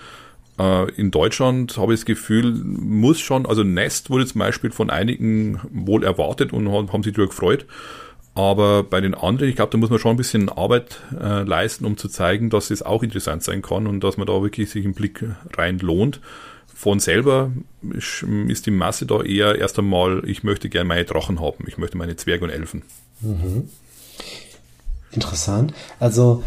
Äh, 0.58 0.90
in 0.92 1.10
Deutschland 1.10 1.76
habe 1.76 1.94
ich 1.94 2.00
das 2.00 2.06
Gefühl, 2.06 2.52
muss 2.52 3.20
schon, 3.20 3.46
also 3.46 3.62
Nest 3.62 4.10
wurde 4.10 4.26
zum 4.26 4.40
Beispiel 4.40 4.70
von 4.70 4.90
einigen 4.90 5.60
wohl 5.70 6.04
erwartet 6.04 6.52
und 6.52 6.70
haben 6.70 7.02
sich 7.02 7.12
darüber 7.12 7.30
gefreut. 7.30 7.66
Aber 8.34 8.84
bei 8.84 9.00
den 9.00 9.14
anderen, 9.14 9.48
ich 9.48 9.56
glaube, 9.56 9.72
da 9.72 9.78
muss 9.78 9.90
man 9.90 9.98
schon 9.98 10.12
ein 10.12 10.16
bisschen 10.16 10.48
Arbeit 10.48 11.00
äh, 11.18 11.42
leisten, 11.42 11.84
um 11.84 11.96
zu 11.96 12.08
zeigen, 12.08 12.50
dass 12.50 12.70
es 12.70 12.82
auch 12.82 13.02
interessant 13.02 13.42
sein 13.42 13.62
kann 13.62 13.86
und 13.86 14.00
dass 14.04 14.16
man 14.16 14.26
da 14.26 14.42
wirklich 14.42 14.70
sich 14.70 14.84
einen 14.84 14.94
Blick 14.94 15.24
rein 15.56 15.78
lohnt 15.78 16.20
von 16.78 17.00
selber 17.00 17.50
ist 17.90 18.66
die 18.66 18.70
Masse 18.70 19.04
da 19.04 19.20
eher 19.20 19.58
erst 19.58 19.80
einmal, 19.80 20.22
ich 20.28 20.44
möchte 20.44 20.68
gerne 20.68 20.86
meine 20.86 21.04
Drachen 21.04 21.40
haben, 21.40 21.64
ich 21.66 21.76
möchte 21.76 21.98
meine 21.98 22.14
Zwerge 22.14 22.44
und 22.44 22.50
Elfen. 22.50 22.82
Mhm. 23.20 23.68
Interessant. 25.10 25.74
Also 25.98 26.44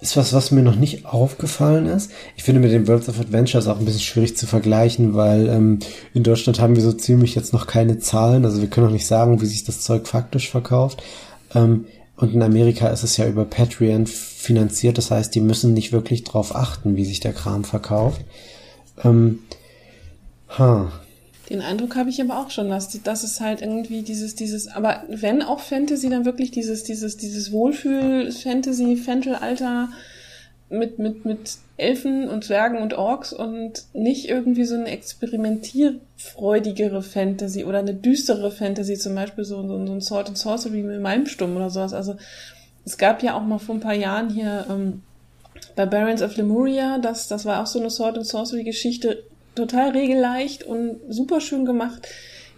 ist 0.00 0.16
was, 0.16 0.32
was 0.32 0.50
mir 0.52 0.62
noch 0.62 0.76
nicht 0.76 1.04
aufgefallen 1.04 1.84
ist. 1.84 2.12
Ich 2.34 2.44
finde 2.44 2.62
mit 2.62 2.72
den 2.72 2.88
Worlds 2.88 3.10
of 3.10 3.20
Adventures 3.20 3.66
auch 3.66 3.78
ein 3.78 3.84
bisschen 3.84 4.00
schwierig 4.00 4.38
zu 4.38 4.46
vergleichen, 4.46 5.12
weil 5.12 5.48
ähm, 5.48 5.80
in 6.14 6.22
Deutschland 6.22 6.60
haben 6.60 6.76
wir 6.76 6.82
so 6.82 6.92
ziemlich 6.94 7.34
jetzt 7.34 7.52
noch 7.52 7.66
keine 7.66 7.98
Zahlen. 7.98 8.46
Also 8.46 8.62
wir 8.62 8.68
können 8.68 8.86
auch 8.86 8.90
nicht 8.90 9.06
sagen, 9.06 9.42
wie 9.42 9.46
sich 9.46 9.64
das 9.64 9.82
Zeug 9.82 10.08
faktisch 10.08 10.48
verkauft. 10.50 11.02
Ähm, 11.54 11.84
und 12.16 12.32
in 12.32 12.42
Amerika 12.42 12.88
ist 12.88 13.02
es 13.02 13.18
ja 13.18 13.28
über 13.28 13.44
Patreon 13.44 14.06
finanziert. 14.06 14.96
Das 14.96 15.10
heißt, 15.10 15.34
die 15.34 15.42
müssen 15.42 15.74
nicht 15.74 15.92
wirklich 15.92 16.24
drauf 16.24 16.56
achten, 16.56 16.96
wie 16.96 17.04
sich 17.04 17.20
der 17.20 17.34
Kram 17.34 17.64
verkauft. 17.64 18.22
Ähm, 19.04 19.40
Huh. 20.58 20.88
Den 21.50 21.60
Eindruck 21.60 21.96
habe 21.96 22.08
ich 22.08 22.22
aber 22.22 22.38
auch 22.38 22.50
schon, 22.50 22.70
dass, 22.70 22.88
dass 23.02 23.22
es 23.22 23.40
halt 23.40 23.60
irgendwie 23.60 24.02
dieses, 24.02 24.34
dieses, 24.34 24.68
aber 24.68 25.04
wenn 25.08 25.42
auch 25.42 25.60
Fantasy, 25.60 26.08
dann 26.08 26.24
wirklich 26.24 26.50
dieses, 26.50 26.84
dieses, 26.84 27.18
dieses 27.18 27.52
Wohlfühl-Fantasy, 27.52 28.96
Fentel-Alter 28.96 29.90
mit, 30.70 30.98
mit, 30.98 31.26
mit 31.26 31.58
Elfen 31.76 32.30
und 32.30 32.44
Zwergen 32.44 32.78
und 32.78 32.94
Orks 32.94 33.34
und 33.34 33.84
nicht 33.92 34.28
irgendwie 34.28 34.64
so 34.64 34.74
eine 34.74 34.88
experimentierfreudigere 34.88 37.02
Fantasy 37.02 37.64
oder 37.64 37.80
eine 37.80 37.94
düstere 37.94 38.50
Fantasy, 38.50 38.94
zum 38.94 39.14
Beispiel 39.14 39.44
so, 39.44 39.60
so, 39.62 39.86
so 39.86 39.92
ein 39.92 40.00
Sword 40.00 40.28
and 40.28 40.38
Sorcery 40.38 40.82
mit 40.82 41.00
Malmstumm 41.00 41.54
oder 41.56 41.68
sowas. 41.68 41.92
Also 41.92 42.16
es 42.86 42.96
gab 42.96 43.22
ja 43.22 43.34
auch 43.34 43.42
mal 43.42 43.58
vor 43.58 43.74
ein 43.74 43.80
paar 43.80 43.94
Jahren 43.94 44.30
hier 44.30 44.64
ähm, 44.70 45.02
bei 45.76 45.84
Barons 45.84 46.22
of 46.22 46.36
Lemuria, 46.36 46.98
das, 46.98 47.28
das 47.28 47.44
war 47.44 47.62
auch 47.62 47.66
so 47.66 47.80
eine 47.80 47.90
Sword 47.90 48.16
and 48.16 48.26
Sorcery 48.26 48.64
Geschichte, 48.64 49.24
total 49.54 49.90
regelleicht 49.90 50.64
und 50.64 50.96
super 51.08 51.40
schön 51.40 51.64
gemacht, 51.64 52.08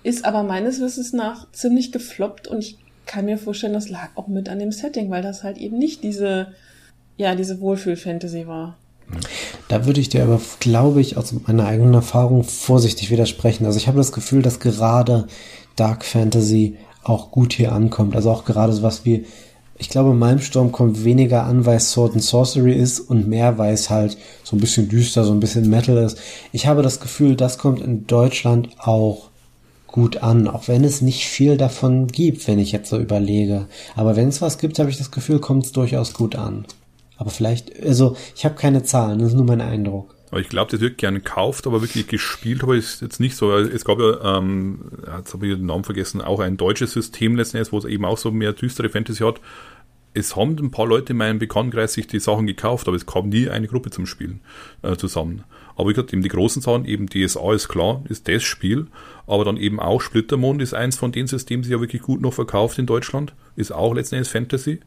ist 0.02 0.24
aber 0.24 0.42
meines 0.42 0.80
Wissens 0.80 1.12
nach 1.12 1.50
ziemlich 1.52 1.92
gefloppt 1.92 2.48
und 2.48 2.60
ich 2.60 2.78
kann 3.06 3.24
mir 3.24 3.38
vorstellen, 3.38 3.72
das 3.72 3.88
lag 3.88 4.10
auch 4.16 4.26
mit 4.26 4.48
an 4.48 4.58
dem 4.58 4.72
Setting, 4.72 5.10
weil 5.10 5.22
das 5.22 5.42
halt 5.42 5.58
eben 5.58 5.78
nicht 5.78 6.02
diese, 6.02 6.48
ja, 7.16 7.34
diese 7.34 7.60
Wohlfühl-Fantasy 7.60 8.46
war. 8.46 8.76
Da 9.68 9.86
würde 9.86 10.00
ich 10.00 10.08
dir 10.08 10.24
aber, 10.24 10.40
glaube 10.58 11.00
ich, 11.00 11.16
aus 11.16 11.32
meiner 11.46 11.66
eigenen 11.66 11.94
Erfahrung 11.94 12.42
vorsichtig 12.42 13.10
widersprechen. 13.10 13.64
Also 13.64 13.78
ich 13.78 13.86
habe 13.86 13.98
das 13.98 14.12
Gefühl, 14.12 14.42
dass 14.42 14.58
gerade 14.58 15.28
Dark 15.76 16.04
Fantasy 16.04 16.76
auch 17.04 17.30
gut 17.30 17.52
hier 17.52 17.72
ankommt. 17.72 18.16
Also 18.16 18.30
auch 18.30 18.44
gerade 18.44 18.72
sowas 18.72 19.04
wie 19.04 19.26
ich 19.78 19.88
glaube, 19.90 20.14
Malmsturm 20.14 20.72
kommt 20.72 21.04
weniger 21.04 21.44
an, 21.44 21.66
weil 21.66 21.76
es 21.76 21.92
Sword 21.92 22.14
and 22.14 22.22
Sorcery 22.22 22.74
ist 22.74 23.00
und 23.00 23.28
mehr, 23.28 23.58
weil 23.58 23.74
es 23.74 23.90
halt 23.90 24.16
so 24.42 24.56
ein 24.56 24.60
bisschen 24.60 24.88
düster, 24.88 25.24
so 25.24 25.32
ein 25.32 25.40
bisschen 25.40 25.68
Metal 25.68 25.96
ist. 25.98 26.18
Ich 26.52 26.66
habe 26.66 26.82
das 26.82 27.00
Gefühl, 27.00 27.36
das 27.36 27.58
kommt 27.58 27.80
in 27.80 28.06
Deutschland 28.06 28.70
auch 28.78 29.28
gut 29.86 30.18
an, 30.18 30.48
auch 30.48 30.68
wenn 30.68 30.84
es 30.84 31.02
nicht 31.02 31.26
viel 31.26 31.56
davon 31.56 32.06
gibt, 32.06 32.46
wenn 32.48 32.58
ich 32.58 32.72
jetzt 32.72 32.90
so 32.90 32.98
überlege. 32.98 33.66
Aber 33.94 34.16
wenn 34.16 34.28
es 34.28 34.42
was 34.42 34.58
gibt, 34.58 34.78
habe 34.78 34.90
ich 34.90 34.98
das 34.98 35.10
Gefühl, 35.10 35.40
kommt 35.40 35.66
es 35.66 35.72
durchaus 35.72 36.14
gut 36.14 36.36
an. 36.36 36.66
Aber 37.18 37.30
vielleicht, 37.30 37.82
also 37.82 38.16
ich 38.34 38.44
habe 38.44 38.56
keine 38.56 38.82
Zahlen, 38.82 39.18
das 39.18 39.28
ist 39.28 39.34
nur 39.34 39.46
mein 39.46 39.60
Eindruck. 39.60 40.15
Aber 40.30 40.40
ich 40.40 40.48
glaube, 40.48 40.70
das 40.70 40.80
wird 40.80 40.98
gerne 40.98 41.20
gekauft, 41.20 41.66
aber 41.66 41.82
wirklich 41.82 42.08
gespielt 42.08 42.62
habe 42.62 42.76
ich 42.76 43.00
jetzt 43.00 43.20
nicht 43.20 43.36
so. 43.36 43.52
Es 43.52 43.84
gab 43.84 44.00
ja, 44.00 44.38
ähm, 44.38 44.90
jetzt 45.18 45.34
habe 45.34 45.46
ich 45.46 45.54
den 45.54 45.66
Namen 45.66 45.84
vergessen, 45.84 46.20
auch 46.20 46.40
ein 46.40 46.56
deutsches 46.56 46.92
System 46.92 47.36
letztendlich, 47.36 47.72
wo 47.72 47.78
es 47.78 47.84
eben 47.84 48.04
auch 48.04 48.18
so 48.18 48.30
mehr 48.32 48.52
düstere 48.52 48.88
Fantasy 48.88 49.22
hat. 49.22 49.40
Es 50.14 50.34
haben 50.34 50.56
ein 50.58 50.70
paar 50.70 50.86
Leute 50.86 51.12
in 51.12 51.18
meinem 51.18 51.38
Bekanntenkreis 51.38 51.92
sich 51.92 52.06
die 52.06 52.20
Sachen 52.20 52.46
gekauft, 52.46 52.88
aber 52.88 52.96
es 52.96 53.06
kam 53.06 53.28
nie 53.28 53.50
eine 53.50 53.68
Gruppe 53.68 53.90
zum 53.90 54.06
Spielen 54.06 54.40
äh, 54.82 54.96
zusammen. 54.96 55.44
Aber 55.76 55.90
ich 55.90 55.98
hatte 55.98 56.14
eben 56.14 56.22
die 56.22 56.30
großen 56.30 56.62
Sachen, 56.62 56.86
eben 56.86 57.06
DSA 57.06 57.52
ist 57.52 57.68
klar, 57.68 58.02
ist 58.08 58.26
das 58.26 58.42
Spiel, 58.42 58.86
aber 59.26 59.44
dann 59.44 59.58
eben 59.58 59.78
auch 59.78 60.00
Splittermond 60.00 60.62
ist 60.62 60.72
eins 60.72 60.96
von 60.96 61.12
den 61.12 61.26
Systemen, 61.26 61.62
die 61.62 61.70
ja 61.70 61.80
wirklich 61.80 62.02
gut 62.02 62.22
noch 62.22 62.32
verkauft 62.32 62.78
in 62.78 62.86
Deutschland, 62.86 63.34
ist 63.56 63.72
auch 63.72 63.94
letztendlich 63.94 64.30
Fantasy. 64.30 64.80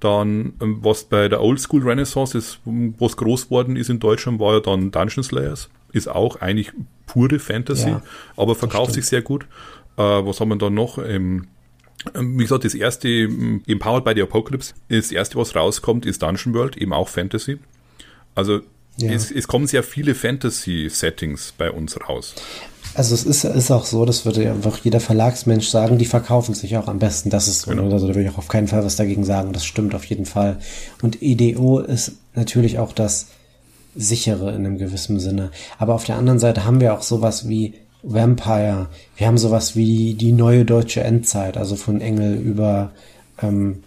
Dann, 0.00 0.54
ähm, 0.60 0.78
was 0.82 1.04
bei 1.04 1.28
der 1.28 1.42
Oldschool 1.42 1.82
Renaissance 1.82 2.36
ist, 2.36 2.60
was 2.64 3.16
groß 3.16 3.50
worden 3.50 3.76
ist 3.76 3.88
in 3.88 3.98
Deutschland, 3.98 4.40
war 4.40 4.54
ja 4.54 4.60
dann 4.60 4.90
Dungeon 4.90 5.24
Slayers. 5.24 5.70
Ist 5.92 6.08
auch 6.08 6.36
eigentlich 6.40 6.72
pure 7.06 7.38
Fantasy, 7.38 7.88
ja, 7.88 8.02
aber 8.36 8.54
verkauft 8.54 8.92
sich 8.92 9.06
sehr 9.06 9.22
gut. 9.22 9.44
Äh, 9.96 10.02
was 10.02 10.40
haben 10.40 10.50
wir 10.50 10.56
dann 10.56 10.74
noch? 10.74 10.98
Ähm, 10.98 11.46
ähm, 12.14 12.38
wie 12.38 12.42
gesagt, 12.42 12.64
das 12.64 12.74
erste, 12.74 13.08
Empowered 13.08 14.04
by 14.04 14.12
the 14.14 14.22
Apocalypse, 14.22 14.74
das 14.88 15.10
erste, 15.12 15.36
was 15.36 15.54
rauskommt, 15.54 16.06
ist 16.06 16.22
Dungeon 16.22 16.54
World, 16.54 16.76
eben 16.76 16.92
auch 16.92 17.08
Fantasy. 17.08 17.58
Also 18.34 18.60
ja. 18.98 19.12
es, 19.12 19.30
es 19.30 19.48
kommen 19.48 19.66
sehr 19.66 19.82
viele 19.82 20.14
Fantasy-Settings 20.14 21.54
bei 21.56 21.70
uns 21.70 21.98
raus. 22.08 22.34
Also 22.96 23.14
es 23.14 23.24
ist, 23.24 23.44
ist 23.44 23.70
auch 23.70 23.84
so, 23.84 24.04
das 24.04 24.24
würde 24.24 24.50
einfach 24.50 24.78
jeder 24.82 25.00
Verlagsmensch 25.00 25.68
sagen, 25.68 25.98
die 25.98 26.06
verkaufen 26.06 26.54
sich 26.54 26.76
auch 26.76 26.88
am 26.88 26.98
besten. 26.98 27.30
Das 27.30 27.48
ist 27.48 27.62
so. 27.62 27.70
Genau. 27.70 27.90
Also 27.92 28.08
da 28.08 28.14
würde 28.14 28.28
ich 28.28 28.34
auch 28.34 28.38
auf 28.38 28.48
keinen 28.48 28.68
Fall 28.68 28.84
was 28.84 28.96
dagegen 28.96 29.24
sagen. 29.24 29.52
Das 29.52 29.64
stimmt 29.64 29.94
auf 29.94 30.04
jeden 30.04 30.24
Fall. 30.24 30.58
Und 31.02 31.22
EDO 31.22 31.80
ist 31.80 32.12
natürlich 32.34 32.78
auch 32.78 32.92
das 32.92 33.26
sichere 33.94 34.50
in 34.50 34.66
einem 34.66 34.78
gewissen 34.78 35.20
Sinne. 35.20 35.50
Aber 35.78 35.94
auf 35.94 36.04
der 36.04 36.16
anderen 36.16 36.38
Seite 36.38 36.64
haben 36.64 36.80
wir 36.80 36.94
auch 36.94 37.02
sowas 37.02 37.48
wie 37.48 37.74
Vampire. 38.02 38.88
Wir 39.16 39.26
haben 39.26 39.38
sowas 39.38 39.76
wie 39.76 40.14
die 40.14 40.32
neue 40.32 40.64
deutsche 40.64 41.02
Endzeit, 41.02 41.56
also 41.56 41.76
von 41.76 42.00
Engel 42.00 42.36
über 42.36 42.92
ähm, 43.42 43.82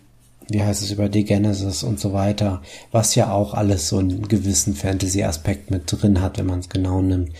wie 0.49 0.63
heißt 0.63 0.81
es, 0.81 0.91
über 0.91 1.09
die 1.09 1.25
Genesis 1.25 1.83
und 1.83 1.99
so 1.99 2.13
weiter, 2.13 2.61
was 2.91 3.15
ja 3.15 3.31
auch 3.31 3.53
alles 3.53 3.87
so 3.87 3.99
einen 3.99 4.27
gewissen 4.27 4.73
Fantasy-Aspekt 4.73 5.71
mit 5.71 5.83
drin 5.85 6.21
hat, 6.21 6.37
wenn 6.37 6.47
man 6.47 6.59
es 6.59 6.69
genau 6.69 7.01
nimmt. 7.01 7.31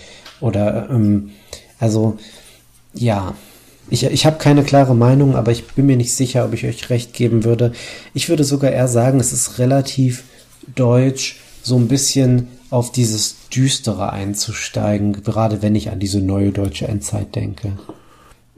Oder, 0.42 0.90
ähm, 0.90 1.32
also, 1.80 2.18
ja, 2.94 3.36
ich, 3.90 4.04
ich 4.04 4.26
habe 4.26 4.38
keine 4.38 4.64
klare 4.64 4.96
Meinung, 4.96 5.36
aber 5.36 5.52
ich 5.52 5.66
bin 5.66 5.86
mir 5.86 5.98
nicht 5.98 6.14
sicher, 6.14 6.46
ob 6.46 6.54
ich 6.54 6.66
euch 6.66 6.90
recht 6.90 7.14
geben 7.14 7.44
würde. 7.44 7.72
Ich 8.14 8.30
würde 8.30 8.44
sogar 8.44 8.72
eher 8.72 8.88
sagen, 8.88 9.20
es 9.20 9.34
ist 9.34 9.60
relativ 9.60 10.24
deutsch, 10.76 11.38
so 11.64 11.76
ein 11.76 11.88
bisschen 11.88 12.48
auf 12.70 12.92
dieses 12.92 13.50
Düstere 13.50 14.12
einzusteigen, 14.14 15.24
gerade 15.24 15.62
wenn 15.62 15.76
ich 15.76 15.90
an 15.90 16.00
diese 16.00 16.22
neue 16.22 16.52
deutsche 16.52 16.88
Endzeit 16.88 17.36
denke. 17.36 17.74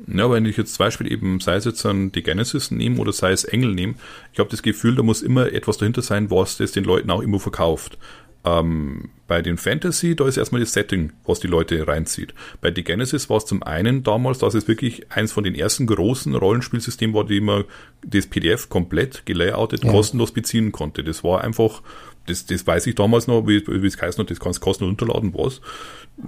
Ja, 0.07 0.29
wenn 0.31 0.45
ich 0.45 0.57
jetzt 0.57 0.73
zum 0.73 0.85
Beispiel 0.85 1.11
eben, 1.11 1.39
sei 1.39 1.55
es 1.55 1.65
jetzt 1.65 1.85
an 1.85 2.11
die 2.11 2.23
Genesis 2.23 2.71
nehmen 2.71 2.99
oder 2.99 3.13
sei 3.13 3.31
es 3.31 3.43
Engel 3.43 3.73
nehmen, 3.73 3.95
ich 4.33 4.39
habe 4.39 4.49
das 4.49 4.63
Gefühl, 4.63 4.95
da 4.95 5.03
muss 5.03 5.21
immer 5.21 5.53
etwas 5.53 5.77
dahinter 5.77 6.01
sein, 6.01 6.29
was 6.29 6.57
das 6.57 6.71
den 6.71 6.83
Leuten 6.83 7.11
auch 7.11 7.21
immer 7.21 7.39
verkauft. 7.39 7.97
Ähm, 8.43 9.09
bei 9.27 9.41
den 9.41 9.57
Fantasy, 9.57 10.15
da 10.15 10.27
ist 10.27 10.35
erstmal 10.35 10.59
das 10.59 10.73
Setting, 10.73 11.13
was 11.25 11.39
die 11.39 11.47
Leute 11.47 11.87
reinzieht. 11.87 12.33
Bei 12.59 12.73
The 12.73 12.83
Genesis 12.83 13.29
war 13.29 13.37
es 13.37 13.45
zum 13.45 13.63
einen 13.63 14.03
damals, 14.03 14.39
dass 14.39 14.55
es 14.55 14.67
wirklich 14.67 15.09
eins 15.09 15.31
von 15.31 15.45
den 15.45 15.55
ersten 15.55 15.87
großen 15.87 16.35
Rollenspielsystemen 16.35 17.15
war, 17.15 17.23
die 17.23 17.39
man 17.39 17.63
das 18.05 18.27
PDF 18.27 18.67
komplett 18.67 19.25
gelayoutet 19.25 19.85
ja. 19.85 19.91
kostenlos 19.91 20.33
beziehen 20.33 20.71
konnte. 20.73 21.03
Das 21.03 21.23
war 21.23 21.45
einfach, 21.45 21.81
das, 22.25 22.45
das 22.45 22.67
weiß 22.67 22.87
ich 22.87 22.95
damals 22.95 23.27
noch, 23.27 23.47
wie, 23.47 23.65
wie 23.65 23.87
es 23.87 23.97
geheißen 23.97 24.21
hat, 24.21 24.29
das 24.29 24.39
kannst 24.39 24.59
kostenlos 24.59 24.89
runterladen, 24.89 25.33
was. 25.33 25.61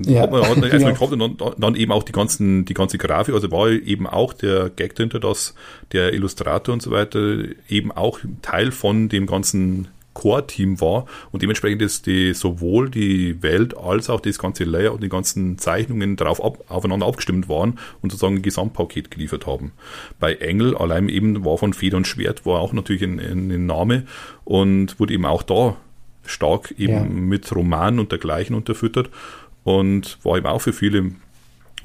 Ja. 0.05 0.21
Hat 0.21 0.31
man, 0.31 0.41
erstmal 0.63 0.93
gehabt 0.93 1.11
und 1.11 1.19
dann, 1.19 1.53
dann, 1.57 1.75
eben 1.75 1.91
auch 1.91 2.03
die 2.03 2.13
ganzen, 2.13 2.63
die 2.63 2.73
ganze 2.73 2.97
Grafik, 2.97 3.33
also 3.35 3.51
war 3.51 3.69
eben 3.69 4.07
auch 4.07 4.31
der 4.31 4.69
Gag 4.69 4.95
dahinter, 4.95 5.19
dass 5.19 5.55
der 5.91 6.13
Illustrator 6.13 6.71
und 6.71 6.81
so 6.81 6.91
weiter 6.91 7.43
eben 7.67 7.91
auch 7.91 8.19
Teil 8.41 8.71
von 8.71 9.09
dem 9.09 9.25
ganzen 9.25 9.89
Core-Team 10.13 10.79
war 10.81 11.05
und 11.31 11.41
dementsprechend 11.41 11.81
ist 11.81 12.05
die 12.05 12.33
sowohl 12.33 12.89
die 12.89 13.41
Welt 13.41 13.77
als 13.77 14.09
auch 14.09 14.19
das 14.19 14.37
ganze 14.37 14.63
Layer 14.63 14.93
und 14.93 15.03
die 15.03 15.09
ganzen 15.09 15.57
Zeichnungen 15.57 16.15
darauf 16.15 16.43
ab, 16.43 16.63
aufeinander 16.67 17.07
abgestimmt 17.07 17.49
waren 17.49 17.79
und 18.01 18.11
sozusagen 18.11 18.35
ein 18.35 18.41
Gesamtpaket 18.41 19.11
geliefert 19.11 19.47
haben. 19.47 19.71
Bei 20.19 20.35
Engel 20.35 20.77
allein 20.77 21.09
eben 21.09 21.43
war 21.45 21.57
von 21.57 21.73
Feder 21.73 21.97
und 21.97 22.07
Schwert 22.07 22.45
war 22.45 22.59
auch 22.59 22.73
natürlich 22.73 23.03
ein, 23.03 23.19
ein 23.19 23.65
Name 23.65 24.05
und 24.43 24.99
wurde 24.99 25.13
eben 25.13 25.25
auch 25.25 25.43
da 25.43 25.75
stark 26.25 26.71
eben 26.77 26.93
ja. 26.93 27.03
mit 27.03 27.53
Romanen 27.53 27.99
und 27.99 28.11
dergleichen 28.11 28.55
unterfüttert 28.55 29.09
und 29.63 30.17
war 30.23 30.37
eben 30.37 30.47
auch 30.47 30.61
für 30.61 30.73
viele 30.73 31.11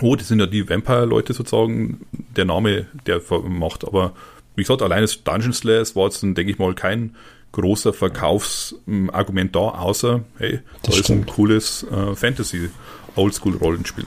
Oh, 0.01 0.14
das 0.14 0.29
sind 0.29 0.39
ja 0.39 0.47
die 0.47 0.68
Vampire-Leute 0.68 1.33
sozusagen, 1.33 2.07
der 2.37 2.45
Name, 2.45 2.87
der 3.07 3.20
macht. 3.49 3.85
Aber 3.85 4.12
wie 4.55 4.62
gesagt, 4.62 4.83
allein 4.83 5.03
das 5.03 5.24
Dungeon 5.24 5.53
Slayer 5.53 5.85
war 5.95 6.05
jetzt, 6.05 6.22
dann 6.22 6.35
denke 6.35 6.53
ich 6.53 6.59
mal, 6.59 6.74
kein 6.74 7.16
großer 7.61 7.92
Verkaufsargument 7.92 9.54
da, 9.54 9.61
außer, 9.61 10.22
hey, 10.38 10.61
da 10.82 10.92
ist 10.92 11.11
ein 11.11 11.26
cooles 11.26 11.84
äh, 11.90 12.14
Fantasy 12.14 12.70
Oldschool-Rollenspiel. 13.16 14.06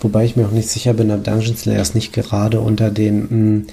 Wobei 0.00 0.24
ich 0.24 0.36
mir 0.36 0.46
auch 0.46 0.52
nicht 0.52 0.68
sicher 0.68 0.92
bin, 0.94 1.10
ob 1.12 1.22
Dungeon 1.22 1.56
Slayer 1.56 1.80
ist 1.80 1.94
nicht 1.94 2.12
gerade 2.12 2.60
unter 2.60 2.90
den, 2.90 3.20
mh, 3.20 3.28
mm, 3.30 3.66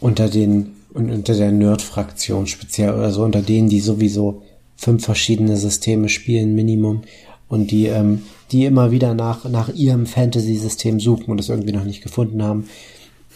unter 0.00 0.28
den, 0.28 0.76
unter 0.94 1.34
der 1.34 1.50
Nerd-Fraktion 1.50 2.46
speziell 2.46 2.94
oder 2.94 3.10
so, 3.10 3.24
unter 3.24 3.42
denen, 3.42 3.68
die 3.68 3.80
sowieso 3.80 4.42
fünf 4.76 5.04
verschiedene 5.04 5.56
Systeme 5.56 6.08
spielen, 6.08 6.54
Minimum, 6.54 7.02
und 7.48 7.70
die, 7.70 7.86
ähm, 7.86 8.22
die 8.52 8.64
immer 8.64 8.90
wieder 8.92 9.14
nach, 9.14 9.44
nach 9.44 9.68
ihrem 9.70 10.06
Fantasy-System 10.06 11.00
suchen 11.00 11.30
und 11.30 11.40
es 11.40 11.48
irgendwie 11.48 11.72
noch 11.72 11.84
nicht 11.84 12.02
gefunden 12.02 12.42
haben. 12.42 12.68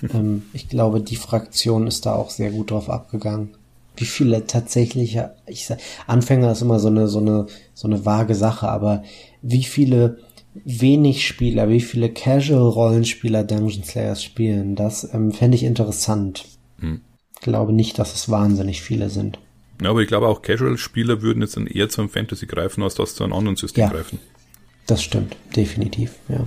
ähm, 0.14 0.44
ich 0.52 0.68
glaube, 0.68 1.00
die 1.00 1.16
Fraktion 1.16 1.88
ist 1.88 2.06
da 2.06 2.14
auch 2.14 2.30
sehr 2.30 2.50
gut 2.50 2.70
drauf 2.70 2.88
abgegangen 2.88 3.50
wie 3.97 4.05
viele 4.05 4.47
tatsächliche, 4.47 5.34
ich 5.47 5.66
sag, 5.66 5.78
Anfänger 6.07 6.53
ist 6.53 6.62
immer 6.62 6.78
so 6.78 6.88
eine, 6.88 7.09
so 7.09 7.18
eine, 7.18 7.47
so 7.74 7.88
eine 7.88 8.05
vage 8.05 8.34
Sache, 8.34 8.68
aber 8.68 9.03
wie 9.43 9.64
viele 9.64 10.18
wenig 10.64 11.26
Spieler, 11.26 11.68
wie 11.68 11.80
viele 11.80 12.11
Casual-Rollenspieler 12.11 13.45
Dungeon 13.45 13.84
Slayers 13.84 14.22
spielen, 14.22 14.74
das 14.74 15.12
ähm, 15.14 15.32
fände 15.32 15.57
ich 15.57 15.64
interessant. 15.64 16.45
Hm. 16.80 17.03
Ich 17.34 17.41
glaube 17.41 17.72
nicht, 17.72 17.99
dass 17.99 18.14
es 18.14 18.28
wahnsinnig 18.28 18.82
viele 18.82 19.11
sind. 19.11 19.38
Ja, 19.82 19.91
aber 19.91 20.03
ich 20.03 20.09
glaube 20.09 20.28
auch 20.28 20.43
Casual-Spieler 20.43 21.22
würden 21.22 21.43
jetzt 21.43 21.57
dann 21.57 21.66
eher 21.66 21.88
zum 21.88 22.11
Fantasy 22.11 22.47
greifen, 22.47 22.82
als 22.82 22.95
dass 22.95 23.14
zu 23.14 23.24
einem 23.24 23.32
anderen 23.32 23.57
System 23.57 23.82
ja, 23.82 23.91
greifen. 23.91 24.18
Das 24.86 25.03
stimmt, 25.03 25.36
definitiv, 25.57 26.16
ja. 26.28 26.47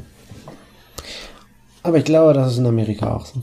Aber 1.81 1.97
ich 1.97 2.05
glaube, 2.05 2.33
das 2.33 2.53
ist 2.53 2.59
in 2.59 2.65
Amerika 2.65 3.15
auch 3.15 3.25
so. 3.25 3.41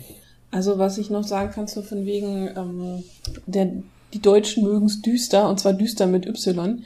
Also 0.51 0.79
was 0.79 0.99
ich 0.99 1.11
noch 1.11 1.25
sagen 1.25 1.53
kann, 1.53 1.67
so 1.69 1.83
von 1.83 2.07
wegen 2.07 2.49
ähm, 2.57 3.05
der 3.47 3.73
die 4.13 4.21
Deutschen 4.21 4.65
mögen 4.65 4.87
es 4.87 5.03
düster, 5.03 5.49
und 5.49 5.61
zwar 5.61 5.73
düster 5.73 6.07
mit 6.07 6.27
Y. 6.27 6.85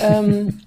Ähm, 0.00 0.60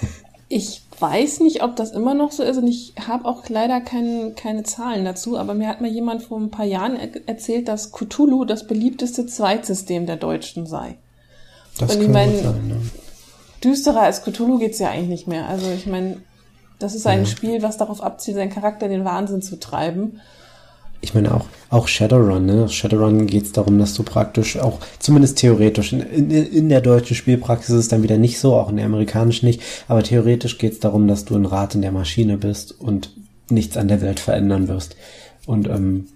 ich 0.48 0.82
weiß 0.98 1.40
nicht, 1.40 1.62
ob 1.62 1.76
das 1.76 1.92
immer 1.92 2.14
noch 2.14 2.32
so 2.32 2.42
ist 2.42 2.56
und 2.56 2.66
ich 2.66 2.94
habe 3.06 3.26
auch 3.26 3.48
leider 3.48 3.80
kein, 3.80 4.34
keine 4.34 4.62
Zahlen 4.62 5.04
dazu, 5.04 5.36
aber 5.38 5.54
mir 5.54 5.68
hat 5.68 5.80
mal 5.80 5.90
jemand 5.90 6.22
vor 6.22 6.38
ein 6.38 6.50
paar 6.50 6.64
Jahren 6.64 6.96
er 6.96 7.26
erzählt, 7.26 7.68
dass 7.68 7.92
Cthulhu 7.92 8.44
das 8.44 8.66
beliebteste 8.66 9.26
Zweitsystem 9.26 10.06
der 10.06 10.16
Deutschen 10.16 10.66
sei. 10.66 10.96
Das 11.78 11.94
und 11.94 12.02
ich 12.02 12.08
meine, 12.08 12.32
ne? 12.32 12.80
düsterer 13.62 14.02
als 14.02 14.22
Cthulhu 14.22 14.58
geht's 14.58 14.78
ja 14.78 14.90
eigentlich 14.90 15.08
nicht 15.08 15.28
mehr. 15.28 15.48
Also 15.48 15.70
ich 15.70 15.86
meine, 15.86 16.18
das 16.78 16.94
ist 16.94 17.06
ein 17.06 17.20
ja. 17.20 17.26
Spiel, 17.26 17.62
was 17.62 17.76
darauf 17.76 18.02
abzielt, 18.02 18.36
seinen 18.36 18.52
Charakter 18.52 18.86
in 18.86 18.92
den 18.92 19.04
Wahnsinn 19.04 19.42
zu 19.42 19.58
treiben 19.58 20.20
ich 21.06 21.14
meine 21.14 21.32
auch, 21.32 21.46
auch 21.70 21.86
Shadowrun, 21.86 22.46
ne? 22.46 22.68
Shadowrun 22.68 23.26
geht 23.26 23.44
es 23.44 23.52
darum, 23.52 23.78
dass 23.78 23.94
du 23.94 24.02
praktisch 24.02 24.58
auch, 24.58 24.80
zumindest 24.98 25.38
theoretisch, 25.38 25.92
in, 25.92 26.00
in, 26.00 26.30
in, 26.30 26.68
der 26.68 26.80
deutschen 26.80 27.14
Spielpraxis 27.14 27.70
ist 27.70 27.80
es 27.82 27.88
dann 27.88 28.02
wieder 28.02 28.18
nicht 28.18 28.40
so, 28.40 28.54
auch 28.54 28.68
in 28.68 28.76
der 28.76 28.86
amerikanischen 28.86 29.46
nicht, 29.46 29.62
aber 29.86 30.02
theoretisch 30.02 30.58
geht 30.58 30.72
es 30.72 30.80
darum, 30.80 31.06
dass 31.06 31.24
du 31.24 31.36
ein 31.36 31.46
Rad 31.46 31.76
in 31.76 31.82
der 31.82 31.92
Maschine 31.92 32.38
bist 32.38 32.78
und 32.80 33.12
nichts 33.48 33.76
an 33.76 33.86
der 33.86 34.00
Welt 34.00 34.18
verändern 34.18 34.66
wirst. 34.66 34.96
Und 35.46 35.68
ähm, 35.68 36.08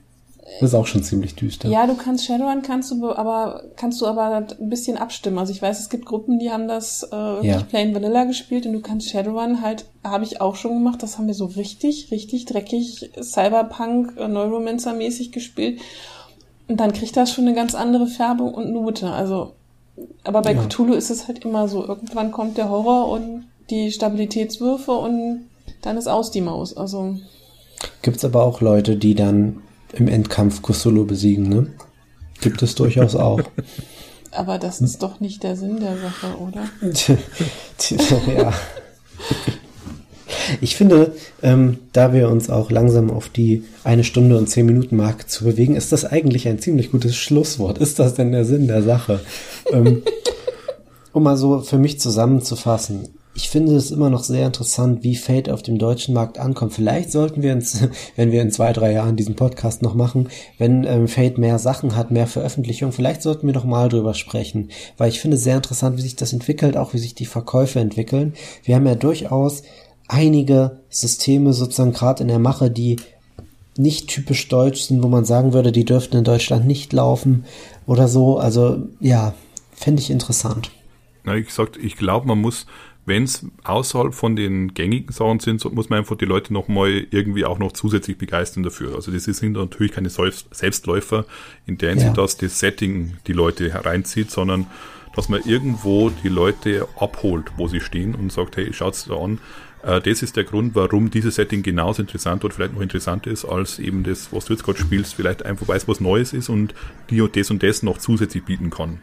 das 0.58 0.70
ist 0.70 0.74
auch 0.74 0.86
schon 0.86 1.02
ziemlich 1.02 1.36
düster. 1.36 1.68
Ja, 1.68 1.86
du 1.86 1.94
kannst 1.94 2.26
Shadowrun 2.26 2.62
kannst 2.62 2.90
du 2.90 3.12
aber 3.12 3.62
kannst 3.76 4.00
du 4.00 4.06
aber 4.06 4.46
ein 4.60 4.68
bisschen 4.68 4.96
abstimmen. 4.96 5.38
Also 5.38 5.52
ich 5.52 5.62
weiß, 5.62 5.78
es 5.78 5.88
gibt 5.88 6.06
Gruppen, 6.06 6.38
die 6.38 6.50
haben 6.50 6.66
das 6.66 7.04
äh, 7.04 7.16
wirklich 7.16 7.52
ja. 7.52 7.62
plain 7.62 7.94
vanilla 7.94 8.24
gespielt 8.24 8.66
und 8.66 8.72
du 8.72 8.80
kannst 8.80 9.10
Shadowrun 9.10 9.62
halt 9.62 9.86
habe 10.02 10.24
ich 10.24 10.40
auch 10.40 10.56
schon 10.56 10.74
gemacht. 10.74 11.02
Das 11.02 11.18
haben 11.18 11.28
wir 11.28 11.34
so 11.34 11.46
richtig 11.46 12.10
richtig 12.10 12.46
dreckig 12.46 13.10
Cyberpunk 13.20 14.16
äh, 14.18 14.28
Neuromancer 14.28 14.92
mäßig 14.92 15.32
gespielt. 15.32 15.80
Und 16.68 16.78
dann 16.78 16.92
kriegt 16.92 17.16
das 17.16 17.32
schon 17.32 17.46
eine 17.46 17.54
ganz 17.54 17.74
andere 17.74 18.06
Färbung 18.06 18.54
und 18.54 18.72
Note. 18.72 19.10
Also 19.10 19.52
aber 20.24 20.42
bei 20.42 20.54
ja. 20.54 20.62
Cthulhu 20.62 20.94
ist 20.94 21.10
es 21.10 21.28
halt 21.28 21.44
immer 21.44 21.68
so, 21.68 21.86
irgendwann 21.86 22.32
kommt 22.32 22.56
der 22.56 22.70
Horror 22.70 23.08
und 23.08 23.44
die 23.70 23.92
Stabilitätswürfe 23.92 24.92
und 24.92 25.46
dann 25.82 25.96
ist 25.96 26.08
aus 26.08 26.30
die 26.30 26.40
Maus. 26.40 26.76
Also 26.76 27.16
Gibt's 28.02 28.24
aber 28.24 28.42
auch 28.42 28.60
Leute, 28.60 28.96
die 28.96 29.14
dann 29.14 29.62
im 29.92 30.08
Endkampf 30.08 30.62
Cthulhu 30.62 31.04
besiegen, 31.04 31.48
ne? 31.48 31.66
Gibt 32.40 32.62
es 32.62 32.74
durchaus 32.74 33.14
auch. 33.14 33.40
Aber 34.32 34.58
das 34.58 34.80
ist 34.80 35.02
doch 35.02 35.20
nicht 35.20 35.42
der 35.42 35.56
Sinn 35.56 35.80
der 35.80 35.96
Sache, 35.98 36.36
oder? 36.38 36.68
ja. 38.36 38.52
Ich 40.60 40.76
finde, 40.76 41.14
ähm, 41.42 41.78
da 41.92 42.12
wir 42.12 42.28
uns 42.28 42.48
auch 42.48 42.70
langsam 42.70 43.10
auf 43.10 43.28
die 43.28 43.64
eine 43.82 44.04
Stunde 44.04 44.38
und 44.38 44.48
zehn 44.48 44.66
Minuten 44.66 44.96
Marke 44.96 45.26
zu 45.26 45.44
bewegen, 45.44 45.74
ist 45.74 45.90
das 45.90 46.04
eigentlich 46.04 46.46
ein 46.46 46.60
ziemlich 46.60 46.92
gutes 46.92 47.16
Schlusswort. 47.16 47.78
Ist 47.78 47.98
das 47.98 48.14
denn 48.14 48.30
der 48.30 48.44
Sinn 48.44 48.68
der 48.68 48.82
Sache? 48.82 49.20
ähm, 49.72 50.02
um 51.12 51.24
mal 51.24 51.36
so 51.36 51.60
für 51.60 51.78
mich 51.78 51.98
zusammenzufassen 51.98 53.08
ich 53.34 53.48
finde 53.48 53.76
es 53.76 53.90
immer 53.90 54.10
noch 54.10 54.24
sehr 54.24 54.46
interessant, 54.46 55.04
wie 55.04 55.14
Fate 55.14 55.50
auf 55.50 55.62
dem 55.62 55.78
deutschen 55.78 56.14
Markt 56.14 56.38
ankommt. 56.38 56.72
Vielleicht 56.72 57.12
sollten 57.12 57.42
wir 57.42 57.52
uns, 57.52 57.86
wenn 58.16 58.32
wir 58.32 58.42
in 58.42 58.50
zwei, 58.50 58.72
drei 58.72 58.92
Jahren 58.92 59.16
diesen 59.16 59.36
Podcast 59.36 59.82
noch 59.82 59.94
machen, 59.94 60.28
wenn 60.58 60.84
ähm, 60.84 61.08
Fate 61.08 61.38
mehr 61.38 61.58
Sachen 61.58 61.96
hat, 61.96 62.10
mehr 62.10 62.26
Veröffentlichungen, 62.26 62.92
vielleicht 62.92 63.22
sollten 63.22 63.46
wir 63.46 63.54
noch 63.54 63.64
mal 63.64 63.88
drüber 63.88 64.14
sprechen, 64.14 64.70
weil 64.96 65.08
ich 65.08 65.20
finde 65.20 65.36
es 65.36 65.44
sehr 65.44 65.56
interessant, 65.56 65.96
wie 65.96 66.02
sich 66.02 66.16
das 66.16 66.32
entwickelt, 66.32 66.76
auch 66.76 66.92
wie 66.92 66.98
sich 66.98 67.14
die 67.14 67.26
Verkäufe 67.26 67.78
entwickeln. 67.78 68.34
Wir 68.64 68.74
haben 68.74 68.86
ja 68.86 68.96
durchaus 68.96 69.62
einige 70.08 70.80
Systeme 70.88 71.52
sozusagen 71.52 71.92
gerade 71.92 72.22
in 72.22 72.28
der 72.28 72.40
Mache, 72.40 72.70
die 72.70 72.96
nicht 73.76 74.08
typisch 74.08 74.48
deutsch 74.48 74.82
sind, 74.82 75.02
wo 75.02 75.08
man 75.08 75.24
sagen 75.24 75.52
würde, 75.52 75.72
die 75.72 75.84
dürften 75.84 76.16
in 76.16 76.24
Deutschland 76.24 76.66
nicht 76.66 76.92
laufen 76.92 77.44
oder 77.86 78.08
so. 78.08 78.38
Also 78.38 78.88
ja, 78.98 79.34
fände 79.72 80.02
ich 80.02 80.10
interessant. 80.10 80.70
Na, 81.24 81.36
ich 81.36 81.46
gesagt, 81.46 81.76
ich 81.76 81.96
glaube, 81.96 82.26
man 82.26 82.40
muss 82.40 82.66
wenn 83.06 83.24
es 83.24 83.46
außerhalb 83.64 84.14
von 84.14 84.36
den 84.36 84.74
gängigen 84.74 85.12
Sachen 85.12 85.40
sind, 85.40 85.60
so 85.60 85.70
muss 85.70 85.88
man 85.88 86.00
einfach 86.00 86.16
die 86.16 86.26
Leute 86.26 86.52
nochmal 86.52 87.06
irgendwie 87.10 87.44
auch 87.44 87.58
noch 87.58 87.72
zusätzlich 87.72 88.18
begeistern 88.18 88.62
dafür. 88.62 88.94
Also 88.94 89.10
das 89.10 89.24
sind 89.24 89.52
natürlich 89.52 89.92
keine 89.92 90.10
Selbstläufer 90.10 91.24
in 91.66 91.78
der 91.78 91.90
Hinsicht, 91.90 92.16
ja. 92.16 92.22
dass 92.22 92.36
das 92.36 92.58
Setting 92.58 93.16
die 93.26 93.32
Leute 93.32 93.72
hereinzieht, 93.72 94.30
sondern 94.30 94.66
dass 95.16 95.28
man 95.28 95.42
irgendwo 95.44 96.10
die 96.10 96.28
Leute 96.28 96.86
abholt, 96.98 97.52
wo 97.56 97.66
sie 97.66 97.80
stehen 97.80 98.14
und 98.14 98.30
sagt, 98.30 98.56
hey, 98.56 98.72
schaut's 98.72 99.06
da 99.06 99.16
an, 99.16 99.38
Äh, 99.82 100.00
das 100.00 100.22
ist 100.22 100.36
der 100.36 100.44
Grund, 100.44 100.74
warum 100.74 101.10
dieses 101.10 101.36
Setting 101.36 101.62
genauso 101.62 102.02
interessant 102.02 102.44
oder 102.44 102.54
vielleicht 102.54 102.74
noch 102.74 102.82
interessanter 102.82 103.30
ist, 103.30 103.44
als 103.44 103.78
eben 103.78 104.02
das, 104.04 104.32
was 104.32 104.44
du 104.44 104.52
jetzt 104.52 104.64
gerade 104.64 104.78
spielst, 104.78 105.14
vielleicht 105.14 105.44
einfach 105.44 105.68
weiß, 105.68 105.88
was 105.88 106.00
Neues 106.00 106.32
ist 106.32 106.48
und 106.48 106.74
die 107.08 107.20
und 107.20 107.36
das 107.36 107.50
und 107.50 107.62
das 107.62 107.82
noch 107.82 107.98
zusätzlich 107.98 108.44
bieten 108.44 108.70
kann. 108.70 109.00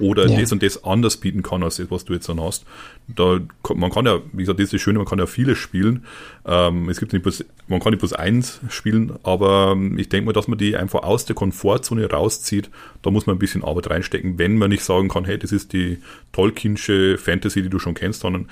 Oder 0.00 0.26
ja. 0.26 0.40
das 0.40 0.52
und 0.52 0.62
das 0.62 0.84
anders 0.84 1.16
bieten 1.18 1.42
kann, 1.42 1.62
als 1.62 1.76
das, 1.76 1.90
was 1.90 2.04
du 2.04 2.14
jetzt 2.14 2.28
dann 2.28 2.40
hast. 2.40 2.64
Da, 3.08 3.40
man 3.74 3.90
kann 3.90 4.06
ja, 4.06 4.20
wie 4.32 4.42
gesagt, 4.42 4.58
das 4.58 4.64
ist 4.64 4.72
das 4.74 4.80
Schöne, 4.80 4.98
man 4.98 5.06
kann 5.06 5.18
ja 5.18 5.26
vieles 5.26 5.58
spielen. 5.58 6.04
Ähm, 6.46 6.88
es 6.88 6.98
gibt 6.98 7.12
nicht 7.12 7.22
bloß, 7.22 7.44
man 7.68 7.80
kann 7.80 7.92
nicht 7.92 8.00
bloß 8.00 8.12
eins 8.12 8.60
spielen, 8.68 9.12
aber 9.22 9.72
ähm, 9.72 9.98
ich 9.98 10.08
denke 10.08 10.26
mal, 10.26 10.32
dass 10.32 10.48
man 10.48 10.58
die 10.58 10.76
einfach 10.76 11.02
aus 11.02 11.24
der 11.24 11.36
Komfortzone 11.36 12.10
rauszieht. 12.10 12.70
Da 13.02 13.10
muss 13.10 13.26
man 13.26 13.36
ein 13.36 13.40
bisschen 13.40 13.64
Arbeit 13.64 13.90
reinstecken, 13.90 14.38
wenn 14.38 14.58
man 14.58 14.70
nicht 14.70 14.84
sagen 14.84 15.08
kann, 15.08 15.24
hey, 15.24 15.38
das 15.38 15.52
ist 15.52 15.72
die 15.72 15.98
Tolkiensche 16.32 17.18
Fantasy, 17.18 17.62
die 17.62 17.70
du 17.70 17.78
schon 17.78 17.94
kennst, 17.94 18.20
sondern 18.20 18.48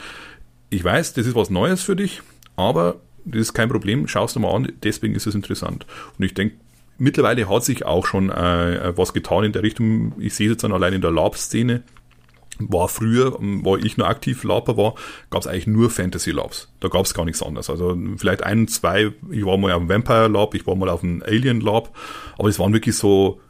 ich 0.70 0.84
weiß, 0.84 1.14
das 1.14 1.26
ist 1.26 1.34
was 1.34 1.51
Neues 1.51 1.82
für 1.82 1.96
dich, 1.96 2.22
aber 2.57 2.96
das 3.24 3.42
ist 3.42 3.55
kein 3.55 3.68
Problem, 3.68 4.09
schaust 4.09 4.36
du 4.36 4.40
mal 4.40 4.55
an, 4.55 4.72
deswegen 4.82 5.14
ist 5.14 5.26
es 5.26 5.34
interessant. 5.34 5.86
Und 6.18 6.24
ich 6.24 6.34
denke, 6.34 6.57
mittlerweile 6.99 7.49
hat 7.49 7.64
sich 7.64 7.86
auch 7.86 8.07
schon 8.07 8.30
äh, 8.30 8.92
was 8.96 9.12
getan 9.12 9.44
in 9.44 9.53
der 9.53 9.62
Richtung. 9.62 10.12
Ich 10.18 10.34
sehe 10.34 10.49
es 10.49 10.53
jetzt 10.53 10.64
dann 10.64 10.72
allein 10.72 10.92
in 10.92 11.01
der 11.01 11.11
Lab-Szene. 11.11 11.82
War 12.61 12.88
früher, 12.88 13.36
wo 13.38 13.76
ich 13.76 13.96
nur 13.96 14.09
aktiv 14.09 14.42
Laber 14.42 14.76
war, 14.76 14.94
gab 15.30 15.42
es 15.42 15.46
eigentlich 15.46 15.68
nur 15.68 15.90
Fantasy 15.90 16.32
Labs. 16.32 16.68
Da 16.80 16.88
gab 16.88 17.05
es 17.05 17.14
gar 17.14 17.24
nichts 17.24 17.40
anderes. 17.40 17.70
Also 17.70 17.96
vielleicht 18.16 18.42
ein, 18.42 18.66
zwei, 18.66 19.12
ich 19.30 19.44
war 19.44 19.57
mal 19.59 19.72
auf 19.72 19.78
dem 19.78 19.88
Vampire 19.88 20.26
Lab, 20.26 20.55
ich 20.55 20.66
war 20.66 20.74
mal 20.74 20.88
auf 20.88 21.03
dem 21.03 21.22
Alien 21.22 21.61
Lab, 21.61 21.96
aber 22.36 22.49
es 22.49 22.59
waren 22.59 22.72
wirklich 22.72 22.96
so 22.96 23.40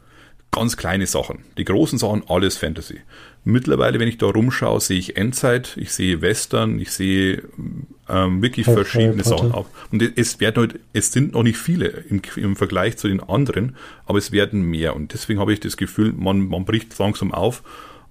ganz 0.51 0.77
kleine 0.77 1.07
Sachen. 1.07 1.39
Die 1.57 1.65
großen 1.65 1.97
Sachen, 1.97 2.23
alles 2.27 2.57
Fantasy. 2.57 2.99
Mittlerweile, 3.45 3.99
wenn 3.99 4.07
ich 4.07 4.17
da 4.17 4.27
rumschaue, 4.27 4.81
sehe 4.81 4.99
ich 4.99 5.15
Endzeit, 5.15 5.77
ich 5.77 5.91
sehe 5.91 6.21
Western, 6.21 6.79
ich 6.79 6.91
sehe 6.91 7.43
ähm, 8.09 8.41
wirklich 8.41 8.67
Harry 8.67 8.75
verschiedene 8.75 9.23
Harry 9.23 9.37
Sachen. 9.37 9.53
Und 9.91 10.17
es 10.17 10.39
werden 10.39 10.57
halt, 10.57 10.79
es 10.93 11.11
sind 11.11 11.33
noch 11.33 11.43
nicht 11.43 11.57
viele 11.57 11.87
im, 11.87 12.21
im, 12.35 12.55
Vergleich 12.55 12.97
zu 12.97 13.07
den 13.07 13.21
anderen, 13.21 13.75
aber 14.05 14.17
es 14.17 14.31
werden 14.31 14.61
mehr. 14.63 14.95
Und 14.95 15.13
deswegen 15.13 15.39
habe 15.39 15.53
ich 15.53 15.61
das 15.61 15.77
Gefühl, 15.77 16.13
man, 16.13 16.47
man 16.47 16.65
bricht 16.65 16.97
langsam 16.99 17.33
auf. 17.33 17.63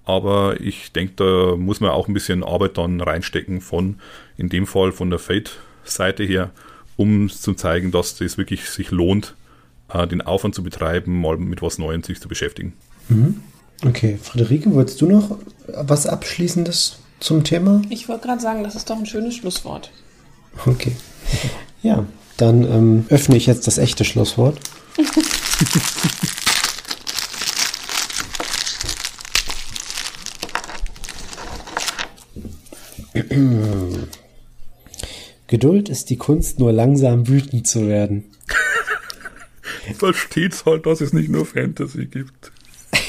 Aber 0.05 0.59
ich 0.61 0.93
denke, 0.93 1.12
da 1.16 1.57
muss 1.57 1.81
man 1.81 1.91
auch 1.91 2.09
ein 2.09 2.14
bisschen 2.14 2.43
Arbeit 2.43 2.79
dann 2.79 3.01
reinstecken 3.01 3.61
von, 3.61 3.97
in 4.39 4.49
dem 4.49 4.66
Fall 4.66 4.93
von 4.93 5.11
der 5.11 5.18
Fate-Seite 5.18 6.24
her, 6.24 6.51
um 6.97 7.29
zu 7.29 7.53
zeigen, 7.53 7.91
dass 7.91 8.16
das 8.16 8.39
wirklich 8.39 8.70
sich 8.70 8.91
lohnt, 8.91 9.35
äh, 9.93 10.07
den 10.07 10.22
Aufwand 10.22 10.55
zu 10.55 10.62
betreiben, 10.62 11.20
mal 11.20 11.37
mit 11.37 11.61
was 11.61 11.76
Neuem 11.76 12.03
sich 12.03 12.20
zu 12.20 12.29
beschäftigen. 12.29 12.72
Mhm. 13.11 13.43
Okay, 13.87 14.18
Friederike, 14.20 14.74
wolltest 14.74 15.01
du 15.01 15.07
noch 15.07 15.39
was 15.68 16.07
Abschließendes 16.07 16.99
zum 17.20 17.45
Thema? 17.45 17.83
Ich 17.91 18.09
wollte 18.09 18.26
gerade 18.26 18.41
sagen, 18.41 18.64
das 18.64 18.74
ist 18.74 18.91
doch 18.91 18.99
ein 18.99 19.07
schönes 19.07 19.37
Schlusswort. 19.37 19.91
Okay. 20.66 20.93
Ja, 21.81 22.05
dann 22.39 22.64
ähm, 22.64 23.07
öffne 23.09 23.37
ich 23.37 23.47
jetzt 23.47 23.68
das 23.68 23.79
echte 23.79 24.05
Schlusswort. 24.05 24.59
Geduld 35.47 35.89
ist 35.89 36.11
die 36.11 36.16
Kunst, 36.16 36.59
nur 36.59 36.72
langsam 36.72 37.29
wütend 37.29 37.68
zu 37.68 37.87
werden. 37.87 38.24
Versteht's 39.95 40.66
halt, 40.66 40.85
dass 40.87 41.01
es 41.01 41.12
nicht 41.12 41.29
nur 41.29 41.47
Fantasy 41.47 42.07
gibt. 42.07 42.53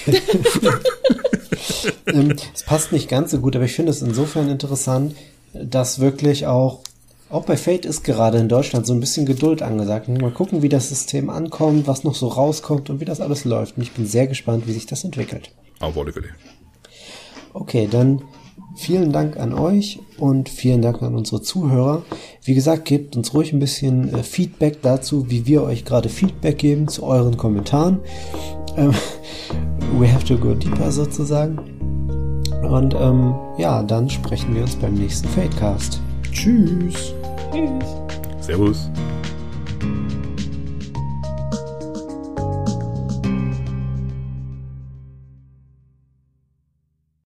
ähm, 2.08 2.36
es 2.54 2.64
passt 2.64 2.92
nicht 2.92 3.10
ganz 3.10 3.32
so 3.32 3.40
gut, 3.40 3.56
aber 3.56 3.66
ich 3.66 3.74
finde 3.74 3.92
es 3.92 4.02
insofern 4.02 4.50
interessant, 4.50 5.16
dass 5.54 6.00
wirklich 6.00 6.48
auch, 6.48 6.80
auch 7.30 7.46
bei 7.46 7.58
Fate 7.58 7.86
ist 7.86 8.04
gerade 8.04 8.38
in 8.38 8.50
Deutschland 8.50 8.86
so 8.86 8.94
ein 8.94 9.00
bisschen 9.00 9.26
Geduld 9.26 9.62
angesagt. 9.62 10.08
Mal 10.08 10.32
gucken, 10.32 10.62
wie 10.62 10.70
das 10.70 10.90
System 10.90 11.30
ankommt, 11.30 11.88
was 11.88 12.04
noch 12.04 12.16
so 12.16 12.28
rauskommt 12.28 12.90
und 12.90 13.00
wie 13.00 13.06
das 13.06 13.22
alles 13.22 13.46
läuft. 13.46 13.78
Und 13.78 13.84
ich 13.84 13.92
bin 13.92 14.06
sehr 14.06 14.28
gespannt, 14.28 14.68
wie 14.68 14.74
sich 14.74 14.86
das 14.86 15.04
entwickelt. 15.04 15.52
Auf 15.80 15.98
alle 15.98 16.12
Fälle. 16.12 16.30
Okay, 17.54 17.88
dann 17.90 18.22
Vielen 18.82 19.12
Dank 19.12 19.36
an 19.36 19.54
euch 19.54 20.00
und 20.18 20.48
vielen 20.48 20.82
Dank 20.82 21.02
an 21.02 21.14
unsere 21.14 21.42
Zuhörer. 21.42 22.02
Wie 22.46 22.56
gesagt, 22.56 22.86
gebt 22.86 23.18
uns 23.18 23.34
ruhig 23.34 23.52
ein 23.52 23.60
bisschen 23.60 24.14
äh, 24.14 24.24
Feedback 24.24 24.82
dazu, 24.82 25.30
wie 25.30 25.46
wir 25.46 25.64
euch 25.64 25.84
gerade 25.84 26.08
Feedback 26.08 26.60
geben 26.60 26.88
zu 26.88 27.04
euren 27.04 27.36
Kommentaren. 27.36 28.00
Ähm, 28.78 28.94
we 30.00 30.10
have 30.10 30.24
to 30.24 30.38
go 30.38 30.54
deeper 30.54 30.94
sozusagen. 30.94 31.60
Und 32.70 32.96
ähm, 32.96 33.36
ja, 33.58 33.84
dann 33.84 34.10
sprechen 34.10 34.56
wir 34.56 34.62
uns 34.62 34.78
beim 34.78 34.94
nächsten 34.94 35.28
Fadecast. 35.28 36.00
Tschüss. 36.32 37.14
Tschüss. 37.52 37.84
Servus. 38.40 38.90